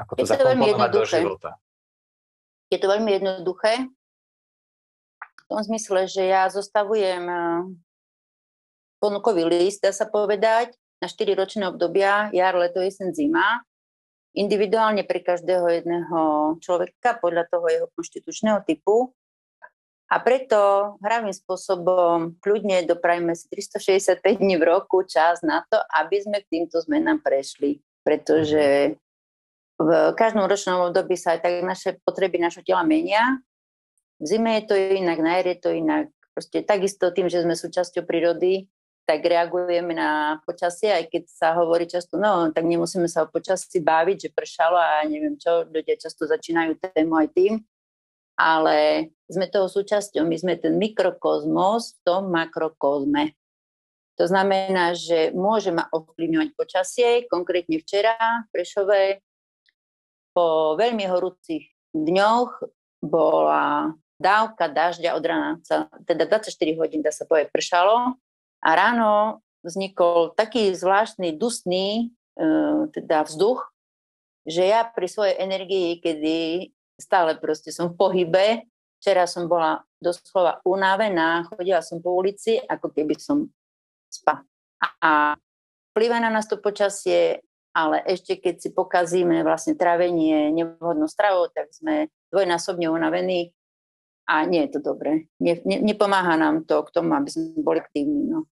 Ako 0.00 0.16
to, 0.16 0.24
to 0.24 0.32
zakomponovať 0.32 0.90
do 0.92 1.04
života? 1.04 1.50
Je 2.72 2.78
to 2.80 2.88
veľmi 2.88 3.20
jednoduché. 3.20 3.88
V 5.20 5.42
tom 5.44 5.60
zmysle, 5.60 6.08
že 6.08 6.24
ja 6.24 6.48
zostavujem 6.48 7.24
eh, 7.28 7.40
ponukový 8.96 9.44
list, 9.44 9.84
dá 9.84 9.92
sa 9.92 10.08
povedať, 10.08 10.72
na 11.00 11.08
4 11.08 11.36
ročné 11.36 11.64
obdobia, 11.68 12.28
jar, 12.32 12.56
leto, 12.56 12.80
jesen, 12.84 13.16
zima, 13.16 13.64
individuálne 14.36 15.02
pre 15.02 15.22
každého 15.22 15.66
jedného 15.80 16.20
človeka 16.62 17.18
podľa 17.18 17.50
toho 17.50 17.66
jeho 17.66 17.86
konštitučného 17.94 18.62
typu 18.62 19.10
a 20.10 20.18
preto 20.18 20.58
hravým 21.06 21.30
spôsobom 21.30 22.34
kľudne 22.42 22.82
doprajme 22.82 23.30
si 23.38 23.46
365 23.46 24.42
dní 24.42 24.58
v 24.58 24.66
roku 24.66 25.06
čas 25.06 25.38
na 25.46 25.62
to, 25.70 25.78
aby 26.02 26.18
sme 26.18 26.42
k 26.42 26.50
týmto 26.50 26.82
zmenám 26.82 27.22
prešli. 27.22 27.78
Pretože 28.02 28.98
v 29.78 29.90
každom 30.18 30.50
ročnom 30.50 30.90
období 30.90 31.14
sa 31.14 31.38
aj 31.38 31.46
tak 31.46 31.54
naše 31.62 31.90
potreby 32.02 32.42
našho 32.42 32.66
tela 32.66 32.82
menia. 32.82 33.38
V 34.18 34.26
zime 34.26 34.58
je 34.58 34.62
to 34.66 34.74
inak, 34.74 35.18
na 35.22 35.38
jar 35.38 35.46
je 35.46 35.58
to 35.62 35.70
inak. 35.70 36.10
Proste 36.34 36.66
takisto 36.66 37.14
tým, 37.14 37.30
že 37.30 37.46
sme 37.46 37.54
súčasťou 37.54 38.02
prírody, 38.02 38.66
tak 39.10 39.26
reagujeme 39.26 39.90
na 39.90 40.38
počasie, 40.46 40.86
aj 40.86 41.10
keď 41.10 41.22
sa 41.26 41.58
hovorí 41.58 41.90
často, 41.90 42.14
no 42.14 42.54
tak 42.54 42.62
nemusíme 42.62 43.10
sa 43.10 43.26
o 43.26 43.30
počasí 43.32 43.82
baviť, 43.82 44.30
že 44.30 44.30
pršalo 44.30 44.78
a 44.78 45.02
neviem 45.02 45.34
čo, 45.34 45.66
ľudia 45.66 45.98
často 45.98 46.30
začínajú 46.30 46.78
tému 46.78 47.18
aj 47.18 47.28
tým, 47.34 47.58
ale 48.38 49.10
sme 49.26 49.50
toho 49.50 49.66
súčasťou. 49.66 50.22
My 50.22 50.36
sme 50.38 50.54
ten 50.62 50.78
mikrokozmos 50.78 51.98
v 51.98 52.00
tom 52.06 52.30
makrokozme. 52.30 53.34
To 54.22 54.30
znamená, 54.30 54.94
že 54.94 55.34
môže 55.34 55.74
ma 55.74 55.90
ovplyvňovať 55.90 56.48
počasie. 56.54 57.26
Konkrétne 57.26 57.82
včera 57.82 58.14
v 58.46 58.48
Prešove 58.54 59.00
po 60.30 60.78
veľmi 60.78 61.02
horúcich 61.10 61.66
dňoch 61.98 62.62
bola 63.02 63.90
dávka 64.22 64.70
dažďa 64.70 65.18
od 65.18 65.24
rána, 65.26 65.50
teda 66.06 66.30
24 66.30 66.78
hodín, 66.78 67.02
dá 67.02 67.10
sa 67.10 67.26
povedať, 67.26 67.50
pršalo 67.50 68.14
a 68.60 68.68
ráno 68.76 69.40
vznikol 69.64 70.32
taký 70.36 70.72
zvláštny 70.72 71.36
dusný 71.36 72.12
e, 72.36 72.44
teda 72.92 73.24
vzduch, 73.28 73.68
že 74.48 74.68
ja 74.68 74.88
pri 74.88 75.06
svojej 75.08 75.36
energii, 75.36 76.00
kedy 76.00 76.36
stále 76.96 77.36
proste 77.36 77.72
som 77.72 77.92
v 77.92 77.96
pohybe. 77.96 78.46
Včera 79.00 79.24
som 79.24 79.48
bola 79.48 79.80
doslova 79.96 80.60
unavená, 80.68 81.48
chodila 81.48 81.80
som 81.80 82.04
po 82.04 82.12
ulici, 82.12 82.60
ako 82.60 82.92
keby 82.92 83.16
som 83.16 83.48
spala. 84.12 84.44
A 85.00 85.36
vplyva 85.92 86.20
na 86.20 86.28
nás 86.28 86.44
to 86.44 86.60
počasie, 86.60 87.40
ale 87.72 88.04
ešte 88.04 88.36
keď 88.36 88.54
si 88.60 88.68
pokazíme 88.76 89.40
vlastne 89.40 89.72
trávenie 89.72 90.52
nevhodnou 90.52 91.08
stravou, 91.08 91.48
tak 91.48 91.72
sme 91.72 92.12
dvojnásobne 92.28 92.92
unavení 92.92 93.56
a 94.30 94.46
nie 94.46 94.62
je 94.70 94.78
to 94.78 94.94
dobré. 94.94 95.26
Ne, 95.42 95.58
ne, 95.66 95.82
nepomáha 95.82 96.38
nám 96.38 96.62
to 96.62 96.86
k 96.86 96.94
tomu, 96.94 97.18
aby 97.18 97.26
sme 97.26 97.58
boli 97.58 97.82
aktívni. 97.82 98.30
No. 98.30 98.46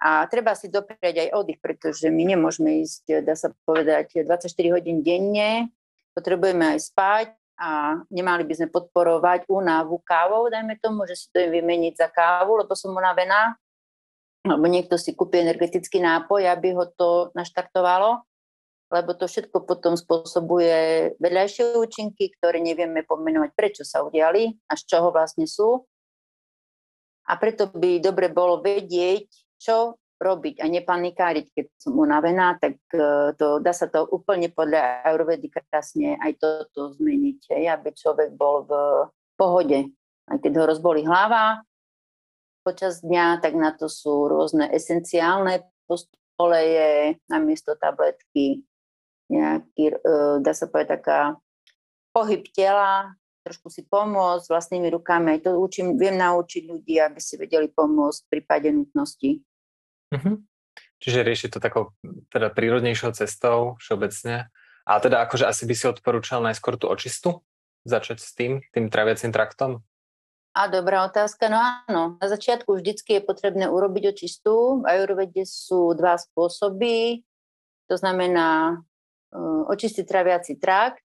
A 0.00 0.24
treba 0.24 0.56
si 0.56 0.72
dopriať 0.72 1.28
aj 1.28 1.34
oddych, 1.36 1.60
pretože 1.60 2.08
my 2.08 2.32
nemôžeme 2.32 2.80
ísť, 2.80 3.20
dá 3.20 3.36
sa 3.36 3.52
povedať, 3.68 4.24
24 4.24 4.48
hodín 4.72 5.04
denne, 5.04 5.68
potrebujeme 6.16 6.72
aj 6.72 6.80
spať, 6.80 7.28
a 7.58 7.98
nemali 8.06 8.46
by 8.46 8.54
sme 8.54 8.68
podporovať 8.70 9.50
únavu 9.50 9.98
kávou, 10.06 10.46
dajme 10.46 10.78
tomu, 10.78 11.02
že 11.10 11.18
si 11.18 11.26
to 11.34 11.42
im 11.42 11.50
vymeniť 11.50 11.98
za 11.98 12.06
kávu, 12.06 12.62
lebo 12.62 12.78
som 12.78 12.94
unavená, 12.94 13.58
alebo 14.46 14.70
niekto 14.70 14.94
si 14.94 15.10
kúpi 15.10 15.42
energetický 15.42 15.98
nápoj, 15.98 16.46
aby 16.46 16.78
ho 16.78 16.86
to 16.86 17.34
naštartovalo, 17.34 18.22
lebo 18.88 19.12
to 19.12 19.28
všetko 19.28 19.68
potom 19.68 20.00
spôsobuje 20.00 21.12
vedľajšie 21.20 21.76
účinky, 21.76 22.32
ktoré 22.38 22.60
nevieme 22.64 23.04
pomenovať, 23.04 23.50
prečo 23.52 23.82
sa 23.84 24.00
udiali 24.00 24.48
a 24.68 24.72
z 24.76 24.82
čoho 24.88 25.12
vlastne 25.12 25.44
sú. 25.44 25.84
A 27.28 27.36
preto 27.36 27.68
by 27.68 28.00
dobre 28.00 28.32
bolo 28.32 28.64
vedieť, 28.64 29.28
čo 29.60 30.00
robiť 30.18 30.64
a 30.64 30.66
nepanikáriť, 30.66 31.46
keď 31.54 31.66
som 31.78 31.94
unavená, 31.94 32.58
tak 32.58 32.80
e, 32.90 33.32
to, 33.38 33.62
dá 33.62 33.70
sa 33.70 33.86
to 33.86 34.02
úplne 34.08 34.50
podľa 34.50 35.06
Ayurvedy 35.06 35.46
krásne 35.46 36.18
aj 36.18 36.42
toto 36.42 36.90
zmeniť, 36.98 37.54
aby 37.54 37.88
človek 37.94 38.34
bol 38.34 38.66
v 38.66 38.72
pohode. 39.38 39.94
Aj 40.26 40.38
keď 40.42 40.52
ho 40.58 40.64
rozboli 40.74 41.06
hlava 41.06 41.62
počas 42.66 43.00
dňa, 43.00 43.38
tak 43.38 43.54
na 43.54 43.70
to 43.72 43.86
sú 43.86 44.26
rôzne 44.26 44.66
esenciálne 44.74 45.62
oleje 46.38 47.18
namiesto 47.26 47.74
tabletky, 47.74 48.62
nejaký, 49.28 49.84
e, 49.92 49.96
dá 50.40 50.52
sa 50.56 50.66
povedať, 50.66 51.00
taká 51.00 51.20
pohyb 52.12 52.42
tela, 52.50 53.14
trošku 53.44 53.72
si 53.72 53.84
pomôcť 53.84 54.48
vlastnými 54.48 54.88
rukami. 54.92 55.40
To 55.44 55.56
učím, 55.60 55.96
viem 55.96 56.20
naučiť 56.20 56.68
ľudí, 56.68 57.00
aby 57.00 57.20
si 57.20 57.40
vedeli 57.40 57.72
pomôcť 57.72 58.18
v 58.24 58.28
prípade 58.28 58.68
nutnosti. 58.68 59.40
Mm-hmm. 60.12 60.36
Čiže 60.98 61.24
riešiť 61.24 61.48
to 61.54 61.58
takou 61.62 61.94
teda 62.28 62.50
prírodnejšou 62.50 63.14
cestou 63.14 63.78
všeobecne. 63.78 64.50
A 64.88 64.92
teda 64.98 65.22
akože 65.24 65.46
asi 65.46 65.68
by 65.68 65.74
si 65.76 65.84
odporúčal 65.86 66.40
najskôr 66.42 66.74
tú 66.80 66.90
očistu? 66.90 67.44
Začať 67.86 68.18
s 68.18 68.34
tým, 68.34 68.60
tým 68.74 68.90
traviacím 68.90 69.30
traktom? 69.30 69.84
A 70.58 70.66
dobrá 70.66 71.06
otázka, 71.06 71.46
no 71.46 71.60
áno. 71.60 72.18
Na 72.18 72.26
začiatku 72.26 72.74
vždycky 72.74 73.20
je 73.20 73.22
potrebné 73.22 73.70
urobiť 73.70 74.10
očistu. 74.10 74.82
V 74.82 74.90
ajurvede 74.90 75.46
sú 75.46 75.94
dva 75.94 76.18
spôsoby. 76.18 77.22
To 77.86 77.94
znamená 77.94 78.82
očistiť 79.68 80.04
traviaci 80.08 80.56
trakt. 80.56 81.04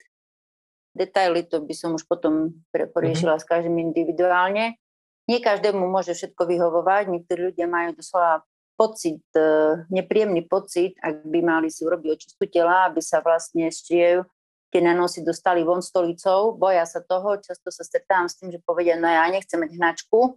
Detaily 0.97 1.45
to 1.45 1.61
by 1.61 1.75
som 1.77 1.93
už 1.93 2.09
potom 2.09 2.65
poriešila 2.73 3.37
mm-hmm. 3.37 3.45
s 3.45 3.51
každým 3.51 3.77
individuálne. 3.93 4.81
Nie 5.27 5.39
každému 5.43 5.85
môže 5.85 6.17
všetko 6.17 6.49
vyhovovať. 6.49 7.13
Niektorí 7.13 7.53
ľudia 7.53 7.67
majú 7.69 7.99
doslova 7.99 8.47
pocit, 8.77 9.25
e, 9.35 9.85
nepríjemný 9.89 10.45
pocit, 10.47 10.95
ak 11.01 11.25
by 11.25 11.41
mali 11.41 11.69
si 11.73 11.83
urobiť 11.83 12.09
očistú 12.13 12.45
tela, 12.47 12.87
aby 12.87 13.01
sa 13.01 13.25
vlastne 13.25 13.73
ešte 13.73 14.23
tie 14.71 14.81
nanosy 14.85 15.25
dostali 15.25 15.65
von 15.65 15.81
stolicou, 15.81 16.53
boja 16.53 16.85
sa 16.85 17.01
toho, 17.01 17.41
často 17.41 17.73
sa 17.73 17.83
stretávam 17.83 18.29
s 18.29 18.37
tým, 18.37 18.53
že 18.53 18.61
povedia, 18.61 19.01
no 19.01 19.09
ja 19.09 19.25
nechcem 19.33 19.57
mať 19.57 19.73
hnačku, 19.81 20.37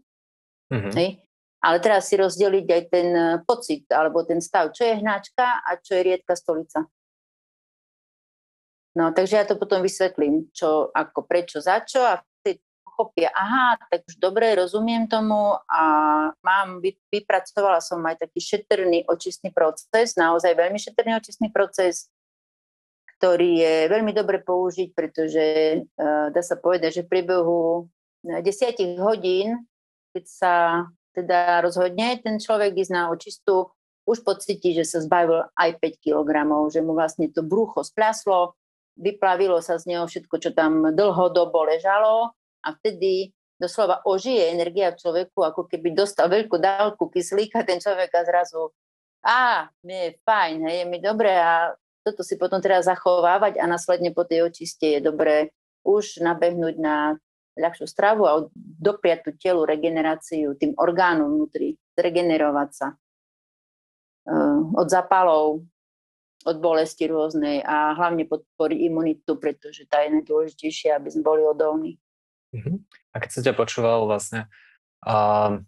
mm-hmm. 0.72 0.94
hej, 0.96 1.20
ale 1.60 1.78
teraz 1.84 2.08
si 2.08 2.16
rozdeliť 2.16 2.68
aj 2.72 2.84
ten 2.88 3.08
e, 3.12 3.24
pocit 3.44 3.84
alebo 3.92 4.24
ten 4.24 4.40
stav, 4.40 4.72
čo 4.72 4.88
je 4.88 5.04
hnačka 5.04 5.60
a 5.60 5.76
čo 5.76 6.00
je 6.00 6.02
riedka 6.08 6.34
stolica. 6.40 6.88
No, 9.00 9.16
takže 9.16 9.40
ja 9.40 9.46
to 9.48 9.56
potom 9.56 9.80
vysvetlím, 9.80 10.52
čo, 10.52 10.92
ako, 10.92 11.24
prečo, 11.24 11.64
za 11.64 11.80
čo 11.88 12.04
a 12.04 12.20
pochopia, 13.00 13.32
aha, 13.32 13.80
tak 13.88 14.04
už 14.12 14.20
dobre, 14.20 14.52
rozumiem 14.60 15.08
tomu 15.08 15.56
a 15.72 15.84
mám, 16.44 16.84
vypracovala 16.84 17.80
som 17.80 18.04
aj 18.04 18.28
taký 18.28 18.44
šetrný 18.44 19.08
očistný 19.08 19.56
proces, 19.56 20.20
naozaj 20.20 20.52
veľmi 20.52 20.76
šetrný 20.76 21.16
očistný 21.16 21.48
proces, 21.48 22.12
ktorý 23.16 23.64
je 23.64 23.76
veľmi 23.88 24.12
dobre 24.12 24.44
použiť, 24.44 24.92
pretože 24.92 25.46
uh, 25.80 26.28
dá 26.36 26.44
sa 26.44 26.60
povedať, 26.60 27.00
že 27.00 27.04
v 27.08 27.12
priebehu 27.12 27.88
e, 28.28 28.44
desiatich 28.44 29.00
hodín, 29.00 29.64
keď 30.12 30.24
sa 30.28 30.54
teda 31.16 31.64
rozhodne 31.64 32.20
ten 32.20 32.36
človek 32.36 32.76
ísť 32.76 32.92
na 32.92 33.08
očistu, 33.12 33.72
už 34.04 34.28
pocíti, 34.28 34.76
že 34.76 34.84
sa 34.84 35.00
zbavil 35.00 35.48
aj 35.56 35.80
5 35.80 36.04
kg, 36.04 36.30
že 36.68 36.84
mu 36.84 36.96
vlastne 36.98 37.32
to 37.32 37.46
brucho 37.46 37.86
splaslo, 37.86 38.60
vyplavilo 39.00 39.64
sa 39.64 39.80
z 39.80 39.96
neho 39.96 40.06
všetko, 40.06 40.36
čo 40.38 40.52
tam 40.52 40.92
dlhodobo 40.92 41.64
ležalo 41.66 42.36
a 42.62 42.68
vtedy 42.76 43.32
doslova 43.56 44.04
ožije 44.04 44.52
energia 44.52 44.92
v 44.92 45.00
človeku, 45.00 45.40
ako 45.44 45.68
keby 45.68 45.96
dostal 45.96 46.28
veľkú 46.28 46.60
dávku 46.60 47.08
kyslíka, 47.12 47.64
ten 47.64 47.80
človek 47.80 48.12
a 48.16 48.22
zrazu 48.28 48.72
a, 49.20 49.68
mne 49.84 49.98
je 50.00 50.12
fajn, 50.24 50.58
hej, 50.64 50.76
je 50.80 50.86
mi 50.88 51.00
dobre 51.04 51.32
a 51.36 51.76
toto 52.04 52.24
si 52.24 52.40
potom 52.40 52.64
treba 52.64 52.80
zachovávať 52.80 53.60
a 53.60 53.68
následne 53.68 54.16
po 54.16 54.24
tej 54.24 54.48
očiste 54.48 54.88
je 54.88 55.00
dobré 55.04 55.52
už 55.84 56.24
nabehnúť 56.24 56.76
na 56.80 57.20
ľahšiu 57.60 57.86
stravu 57.88 58.24
a 58.24 58.48
dopriať 58.56 59.20
tú 59.28 59.32
telu 59.36 59.68
regeneráciu, 59.68 60.56
tým 60.56 60.72
orgánom 60.80 61.36
vnútri, 61.36 61.76
zregenerovať 62.00 62.70
sa. 62.72 62.88
Uh, 64.30 64.72
od 64.80 64.88
zapalov, 64.88 65.68
od 66.48 66.58
bolesti 66.64 67.08
rôznej 67.10 67.60
a 67.64 67.96
hlavne 68.00 68.24
podporí 68.24 68.88
imunitu, 68.88 69.36
pretože 69.36 69.84
tá 69.88 70.04
je 70.08 70.20
najdôležitejšia, 70.20 70.96
aby 70.96 71.10
sme 71.12 71.24
boli 71.24 71.44
odolní. 71.44 72.00
Uh-huh. 72.56 72.80
A 73.12 73.16
keď 73.20 73.30
som 73.30 73.42
ťa 73.44 73.54
počúval 73.60 74.08
vlastne, 74.08 74.48
uh, 75.04 75.60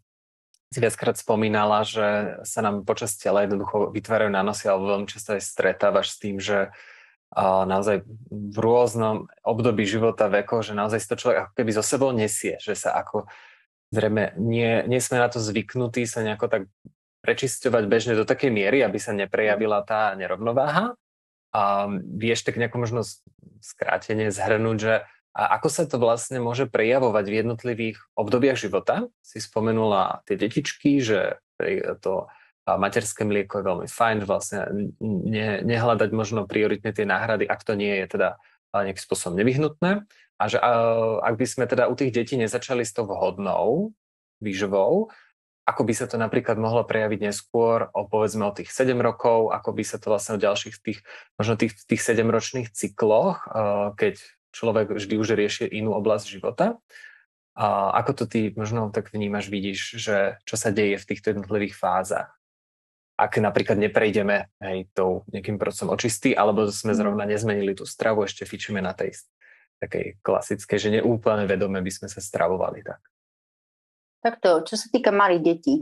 si 0.72 0.80
viackrát 0.80 1.20
spomínala, 1.20 1.84
že 1.84 2.40
sa 2.48 2.64
nám 2.64 2.88
počas 2.88 3.20
tela 3.20 3.44
jednoducho 3.44 3.92
vytvárajú 3.92 4.32
nánosy, 4.32 4.72
alebo 4.72 4.96
veľmi 4.96 5.08
často 5.12 5.36
aj 5.36 5.44
stretávaš 5.44 6.16
s 6.16 6.20
tým, 6.24 6.40
že 6.40 6.72
a 7.32 7.64
naozaj 7.64 8.04
v 8.28 8.58
rôznom 8.60 9.32
období 9.48 9.88
života, 9.88 10.28
vekov, 10.28 10.68
že 10.68 10.76
naozaj 10.76 11.00
si 11.00 11.08
to 11.08 11.16
človek 11.16 11.38
ako 11.48 11.54
keby 11.56 11.72
zo 11.72 11.84
sebou 11.84 12.12
nesie, 12.12 12.60
že 12.60 12.76
sa 12.76 12.92
ako 13.00 13.24
zrejme 13.88 14.36
nie, 14.36 14.84
nie 14.84 15.00
sme 15.00 15.16
na 15.16 15.32
to 15.32 15.40
zvyknutí 15.40 16.04
sa 16.04 16.28
nejako 16.28 16.52
tak 16.52 16.62
prečisťovať 17.22 17.84
bežne 17.86 18.14
do 18.18 18.26
takej 18.26 18.50
miery, 18.50 18.82
aby 18.82 18.98
sa 18.98 19.14
neprejavila 19.14 19.86
tá 19.86 20.18
nerovnováha. 20.18 20.98
A 21.52 21.92
vieš 22.02 22.44
tak 22.48 22.58
nejako 22.58 22.84
možno 22.84 23.02
skrátenie 23.62 24.34
zhrnúť, 24.34 24.78
že 24.78 24.94
a 25.32 25.56
ako 25.56 25.68
sa 25.72 25.88
to 25.88 25.96
vlastne 25.96 26.44
môže 26.44 26.68
prejavovať 26.68 27.26
v 27.28 27.38
jednotlivých 27.40 27.98
obdobiach 28.20 28.60
života? 28.60 29.08
Si 29.24 29.40
spomenula 29.40 30.28
tie 30.28 30.36
detičky, 30.36 31.00
že 31.00 31.40
to 32.04 32.28
materské 32.68 33.24
mlieko 33.24 33.64
je 33.64 33.68
veľmi 33.68 33.88
fajn, 33.88 34.18
vlastne 34.28 34.92
ne, 35.00 35.64
nehľadať 35.64 36.10
možno 36.12 36.44
prioritne 36.52 36.92
tie 36.92 37.08
náhrady, 37.08 37.48
ak 37.48 37.64
to 37.64 37.80
nie 37.80 38.04
je 38.04 38.12
teda 38.12 38.30
nejakým 38.76 39.04
spôsobom 39.08 39.40
nevyhnutné. 39.40 40.04
A 40.36 40.44
že 40.52 40.60
ak 41.24 41.40
by 41.40 41.46
sme 41.48 41.64
teda 41.64 41.88
u 41.88 41.96
tých 41.96 42.12
detí 42.12 42.36
nezačali 42.36 42.84
s 42.84 42.92
tou 42.92 43.08
vhodnou 43.08 43.96
výživou, 44.44 45.16
ako 45.62 45.82
by 45.86 45.94
sa 45.94 46.10
to 46.10 46.18
napríklad 46.18 46.58
mohlo 46.58 46.82
prejaviť 46.82 47.20
neskôr 47.32 47.94
o 47.94 48.10
povedzme 48.10 48.44
o 48.50 48.56
tých 48.56 48.74
7 48.74 48.98
rokov, 48.98 49.54
ako 49.54 49.70
by 49.78 49.84
sa 49.86 50.02
to 50.02 50.10
vlastne 50.10 50.36
o 50.36 50.44
ďalších 50.44 50.76
tých, 50.82 51.00
možno 51.38 51.54
tých, 51.54 51.78
tých 51.86 52.02
7-ročných 52.02 52.74
cykloch, 52.74 53.46
keď 53.94 54.18
človek 54.52 54.98
vždy 54.98 55.16
už 55.16 55.38
rieši 55.38 55.66
inú 55.70 55.94
oblasť 55.96 56.26
života. 56.28 56.82
A 57.54 57.94
ako 58.00 58.24
to 58.24 58.26
ty 58.26 58.56
možno 58.56 58.90
tak 58.90 59.12
vnímaš, 59.12 59.52
vidíš, 59.52 60.00
že 60.00 60.18
čo 60.48 60.56
sa 60.56 60.72
deje 60.72 60.98
v 60.98 61.08
týchto 61.08 61.36
jednotlivých 61.36 61.76
fázach? 61.78 62.32
Ak 63.20 63.38
napríklad 63.38 63.78
neprejdeme 63.78 64.50
hej, 64.66 64.90
tou 64.98 65.28
nejakým 65.30 65.62
procesom 65.62 65.94
očistý, 65.94 66.34
alebo 66.34 66.66
sme 66.74 66.96
mhm. 66.96 67.00
zrovna 67.00 67.24
nezmenili 67.30 67.78
tú 67.78 67.86
stravu, 67.86 68.26
ešte 68.26 68.48
fičíme 68.48 68.82
na 68.82 68.98
tej 68.98 69.14
takej 69.82 70.22
klasickej, 70.22 70.78
že 70.78 70.94
neúplne 71.02 71.50
vedome 71.50 71.82
by 71.82 71.92
sme 71.92 72.08
sa 72.10 72.22
stravovali 72.22 72.86
tak. 72.86 73.02
Takto, 74.22 74.62
čo 74.66 74.78
sa 74.78 74.88
týka 74.94 75.10
malých 75.10 75.42
detí, 75.42 75.76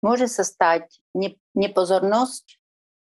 môže 0.00 0.26
sa 0.26 0.42
stať 0.42 0.88
ne, 1.12 1.36
nepozornosť 1.52 2.56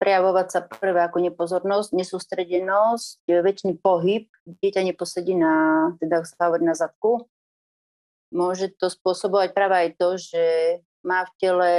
prejavovať 0.03 0.47
sa 0.51 0.61
prvé 0.61 1.01
ako 1.07 1.23
nepozornosť, 1.23 1.97
nesústredenosť, 1.97 3.25
väčší 3.25 3.79
pohyb, 3.81 4.29
dieťa 4.45 4.85
neposedí 4.85 5.33
na, 5.33 5.89
teda 5.97 6.27
sa 6.29 6.53
na 6.61 6.75
zadku. 6.77 7.31
Môže 8.35 8.75
to 8.75 8.91
spôsobovať 8.91 9.55
práve 9.55 9.75
aj 9.79 9.91
to, 9.97 10.09
že 10.19 10.45
má 11.07 11.23
v 11.25 11.33
tele 11.39 11.73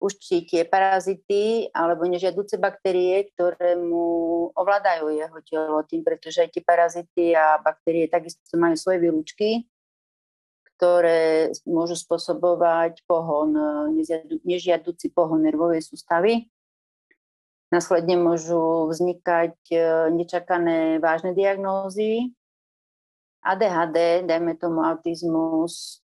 už 0.00 0.12
či 0.20 0.44
tie 0.44 0.62
parazity 0.64 1.72
alebo 1.72 2.04
nežiaduce 2.04 2.60
baktérie, 2.60 3.28
ktoré 3.32 3.76
mu 3.76 4.48
ovládajú 4.52 5.08
jeho 5.12 5.38
telo 5.44 5.80
tým, 5.84 6.04
pretože 6.04 6.44
aj 6.44 6.50
tie 6.52 6.62
parazity 6.64 7.24
a 7.32 7.60
baktérie 7.60 8.08
takisto 8.08 8.56
majú 8.60 8.76
svoje 8.76 9.00
výlučky, 9.00 9.64
ktoré 10.76 11.56
môžu 11.64 11.96
spôsobovať 11.96 13.00
pohon, 13.08 13.50
nežiaduci 14.44 15.08
pohon 15.10 15.40
nervovej 15.40 15.80
sústavy. 15.80 16.52
Následne 17.72 18.14
môžu 18.14 18.86
vznikať 18.92 19.58
e, 19.74 19.78
nečakané 20.14 21.02
vážne 21.02 21.34
diagnózy, 21.34 22.30
ADHD, 23.42 24.22
dajme 24.22 24.54
tomu 24.54 24.86
autizmus, 24.86 25.98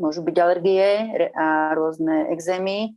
môžu 0.00 0.24
byť 0.24 0.36
alergie 0.40 0.88
a 1.36 1.76
rôzne 1.76 2.32
exémy, 2.32 2.96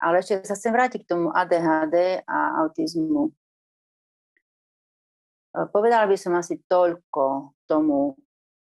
ale 0.00 0.24
ešte 0.24 0.48
sa 0.48 0.56
chcem 0.56 0.72
vrátiť 0.72 1.04
k 1.04 1.10
tomu 1.12 1.28
ADHD 1.28 2.24
a 2.24 2.64
autizmu. 2.64 3.28
E, 3.28 3.32
povedala 5.68 6.08
by 6.08 6.16
som 6.16 6.32
asi 6.40 6.56
toľko 6.64 7.52
tomu. 7.68 8.16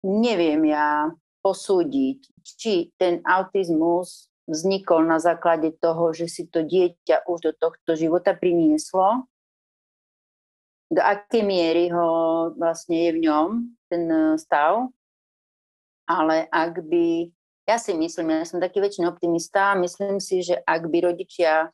Neviem 0.02 0.66
ja 0.70 1.10
posúdiť, 1.46 2.20
či 2.42 2.90
ten 2.98 3.22
autizmus 3.26 4.30
vznikol 4.50 5.06
na 5.06 5.22
základe 5.22 5.74
toho, 5.78 6.14
že 6.14 6.26
si 6.26 6.50
to 6.50 6.66
dieťa 6.66 7.30
už 7.30 7.40
do 7.50 7.54
tohto 7.54 7.94
života 7.94 8.34
prinieslo, 8.34 9.30
do 10.92 11.00
akej 11.00 11.48
miery 11.48 11.88
ho 11.88 12.10
vlastne 12.60 13.08
je 13.08 13.12
v 13.16 13.20
ňom 13.24 13.48
ten 13.88 14.04
e, 14.12 14.36
stav. 14.36 14.92
Ale 16.04 16.52
ak 16.52 16.84
by, 16.84 17.32
ja 17.64 17.80
si 17.80 17.96
myslím, 17.96 18.36
ja 18.36 18.44
som 18.44 18.60
taký 18.60 18.84
väčšiný 18.84 19.08
optimista, 19.08 19.72
myslím 19.80 20.20
si, 20.20 20.44
že 20.44 20.60
ak 20.60 20.92
by 20.92 21.08
rodičia 21.08 21.72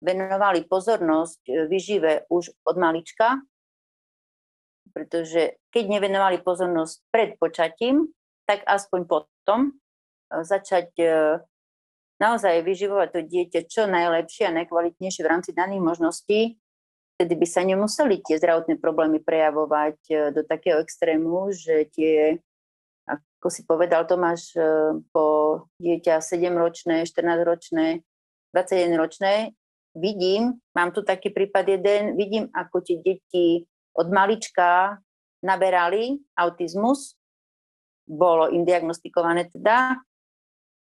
venovali 0.00 0.64
pozornosť 0.64 1.40
e, 1.44 1.52
vyžive 1.68 2.24
už 2.32 2.48
od 2.64 2.76
malička, 2.80 3.44
pretože 4.90 5.58
keď 5.70 5.84
nevenovali 5.98 6.42
pozornosť 6.42 6.96
pred 7.10 7.38
počatím, 7.40 8.10
tak 8.44 8.66
aspoň 8.66 9.06
potom 9.06 9.60
e, 9.68 9.72
začať 10.42 10.90
naozaj 12.20 12.60
vyživovať 12.60 13.08
to 13.16 13.20
dieťa 13.24 13.60
čo 13.66 13.88
najlepšie 13.88 14.44
a 14.50 14.56
najkvalitnejšie 14.62 15.22
v 15.24 15.30
rámci 15.30 15.50
daných 15.56 15.82
možností, 15.82 16.60
vtedy 17.20 17.36
by 17.36 17.46
sa 17.48 17.60
nemuseli 17.60 18.24
tie 18.24 18.40
zdravotné 18.40 18.80
problémy 18.80 19.20
prejavovať 19.20 19.98
e, 20.08 20.14
do 20.32 20.40
takého 20.40 20.80
extrému, 20.80 21.52
že 21.52 21.84
tie, 21.92 22.40
ako 23.04 23.48
si 23.52 23.68
povedal 23.68 24.08
Tomáš, 24.08 24.56
e, 24.56 24.64
po 25.12 25.68
dieťa 25.84 26.24
7-ročné, 26.24 27.04
14-ročné, 27.04 28.00
21-ročné, 28.56 29.52
vidím, 30.00 30.64
mám 30.72 30.96
tu 30.96 31.04
taký 31.04 31.28
prípad 31.28 31.64
jeden, 31.68 32.02
vidím, 32.16 32.48
ako 32.56 32.80
tie 32.80 32.96
deti 33.04 33.68
od 33.96 34.08
malička 34.10 34.98
naberali 35.40 36.20
autizmus, 36.36 37.16
bolo 38.04 38.50
im 38.50 38.66
diagnostikované 38.66 39.48
teda, 39.50 39.98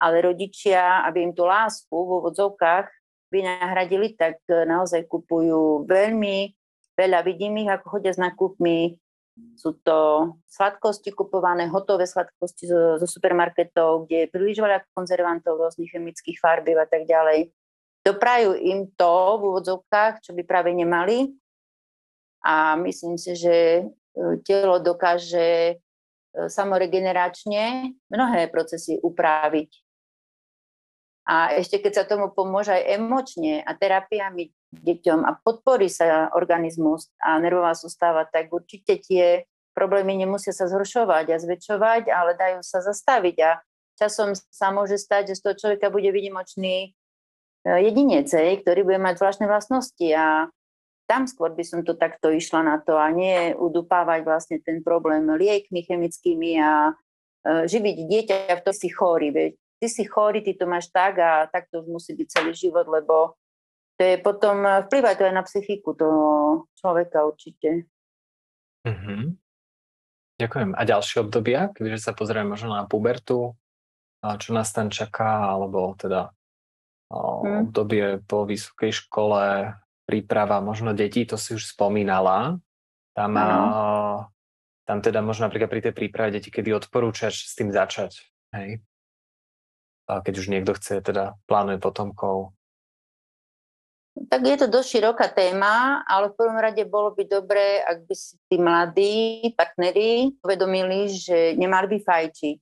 ale 0.03 0.15
rodičia, 0.19 1.07
aby 1.07 1.23
im 1.23 1.31
tú 1.31 1.47
lásku 1.47 1.91
v 1.91 2.11
úvodzovkách 2.19 2.87
vynahradili, 3.31 4.13
tak 4.19 4.43
naozaj 4.45 5.07
kupujú 5.07 5.87
veľmi 5.87 6.51
veľa. 6.93 7.23
Vidím 7.23 7.63
ich, 7.63 7.71
ako 7.71 7.97
chodia 7.97 8.11
s 8.11 8.19
nákupmi. 8.19 8.99
Sú 9.57 9.73
to 9.81 10.29
sladkosti 10.45 11.09
kupované, 11.09 11.65
hotové 11.65 12.05
sladkosti 12.05 12.69
zo, 12.69 13.01
zo 13.01 13.07
supermarketov, 13.09 14.05
kde 14.05 14.27
je 14.27 14.31
príliš 14.31 14.61
veľa 14.61 14.85
konzervantov, 14.93 15.57
rôznych 15.57 15.89
chemických 15.89 16.37
farbiv 16.37 16.77
a 16.77 16.85
tak 16.85 17.09
ďalej. 17.09 17.49
Doprajú 18.05 18.53
im 18.59 18.91
to 18.93 19.39
v 19.39 19.41
úvodzovkách, 19.49 20.21
čo 20.21 20.37
by 20.37 20.43
práve 20.45 20.75
nemali. 20.75 21.33
A 22.43 22.75
myslím 22.75 23.15
si, 23.15 23.39
že 23.39 23.55
e, 23.55 23.83
telo 24.43 24.83
dokáže 24.83 25.73
e, 25.73 25.75
samoregeneračne 26.51 27.95
mnohé 28.11 28.51
procesy 28.51 28.99
upraviť. 28.99 29.71
A 31.23 31.55
ešte 31.55 31.79
keď 31.79 31.91
sa 31.95 32.03
tomu 32.03 32.35
pomôže 32.35 32.75
aj 32.75 32.99
emočne 32.99 33.63
a 33.63 33.71
terapiami 33.71 34.51
deťom 34.75 35.23
a 35.23 35.39
podporí 35.39 35.87
sa 35.87 36.27
organizmus 36.35 37.07
a 37.23 37.39
nervová 37.39 37.71
sústava, 37.79 38.27
tak 38.27 38.51
určite 38.51 38.99
tie 38.99 39.47
problémy 39.71 40.19
nemusia 40.19 40.51
sa 40.51 40.67
zhoršovať 40.67 41.31
a 41.31 41.39
zväčšovať, 41.39 42.11
ale 42.11 42.35
dajú 42.35 42.59
sa 42.59 42.83
zastaviť 42.83 43.37
a 43.39 43.51
časom 43.95 44.35
sa 44.35 44.75
môže 44.75 44.99
stať, 44.99 45.31
že 45.31 45.39
z 45.39 45.43
toho 45.47 45.55
človeka 45.55 45.87
bude 45.87 46.11
vynimočný 46.11 46.91
e, 46.91 47.69
jedinec, 47.87 48.27
ktorý 48.27 48.83
bude 48.83 48.99
mať 48.99 49.23
zvláštne 49.23 49.47
vlastnosti 49.47 50.07
a 50.11 50.51
tam 51.03 51.27
skôr 51.27 51.51
by 51.51 51.63
som 51.67 51.83
to 51.83 51.93
takto 51.99 52.31
išla 52.31 52.63
na 52.63 52.77
to 52.79 52.95
a 52.95 53.11
nie 53.11 53.51
udupávať 53.53 54.23
vlastne 54.23 54.57
ten 54.63 54.79
problém 54.79 55.27
liekmi 55.27 55.83
chemickými 55.83 56.57
a 56.63 56.91
e, 56.91 56.93
živiť 57.67 57.95
dieťa 58.07 58.37
v 58.59 58.63
tom 58.63 58.75
si 58.75 58.87
chorý. 58.87 59.29
Veď 59.35 59.51
ty 59.83 59.87
si 59.91 60.03
chorý, 60.07 60.39
ty 60.39 60.55
to 60.55 60.63
máš 60.63 60.87
tak 60.89 61.19
a 61.19 61.45
tak 61.51 61.67
to 61.67 61.83
už 61.83 61.87
musí 61.91 62.15
byť 62.15 62.27
celý 62.31 62.51
život, 62.55 62.87
lebo 62.87 63.35
To 63.93 64.01
je 64.01 64.17
potom, 64.17 64.65
vplyvá 64.89 65.13
to 65.13 65.29
aj 65.29 65.33
na 65.37 65.45
psychiku 65.45 65.93
toho 65.93 66.25
človeka 66.73 67.29
určite. 67.29 67.85
Mm-hmm. 68.89 69.37
Ďakujem. 70.41 70.69
A 70.73 70.81
ďalšie 70.81 71.21
obdobia, 71.21 71.69
keďže 71.77 72.09
sa 72.09 72.11
pozrieme 72.17 72.57
možno 72.57 72.73
na 72.73 72.89
pubertu, 72.89 73.53
čo 74.23 74.49
nás 74.51 74.73
tam 74.73 74.89
čaká, 74.89 75.53
alebo 75.53 75.93
teda 75.93 76.33
hmm. 77.13 77.69
obdobie 77.69 78.23
po 78.25 78.49
vysokej 78.49 78.91
škole, 79.05 79.77
príprava 80.03 80.59
možno 80.59 80.91
detí, 80.91 81.23
to 81.23 81.39
si 81.39 81.55
už 81.55 81.73
spomínala. 81.75 82.59
Tam, 83.13 83.31
a, 83.37 83.47
tam 84.89 84.97
teda 84.99 85.21
možno 85.21 85.47
napríklad 85.47 85.69
pri 85.69 85.81
tej 85.89 85.93
príprave 85.93 86.29
detí, 86.33 86.49
kedy 86.49 86.73
odporúčaš 86.73 87.45
s 87.49 87.53
tým 87.53 87.69
začať, 87.69 88.25
hej? 88.57 88.81
A 90.09 90.19
keď 90.19 90.33
už 90.43 90.51
niekto 90.51 90.75
chce, 90.75 90.99
teda 90.99 91.39
plánuje 91.47 91.79
potomkov. 91.79 92.51
Tak 94.13 94.45
je 94.45 94.57
to 94.61 94.67
dosť 94.69 94.87
široká 94.93 95.27
téma, 95.33 96.05
ale 96.05 96.29
v 96.29 96.37
prvom 96.37 96.59
rade 96.59 96.83
bolo 96.85 97.17
by 97.17 97.23
dobré, 97.25 97.81
ak 97.81 98.05
by 98.05 98.13
si 98.13 98.37
tí 98.45 98.61
mladí 98.61 99.15
partneri 99.57 100.37
uvedomili, 100.43 101.09
že 101.09 101.57
nemali 101.57 101.97
by 101.97 101.97
fajčiť. 102.03 102.57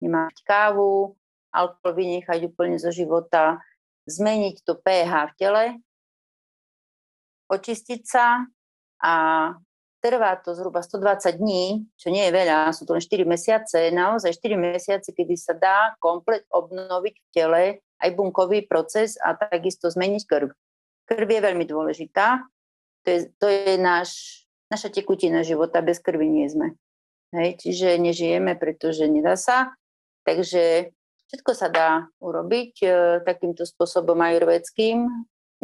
Nemali 0.00 0.40
kávu, 0.44 1.12
alkohol 1.52 1.92
vynechať 1.96 2.48
úplne 2.48 2.76
zo 2.80 2.92
života, 2.92 3.60
zmeniť 4.08 4.64
to 4.64 4.76
pH 4.76 5.12
v 5.12 5.36
tele, 5.36 5.64
očistiť 7.50 8.00
sa 8.06 8.42
a 9.02 9.14
trvá 10.00 10.38
to 10.38 10.54
zhruba 10.54 10.82
120 10.82 11.42
dní, 11.42 11.82
čo 11.98 12.14
nie 12.14 12.30
je 12.30 12.32
veľa, 12.32 12.70
sú 12.70 12.86
to 12.86 12.94
len 12.94 13.02
4 13.02 13.26
mesiace, 13.26 13.90
naozaj 13.90 14.38
4 14.38 14.54
mesiace, 14.54 15.10
kedy 15.10 15.34
sa 15.34 15.54
dá 15.56 15.98
komplet 15.98 16.46
obnoviť 16.54 17.14
v 17.18 17.28
tele 17.34 17.62
aj 18.02 18.10
bunkový 18.12 18.68
proces 18.68 19.16
a 19.18 19.34
takisto 19.34 19.88
zmeniť 19.88 20.22
krv. 20.28 20.48
Krv 21.06 21.28
je 21.30 21.40
veľmi 21.40 21.64
dôležitá. 21.64 22.44
To 23.06 23.08
je, 23.08 23.18
to 23.38 23.46
je 23.46 23.74
náš, 23.78 24.42
naša 24.68 24.90
tekutina 24.90 25.46
života. 25.46 25.80
Bez 25.80 26.02
krvi 26.02 26.26
nie 26.26 26.50
sme. 26.50 26.74
Hej, 27.30 27.62
čiže 27.62 27.98
nežijeme, 27.98 28.58
pretože 28.58 29.06
nedá 29.06 29.38
sa. 29.38 29.74
Takže 30.26 30.90
všetko 31.30 31.50
sa 31.54 31.70
dá 31.70 31.90
urobiť 32.18 32.72
e, 32.82 32.88
takýmto 33.22 33.62
spôsobom 33.62 34.18
ajurvedským. 34.18 35.06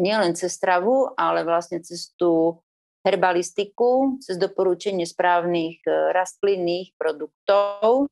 Nielen 0.00 0.32
cez 0.32 0.56
stravu, 0.56 1.12
ale 1.16 1.44
vlastne 1.44 1.84
cez 1.84 2.16
tú 2.16 2.62
herbalistiku, 3.02 4.16
cez 4.22 4.38
doporučenie 4.38 5.04
správnych 5.04 5.82
e, 5.84 5.90
rastlinných 6.14 6.94
produktov. 6.94 8.08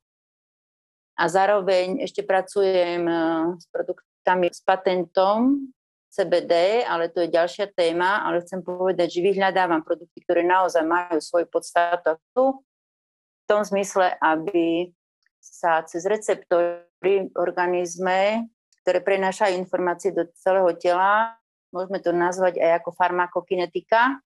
A 1.16 1.24
zároveň 1.31 2.03
ešte 2.03 2.26
pracujem 2.26 3.07
e, 3.07 3.14
s 3.57 3.64
produktami 3.70 4.51
s 4.51 4.61
patentom, 4.61 5.70
CBD, 6.11 6.83
ale 6.83 7.07
to 7.07 7.22
je 7.22 7.31
ďalšia 7.31 7.70
téma, 7.70 8.26
ale 8.26 8.43
chcem 8.43 8.66
povedať, 8.66 9.14
že 9.14 9.26
vyhľadávam 9.31 9.87
produkty, 9.87 10.18
ktoré 10.26 10.43
naozaj 10.43 10.83
majú 10.83 11.22
svoju 11.22 11.47
podstatu 11.47 12.18
v 12.26 13.45
tom 13.47 13.62
zmysle, 13.62 14.18
aby 14.18 14.91
sa 15.39 15.87
cez 15.87 16.03
receptory 16.11 17.31
v 17.31 17.35
organizme, 17.39 18.51
ktoré 18.83 18.99
prenášajú 19.07 19.55
informácie 19.55 20.11
do 20.11 20.26
celého 20.35 20.74
tela, 20.83 21.39
môžeme 21.71 21.99
to 22.03 22.11
nazvať 22.11 22.59
aj 22.59 22.83
ako 22.83 22.91
farmakokinetika, 22.95 24.18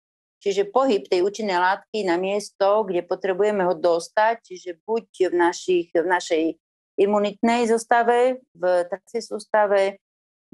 čiže 0.45 0.69
pohyb 0.69 1.09
tej 1.09 1.25
účinnej 1.25 1.57
látky 1.57 2.05
na 2.05 2.21
miesto, 2.21 2.85
kde 2.85 3.05
potrebujeme 3.05 3.65
ho 3.65 3.73
dostať, 3.73 4.45
čiže 4.45 4.71
buď 4.85 5.33
v, 5.33 5.35
našich, 5.35 5.89
v 5.93 6.05
našej 6.05 6.43
imunitnej 7.01 7.67
zostave, 7.67 8.45
v 8.53 8.63
tracej 8.87 9.23
sústave, 9.25 10.05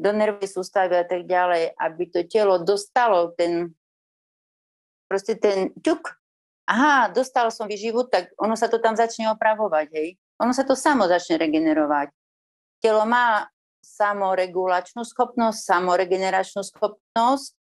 do 0.00 0.16
nervovej 0.16 0.48
sústavy 0.48 0.96
a 0.96 1.04
tak 1.04 1.28
ďalej, 1.28 1.76
aby 1.76 2.02
to 2.08 2.24
telo 2.24 2.56
dostalo 2.56 3.36
ten, 3.36 3.76
proste 5.04 5.36
ten 5.36 5.76
ťuk, 5.76 6.16
aha, 6.64 7.12
dostal 7.12 7.52
som 7.52 7.68
vyživu, 7.68 8.08
tak 8.08 8.32
ono 8.40 8.56
sa 8.56 8.72
to 8.72 8.80
tam 8.80 8.96
začne 8.96 9.28
opravovať, 9.36 9.86
hej. 9.92 10.16
Ono 10.40 10.56
sa 10.56 10.64
to 10.64 10.72
samo 10.72 11.04
začne 11.04 11.36
regenerovať. 11.36 12.08
Telo 12.80 13.04
má 13.04 13.44
samoregulačnú 13.96 15.02
schopnosť, 15.02 15.58
samoregeneračnú 15.66 16.62
schopnosť, 16.62 17.58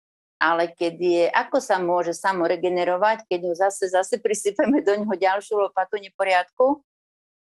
ale 0.42 0.74
keď 0.74 0.94
je, 0.98 1.24
ako 1.30 1.58
sa 1.62 1.78
môže 1.78 2.18
samoregenerovať, 2.18 3.30
keď 3.30 3.40
ho 3.46 3.54
zase, 3.54 3.90
zase 3.90 4.18
prisypeme 4.18 4.82
do 4.82 4.94
ňoho 4.98 5.14
ďalšiu 5.14 5.54
lopatu 5.54 6.02
neporiadku, 6.02 6.82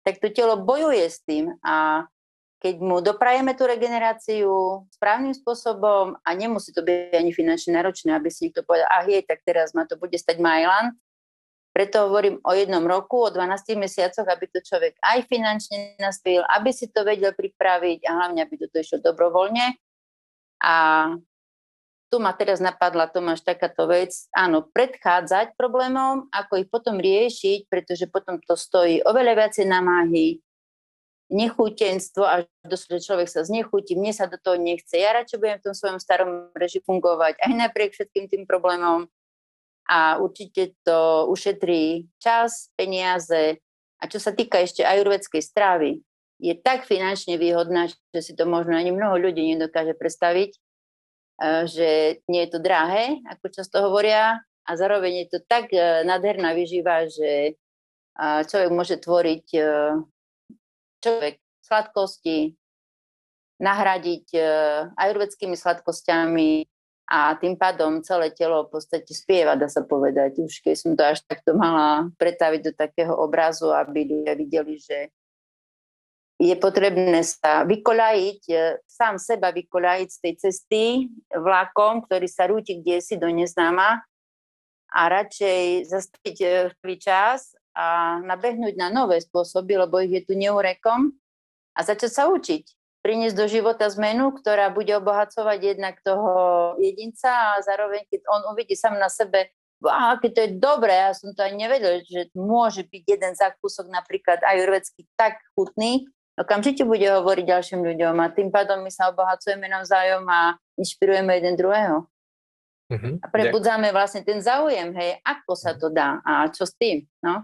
tak 0.05 0.21
to 0.21 0.29
telo 0.29 0.61
bojuje 0.61 1.09
s 1.09 1.23
tým 1.25 1.57
a 1.65 2.05
keď 2.63 2.75
mu 2.79 3.03
doprajeme 3.03 3.51
tú 3.59 3.67
regeneráciu 3.67 4.87
správnym 4.95 5.35
spôsobom 5.35 6.15
a 6.23 6.29
nemusí 6.31 6.71
to 6.71 6.79
byť 6.79 7.11
ani 7.11 7.35
finančne 7.35 7.75
náročné, 7.75 8.15
aby 8.15 8.31
si 8.31 8.47
niekto 8.47 8.63
povedal, 8.63 8.87
a 8.87 9.03
je, 9.03 9.19
tak 9.19 9.43
teraz 9.43 9.75
ma 9.75 9.83
to 9.83 9.99
bude 9.99 10.15
stať 10.15 10.39
Majland. 10.39 10.95
Preto 11.73 12.05
hovorím 12.05 12.37
o 12.45 12.53
jednom 12.53 12.85
roku, 12.85 13.25
o 13.25 13.33
12 13.33 13.73
mesiacoch, 13.81 14.29
aby 14.29 14.45
to 14.45 14.61
človek 14.61 14.93
aj 15.01 15.25
finančne 15.25 15.97
nastavil, 15.97 16.45
aby 16.53 16.69
si 16.69 16.85
to 16.93 17.01
vedel 17.01 17.33
pripraviť 17.33 18.05
a 18.05 18.11
hlavne, 18.13 18.45
aby 18.45 18.61
to 18.61 18.77
išlo 18.77 19.01
dobrovoľne. 19.01 19.73
A 20.61 20.73
tu 22.13 22.21
ma 22.21 22.29
teraz 22.37 22.61
napadla, 22.61 23.09
Tomáš, 23.09 23.41
takáto 23.41 23.89
vec, 23.89 24.13
áno, 24.37 24.61
predchádzať 24.69 25.57
problémom, 25.57 26.29
ako 26.29 26.61
ich 26.61 26.69
potom 26.69 27.01
riešiť, 27.01 27.65
pretože 27.65 28.05
potom 28.05 28.37
to 28.37 28.53
stojí 28.53 29.01
oveľa 29.01 29.33
viacej 29.33 29.65
námahy, 29.65 30.37
nechútenstvo, 31.33 32.21
až 32.21 32.45
dosť, 32.61 32.85
že 32.93 33.05
človek 33.09 33.27
sa 33.33 33.41
znechutí, 33.41 33.97
mne 33.97 34.13
sa 34.13 34.29
do 34.29 34.37
toho 34.37 34.61
nechce. 34.61 34.93
Ja 34.93 35.17
radšej 35.17 35.41
budem 35.41 35.57
v 35.57 35.65
tom 35.65 35.73
svojom 35.73 35.97
starom 35.97 36.53
reži 36.53 36.85
fungovať 36.85 37.41
aj 37.41 37.51
napriek 37.57 37.97
všetkým 37.97 38.29
tým 38.29 38.45
problémom 38.45 39.09
a 39.89 40.17
určite 40.19 40.79
to 40.87 41.27
ušetrí 41.27 42.07
čas, 42.19 42.71
peniaze. 42.79 43.59
A 43.99 44.03
čo 44.07 44.19
sa 44.19 44.31
týka 44.35 44.59
ešte 44.59 44.83
ajurvedskej 44.83 45.43
strávy, 45.43 46.03
je 46.43 46.53
tak 46.59 46.83
finančne 46.83 47.39
výhodná, 47.39 47.87
že 47.87 48.19
si 48.19 48.33
to 48.35 48.43
možno 48.43 48.75
ani 48.75 48.91
mnoho 48.91 49.15
ľudí 49.15 49.55
nedokáže 49.55 49.95
predstaviť, 49.95 50.51
e, 50.51 50.59
že 51.71 51.89
nie 52.27 52.41
je 52.43 52.49
to 52.51 52.59
drahé, 52.59 53.23
ako 53.31 53.45
často 53.47 53.79
hovoria, 53.79 54.43
a 54.63 54.71
zároveň 54.79 55.23
je 55.23 55.27
to 55.31 55.39
tak 55.47 55.71
e, 55.71 56.03
nádherná 56.03 56.51
vyživa, 56.51 57.07
že 57.07 57.31
e, 57.47 57.51
človek 58.43 58.69
môže 58.75 58.99
tvoriť 58.99 59.45
človek 61.03 61.35
sladkosti 61.63 62.55
nahradiť 63.63 64.35
ajurvedskými 64.99 65.55
sladkosťami 65.55 66.72
a 67.13 67.37
tým 67.37 67.53
pádom 67.53 68.01
celé 68.01 68.33
telo 68.33 68.65
v 68.65 68.73
podstate 68.73 69.13
spieva, 69.13 69.53
dá 69.53 69.69
sa 69.69 69.85
povedať. 69.85 70.41
Už 70.41 70.65
keď 70.65 70.73
som 70.73 70.91
to 70.97 71.05
až 71.05 71.21
takto 71.29 71.53
mala 71.53 72.09
pretaviť 72.17 72.61
do 72.65 72.73
takého 72.73 73.13
obrazu, 73.13 73.69
aby 73.69 74.09
ľudia 74.09 74.33
videli, 74.33 74.81
že 74.81 75.13
je 76.41 76.55
potrebné 76.57 77.21
sa 77.21 77.61
vykoľajiť, 77.69 78.41
e, 78.49 78.81
sám 78.89 79.21
seba 79.21 79.53
vykoľajiť 79.53 80.09
z 80.09 80.17
tej 80.25 80.33
cesty 80.41 80.83
vlakom, 81.29 82.01
ktorý 82.09 82.25
sa 82.25 82.49
rúti 82.49 82.81
kde 82.81 82.97
si 82.97 83.15
do 83.21 83.29
neznáma 83.29 84.01
a 84.89 85.01
radšej 85.05 85.85
zastaviť 85.93 86.37
e, 86.41 86.47
prvý 86.81 86.97
čas 86.97 87.53
a 87.77 88.17
nabehnúť 88.25 88.73
na 88.73 88.89
nové 88.89 89.21
spôsoby, 89.21 89.77
lebo 89.77 90.01
ich 90.01 90.17
je 90.17 90.25
tu 90.25 90.33
neurekom 90.33 91.13
a 91.77 91.79
začať 91.85 92.09
sa 92.09 92.25
učiť. 92.33 92.82
Priniesť 93.03 93.35
do 93.35 93.51
života 93.51 93.91
zmenu, 93.91 94.31
ktorá 94.31 94.71
bude 94.71 94.95
obohacovať 94.95 95.59
jednak 95.75 95.99
toho 96.07 96.31
jedinca 96.79 97.59
a 97.59 97.61
zároveň, 97.61 98.07
keď 98.07 98.23
on 98.31 98.41
uvidí 98.55 98.79
sám 98.79 98.95
na 98.95 99.11
sebe, 99.11 99.51
wow, 99.83 100.15
keď 100.15 100.31
to 100.31 100.41
je 100.47 100.51
dobré, 100.55 100.95
ja 100.95 101.11
som 101.11 101.35
to 101.35 101.43
aj 101.43 101.51
nevedel, 101.51 101.99
že 102.07 102.31
môže 102.31 102.87
byť 102.87 103.03
jeden 103.03 103.33
zákusok 103.35 103.91
napríklad 103.91 104.39
ajurvedský 104.39 105.03
tak 105.19 105.43
chutný, 105.51 106.07
okamžite 106.39 106.87
bude 106.87 107.03
hovoriť 107.03 107.43
ďalším 107.43 107.83
ľuďom 107.83 108.15
a 108.23 108.31
tým 108.31 108.47
pádom 108.47 108.79
my 108.79 108.89
sa 108.89 109.11
obohacujeme 109.11 109.67
navzájom 109.67 110.23
a 110.31 110.55
inšpirujeme 110.79 111.35
jeden 111.43 111.59
druhého. 111.59 112.07
Uh-huh. 112.87 113.15
A 113.19 113.25
prebudzame 113.27 113.91
vlastne 113.91 114.23
ten 114.23 114.39
záujem, 114.39 114.95
hej, 114.95 115.19
ako 115.27 115.53
sa 115.59 115.75
to 115.75 115.91
dá 115.91 116.23
a 116.23 116.47
čo 116.47 116.63
s 116.63 116.71
tým, 116.79 117.03
no. 117.19 117.43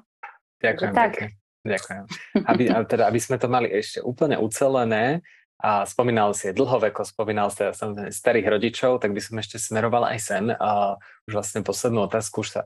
Ďakujem 0.64 0.91
tak. 0.95 1.12
Ďakujem. 1.60 2.03
Aby, 2.47 2.64
teda, 2.88 3.12
aby 3.12 3.20
sme 3.20 3.36
to 3.36 3.47
mali 3.51 3.68
ešte 3.68 3.99
úplne 3.99 4.39
ucelené, 4.39 5.20
a 5.60 5.84
spomínal 5.84 6.32
si 6.32 6.55
dlhoveko, 6.55 7.03
spomínal 7.03 7.51
si 7.51 7.68
starých 8.16 8.47
rodičov, 8.47 9.03
tak 9.03 9.12
by 9.12 9.20
som 9.20 9.36
ešte 9.43 9.60
smeroval 9.60 10.07
aj 10.07 10.20
sen. 10.24 10.45
A 10.55 10.95
už 11.28 11.36
vlastne 11.36 11.68
poslednú 11.68 12.07
otázku, 12.07 12.47
už 12.47 12.49
sa, 12.55 12.62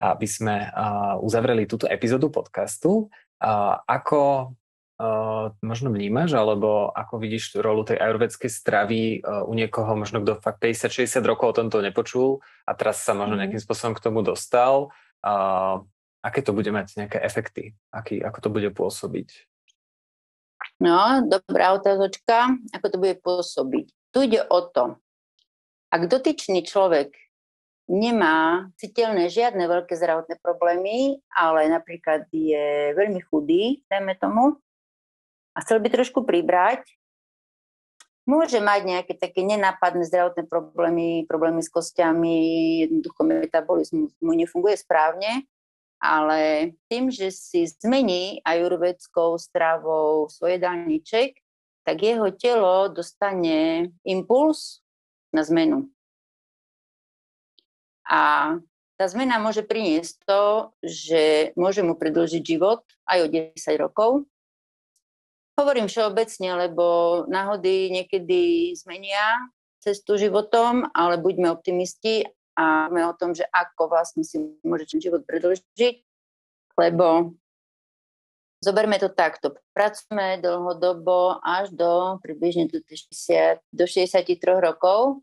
aby 0.00 0.24
sme 0.24 0.72
uzavreli 1.20 1.68
túto 1.68 1.84
epizódu 1.84 2.32
podcastu. 2.32 3.12
A, 3.36 3.84
ako 3.84 4.56
a, 4.96 5.52
možno 5.60 5.92
vnímaš, 5.92 6.32
alebo 6.32 6.88
ako 6.88 7.20
vidíš 7.20 7.52
tú 7.52 7.60
rolu 7.60 7.84
tej 7.84 8.00
ajurvedskej 8.00 8.48
stravy 8.48 9.20
a, 9.20 9.44
u 9.44 9.52
niekoho, 9.52 9.92
možno 9.92 10.24
kto 10.24 10.40
fakt 10.40 10.64
50-60 10.64 11.20
rokov 11.28 11.52
o 11.52 11.56
tomto 11.60 11.84
nepočul 11.84 12.40
a 12.64 12.72
teraz 12.72 13.04
sa 13.04 13.12
možno 13.12 13.36
mhm. 13.36 13.40
nejakým 13.44 13.60
spôsobom 13.60 13.92
k 13.92 14.04
tomu 14.08 14.24
dostal. 14.24 14.88
A, 15.20 15.84
aké 16.24 16.40
to 16.40 16.56
bude 16.56 16.72
mať 16.72 16.96
nejaké 16.96 17.20
efekty, 17.20 17.76
aký, 17.92 18.24
ako 18.24 18.38
to 18.40 18.48
bude 18.48 18.72
pôsobiť? 18.72 19.57
No, 20.78 21.26
dobrá 21.26 21.74
otázočka, 21.74 22.54
ako 22.70 22.86
to 22.86 22.96
bude 23.02 23.18
pôsobiť. 23.18 23.86
Tu 24.14 24.18
ide 24.30 24.46
o 24.46 24.62
to, 24.62 24.94
Ak 25.90 26.06
dotyčný 26.06 26.62
človek 26.62 27.16
nemá 27.88 28.68
citeľné 28.76 29.32
žiadne 29.32 29.64
veľké 29.64 29.96
zdravotné 29.96 30.36
problémy, 30.38 31.18
ale 31.32 31.72
napríklad 31.72 32.28
je 32.30 32.92
veľmi 32.92 33.20
chudý, 33.26 33.80
dajme 33.88 34.12
tomu, 34.20 34.60
a 35.56 35.64
chcel 35.64 35.82
by 35.82 35.88
trošku 35.90 36.22
pribrať, 36.22 36.84
môže 38.28 38.60
mať 38.60 38.80
nejaké 38.84 39.12
také 39.16 39.40
nenápadné 39.42 40.04
zdravotné 40.04 40.44
problémy, 40.46 41.24
problémy 41.24 41.64
s 41.64 41.72
kostiami, 41.72 42.36
jednoducho 42.86 43.24
metabolizmus 43.24 44.12
mu 44.20 44.32
nefunguje 44.36 44.76
správne, 44.76 45.48
ale 45.98 46.72
tým, 46.86 47.10
že 47.10 47.34
si 47.34 47.66
zmení 47.66 48.42
ajurvedskou 48.46 49.34
stravou 49.38 50.30
svoj 50.30 50.58
jedálniček, 50.58 51.38
tak 51.82 51.96
jeho 52.02 52.30
telo 52.34 52.90
dostane 52.90 53.90
impuls 54.06 54.82
na 55.34 55.42
zmenu. 55.42 55.90
A 58.08 58.54
tá 58.98 59.04
zmena 59.06 59.38
môže 59.38 59.62
priniesť 59.62 60.14
to, 60.26 60.42
že 60.82 61.54
môže 61.54 61.86
mu 61.86 61.94
predlžiť 61.94 62.42
život 62.42 62.82
aj 63.06 63.18
o 63.22 63.26
10 63.30 63.54
rokov. 63.78 64.10
Hovorím 65.58 65.90
všeobecne, 65.90 66.66
lebo 66.66 66.84
náhody 67.26 67.90
niekedy 67.90 68.72
zmenia 68.78 69.50
cestu 69.78 70.18
životom, 70.18 70.86
ale 70.94 71.18
buďme 71.18 71.50
optimisti 71.50 72.26
a 72.58 72.90
o 72.90 73.14
tom, 73.14 73.38
že 73.38 73.46
ako 73.54 73.86
vlastne 73.86 74.26
si 74.26 74.42
môže 74.66 74.90
život 74.98 75.22
predlžiť, 75.22 76.02
lebo 76.74 77.38
Zoberme 78.58 78.98
to 78.98 79.06
takto. 79.06 79.54
Pracujeme 79.70 80.42
dlhodobo 80.42 81.38
až 81.46 81.70
do 81.70 82.18
približne 82.18 82.66
do 82.66 82.82
60, 82.82 83.62
do 83.70 83.86
63 83.86 84.34
rokov 84.58 85.22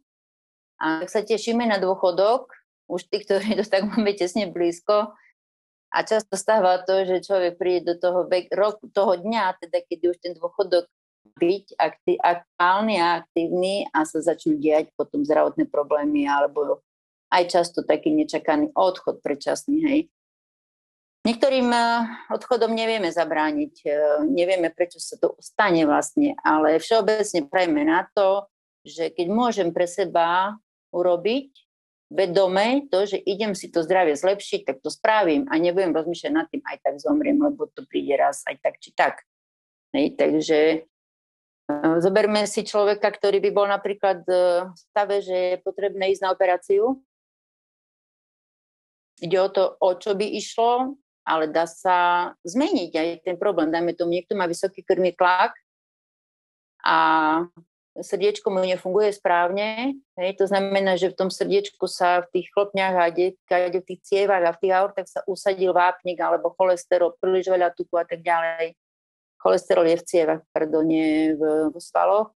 a 0.79 1.03
tak 1.03 1.11
sa 1.11 1.19
tešíme 1.19 1.67
na 1.67 1.75
dôchodok, 1.75 2.47
už 2.87 3.11
tí, 3.11 3.19
ktorí 3.19 3.59
to 3.59 3.67
tak 3.67 3.91
máme 3.91 4.15
tesne 4.15 4.47
blízko. 4.47 5.11
A 5.91 5.97
často 6.03 6.39
stáva 6.39 6.79
to, 6.83 7.03
že 7.03 7.23
človek 7.23 7.59
príde 7.59 7.91
do 7.91 7.95
toho, 7.99 8.19
vek, 8.27 8.51
rok, 8.55 8.79
toho 8.91 9.19
dňa, 9.19 9.59
teda 9.63 9.83
kedy 9.83 10.15
už 10.15 10.17
ten 10.19 10.33
dôchodok 10.35 10.87
byť 11.35 11.75
aktuálny 12.19 12.95
a 12.99 13.19
aktívny 13.19 13.83
a 13.91 14.07
sa 14.07 14.23
začnú 14.23 14.59
diať 14.59 14.91
potom 14.95 15.27
zdravotné 15.27 15.67
problémy 15.67 16.23
alebo 16.27 16.83
aj 17.31 17.43
často 17.49 17.81
taký 17.81 18.13
nečakaný 18.13 18.73
odchod 18.75 19.21
predčasný, 19.25 19.77
hej. 19.85 19.99
Niektorým 21.25 21.73
eh, 21.73 22.05
odchodom 22.29 22.69
nevieme 22.69 23.09
zabrániť, 23.09 23.75
eh, 23.89 24.21
nevieme, 24.29 24.69
prečo 24.69 25.01
sa 25.01 25.17
to 25.17 25.33
stane 25.41 25.81
vlastne, 25.89 26.37
ale 26.45 26.77
všeobecne 26.77 27.49
prajme 27.49 27.81
na 27.81 28.05
to, 28.13 28.45
že 28.85 29.09
keď 29.09 29.27
môžem 29.33 29.73
pre 29.73 29.89
seba 29.89 30.53
urobiť 30.93 31.49
vedome 32.13 32.85
to, 32.93 33.09
že 33.09 33.17
idem 33.17 33.57
si 33.57 33.73
to 33.73 33.81
zdravie 33.81 34.13
zlepšiť, 34.13 34.61
tak 34.69 34.77
to 34.85 34.93
spravím 34.93 35.49
a 35.49 35.57
nebudem 35.57 35.97
rozmýšľať 35.97 36.31
nad 36.31 36.45
tým, 36.53 36.61
aj 36.61 36.77
tak 36.85 36.95
zomriem, 37.01 37.41
lebo 37.41 37.65
to 37.73 37.81
príde 37.89 38.13
raz 38.13 38.45
aj 38.45 38.61
tak 38.61 38.77
či 38.77 38.93
tak. 38.93 39.25
Nej, 39.89 40.13
takže 40.13 40.85
uh, 41.65 41.97
zoberme 42.05 42.45
si 42.45 42.61
človeka, 42.61 43.09
ktorý 43.09 43.41
by 43.41 43.49
bol 43.49 43.65
napríklad 43.65 44.21
v 44.21 44.77
stave, 44.77 45.25
že 45.25 45.57
je 45.57 45.63
potrebné 45.65 46.13
ísť 46.13 46.21
na 46.21 46.29
operáciu. 46.29 47.01
Ide 49.23 49.37
o 49.39 49.49
to, 49.49 49.63
o 49.79 49.95
čo 49.95 50.11
by 50.11 50.27
išlo, 50.27 50.99
ale 51.23 51.47
dá 51.47 51.65
sa 51.65 52.31
zmeniť 52.43 52.91
aj 52.91 53.07
ten 53.23 53.35
problém. 53.39 53.71
Dajme 53.71 53.95
tomu, 53.95 54.13
niekto 54.13 54.35
má 54.35 54.45
vysoký 54.45 54.83
krvný 54.83 55.15
tlak 55.15 55.55
a 56.85 56.97
srdiečko 57.95 58.51
mu 58.51 58.59
nefunguje 58.59 59.15
správne, 59.15 59.95
hej, 60.19 60.31
to 60.35 60.43
znamená, 60.51 60.99
že 60.99 61.15
v 61.15 61.17
tom 61.17 61.29
srdiečku 61.31 61.87
sa 61.87 62.27
v 62.27 62.29
tých 62.35 62.51
chlopňach 62.51 62.95
a 62.99 63.07
v 63.71 63.79
tých 63.87 64.01
cievach 64.03 64.43
a 64.43 64.51
v 64.51 64.59
tých 64.59 64.73
aortách 64.75 65.07
sa 65.07 65.23
usadil 65.23 65.71
vápnik 65.71 66.19
alebo 66.19 66.51
cholesterol, 66.59 67.15
príliš 67.23 67.47
veľa 67.47 67.71
tuku 67.71 67.95
a 67.95 68.03
tak 68.03 68.19
ďalej. 68.19 68.75
Cholesterol 69.39 69.87
je 69.87 69.97
v 69.97 70.07
cievach, 70.11 70.41
pardon, 70.51 70.83
nie 70.83 71.31
v, 71.39 71.71
v 71.71 71.75
svaloch, 71.79 72.35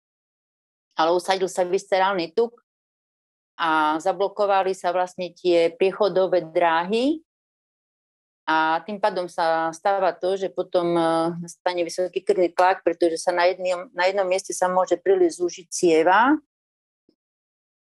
ale 0.94 1.10
usadil 1.10 1.50
sa 1.50 1.66
viscerálny 1.66 2.30
tuk 2.38 2.54
a 3.58 3.98
zablokovali 3.98 4.70
sa 4.70 4.94
vlastne 4.94 5.34
tie 5.34 5.74
priechodové 5.74 6.46
dráhy 6.46 7.26
a 8.48 8.80
tým 8.86 8.96
pádom 8.96 9.28
sa 9.28 9.68
stáva 9.76 10.16
to, 10.16 10.38
že 10.40 10.48
potom 10.48 10.96
e, 10.96 11.04
stane 11.44 11.84
vysoký 11.84 12.24
krvný 12.24 12.48
tlak, 12.56 12.80
pretože 12.80 13.20
sa 13.20 13.28
na 13.28 13.44
jednom, 13.44 13.92
na 13.92 14.08
jednom 14.08 14.24
mieste 14.24 14.56
sa 14.56 14.72
môže 14.72 14.96
príliš 14.96 15.36
zúžiť 15.36 15.66
cieva 15.68 16.38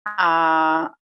a 0.02 0.28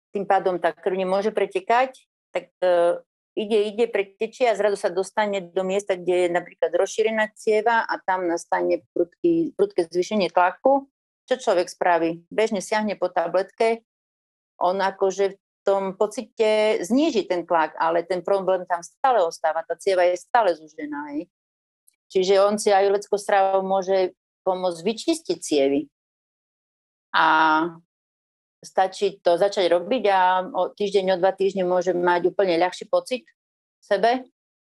tým 0.09 0.25
pádom 0.25 0.57
tá 0.57 0.73
krv 0.73 0.97
nemôže 0.97 1.33
pretekať, 1.33 1.97
tak 2.29 2.53
uh, 2.61 3.01
ide, 3.33 3.73
ide, 3.73 3.85
pretečie 3.89 4.45
a 4.45 4.53
zrazu 4.53 4.77
sa 4.77 4.93
dostane 4.93 5.41
do 5.41 5.65
miesta, 5.65 5.97
kde 5.97 6.25
je 6.25 6.29
napríklad 6.29 6.69
rozšírená 6.69 7.33
cieva 7.33 7.81
a 7.81 7.97
tam 7.97 8.29
nastane 8.29 8.85
prudký, 8.93 9.57
prudké 9.57 9.89
zvýšenie 9.89 10.29
tlaku. 10.29 10.85
Čo 11.25 11.41
človek 11.41 11.65
spraví? 11.65 12.29
Bežne 12.29 12.61
siahne 12.61 12.93
po 12.93 13.09
tabletke, 13.09 13.81
on 14.59 14.77
akože 14.79 15.37
tom 15.63 15.95
pocite 15.95 16.83
zníži 16.83 17.23
ten 17.23 17.47
tlak, 17.47 17.73
ale 17.79 18.03
ten 18.03 18.19
problém 18.19 18.67
tam 18.67 18.83
stále 18.83 19.23
ostáva, 19.23 19.63
tá 19.63 19.79
cieva 19.79 20.03
je 20.03 20.19
stále 20.19 20.51
zúžená. 20.53 21.15
Hej. 21.15 21.31
Čiže 22.11 22.33
on 22.43 22.59
si 22.59 22.69
ajurvedskou 22.69 23.15
stravou 23.17 23.63
môže 23.63 24.13
pomôcť 24.43 24.79
vyčistiť 24.83 25.37
cievy. 25.39 25.87
A 27.15 27.25
stačí 28.59 29.23
to 29.23 29.39
začať 29.39 29.71
robiť 29.71 30.03
a 30.11 30.43
o 30.51 30.71
týždeň, 30.71 31.15
o 31.15 31.19
dva 31.19 31.31
týždne 31.31 31.63
môže 31.63 31.95
mať 31.95 32.31
úplne 32.31 32.59
ľahší 32.59 32.91
pocit 32.91 33.23
v 33.79 33.83
sebe 33.83 34.11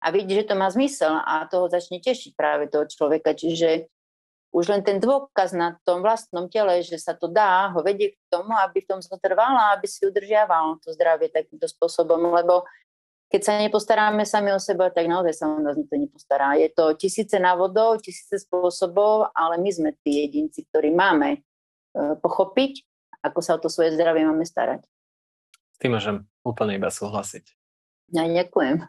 a 0.03 0.07
vidieť, 0.13 0.45
že 0.45 0.49
to 0.53 0.55
má 0.55 0.69
zmysel 0.69 1.13
a 1.13 1.45
toho 1.49 1.67
začne 1.67 1.99
tešiť 1.99 2.37
práve 2.37 2.69
toho 2.69 2.85
človeka. 2.85 3.33
Čiže 3.33 3.89
už 4.53 4.69
len 4.69 4.85
ten 4.85 5.01
dôkaz 5.01 5.57
na 5.57 5.81
tom 5.81 6.05
vlastnom 6.05 6.45
tele, 6.45 6.85
že 6.85 7.01
sa 7.01 7.17
to 7.17 7.25
dá, 7.25 7.73
ho 7.73 7.81
vedie 7.81 8.13
k 8.13 8.17
tomu, 8.29 8.53
aby 8.53 8.85
v 8.85 8.89
tom 8.93 8.99
zotrval 9.01 9.57
a 9.57 9.73
aby 9.73 9.89
si 9.89 10.05
udržiaval 10.05 10.77
to 10.85 10.93
zdravie 10.93 11.33
takýmto 11.33 11.65
spôsobom, 11.65 12.21
lebo 12.29 12.61
keď 13.33 13.41
sa 13.41 13.57
nepostaráme 13.57 14.29
sami 14.29 14.53
o 14.53 14.61
seba, 14.61 14.93
tak 14.93 15.09
naozaj 15.09 15.33
sa 15.33 15.49
o 15.49 15.57
nás 15.57 15.73
nikto 15.73 15.97
nepostará. 15.97 16.53
Je 16.53 16.69
to 16.69 16.93
tisíce 16.93 17.33
návodov, 17.41 18.05
tisíce 18.05 18.45
spôsobov, 18.45 19.33
ale 19.33 19.57
my 19.57 19.73
sme 19.73 19.89
tí 20.05 20.21
jedinci, 20.21 20.69
ktorí 20.69 20.93
máme 20.93 21.29
e, 21.33 21.39
pochopiť, 22.21 22.85
ako 23.25 23.39
sa 23.41 23.57
o 23.57 23.59
to 23.65 23.73
svoje 23.73 23.97
zdravie 23.97 24.21
máme 24.21 24.45
starať. 24.45 24.85
S 25.73 25.77
tým 25.81 25.97
môžem 25.97 26.29
úplne 26.45 26.77
iba 26.77 26.93
súhlasiť. 26.93 27.57
Ja 28.13 28.29
ďakujem. 28.29 28.85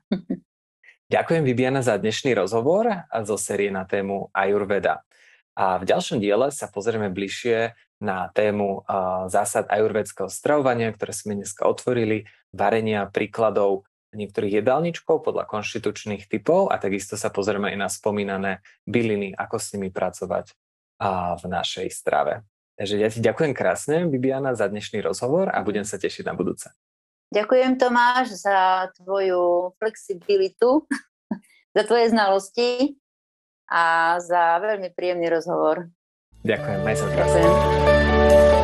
Ďakujem 1.15 1.43
Viviana 1.49 1.81
za 1.81 1.97
dnešný 1.97 2.37
rozhovor 2.37 2.85
a 2.89 3.17
zo 3.25 3.41
série 3.41 3.73
na 3.73 3.89
tému 3.89 4.29
Ayurveda. 4.37 5.01
A 5.55 5.79
v 5.79 5.87
ďalšom 5.87 6.19
diele 6.19 6.51
sa 6.51 6.67
pozrieme 6.67 7.15
bližšie 7.15 7.79
na 8.03 8.29
tému 8.35 8.83
zásad 9.31 9.71
ajurvedského 9.71 10.27
stravovania, 10.27 10.91
ktoré 10.91 11.15
sme 11.15 11.39
dneska 11.39 11.65
otvorili, 11.65 12.27
varenia 12.51 13.07
príkladov 13.07 13.87
niektorých 14.15 14.63
jedálničkov 14.63 15.27
podľa 15.27 15.47
konštitučných 15.51 16.31
typov 16.31 16.71
a 16.71 16.79
takisto 16.79 17.19
sa 17.19 17.35
pozrieme 17.35 17.75
aj 17.75 17.79
na 17.79 17.89
spomínané 17.91 18.53
byliny, 18.87 19.35
ako 19.35 19.59
s 19.59 19.75
nimi 19.75 19.91
pracovať 19.91 20.55
v 21.39 21.45
našej 21.51 21.91
strave. 21.91 22.47
Takže 22.75 22.95
ja 22.99 23.11
ti 23.11 23.23
ďakujem 23.23 23.55
krásne, 23.55 24.07
Bibiana, 24.11 24.59
za 24.59 24.67
dnešný 24.67 25.03
rozhovor 25.03 25.51
a 25.51 25.63
budem 25.63 25.87
sa 25.87 25.99
tešiť 25.99 26.27
na 26.27 26.35
budúce. 26.35 26.71
Ďakujem 27.31 27.79
Tomáš 27.79 28.43
za 28.43 28.91
tvoju 28.99 29.75
flexibilitu, 29.79 30.87
za 31.77 31.83
tvoje 31.87 32.11
znalosti 32.11 32.99
a 33.69 34.17
za 34.21 34.61
veľmi 34.61 34.93
príjemný 34.93 35.29
rozhovor. 35.33 35.89
Ďakujem, 36.45 36.81
maj 36.85 36.97
sa 37.01 37.09
krásne. 37.09 38.64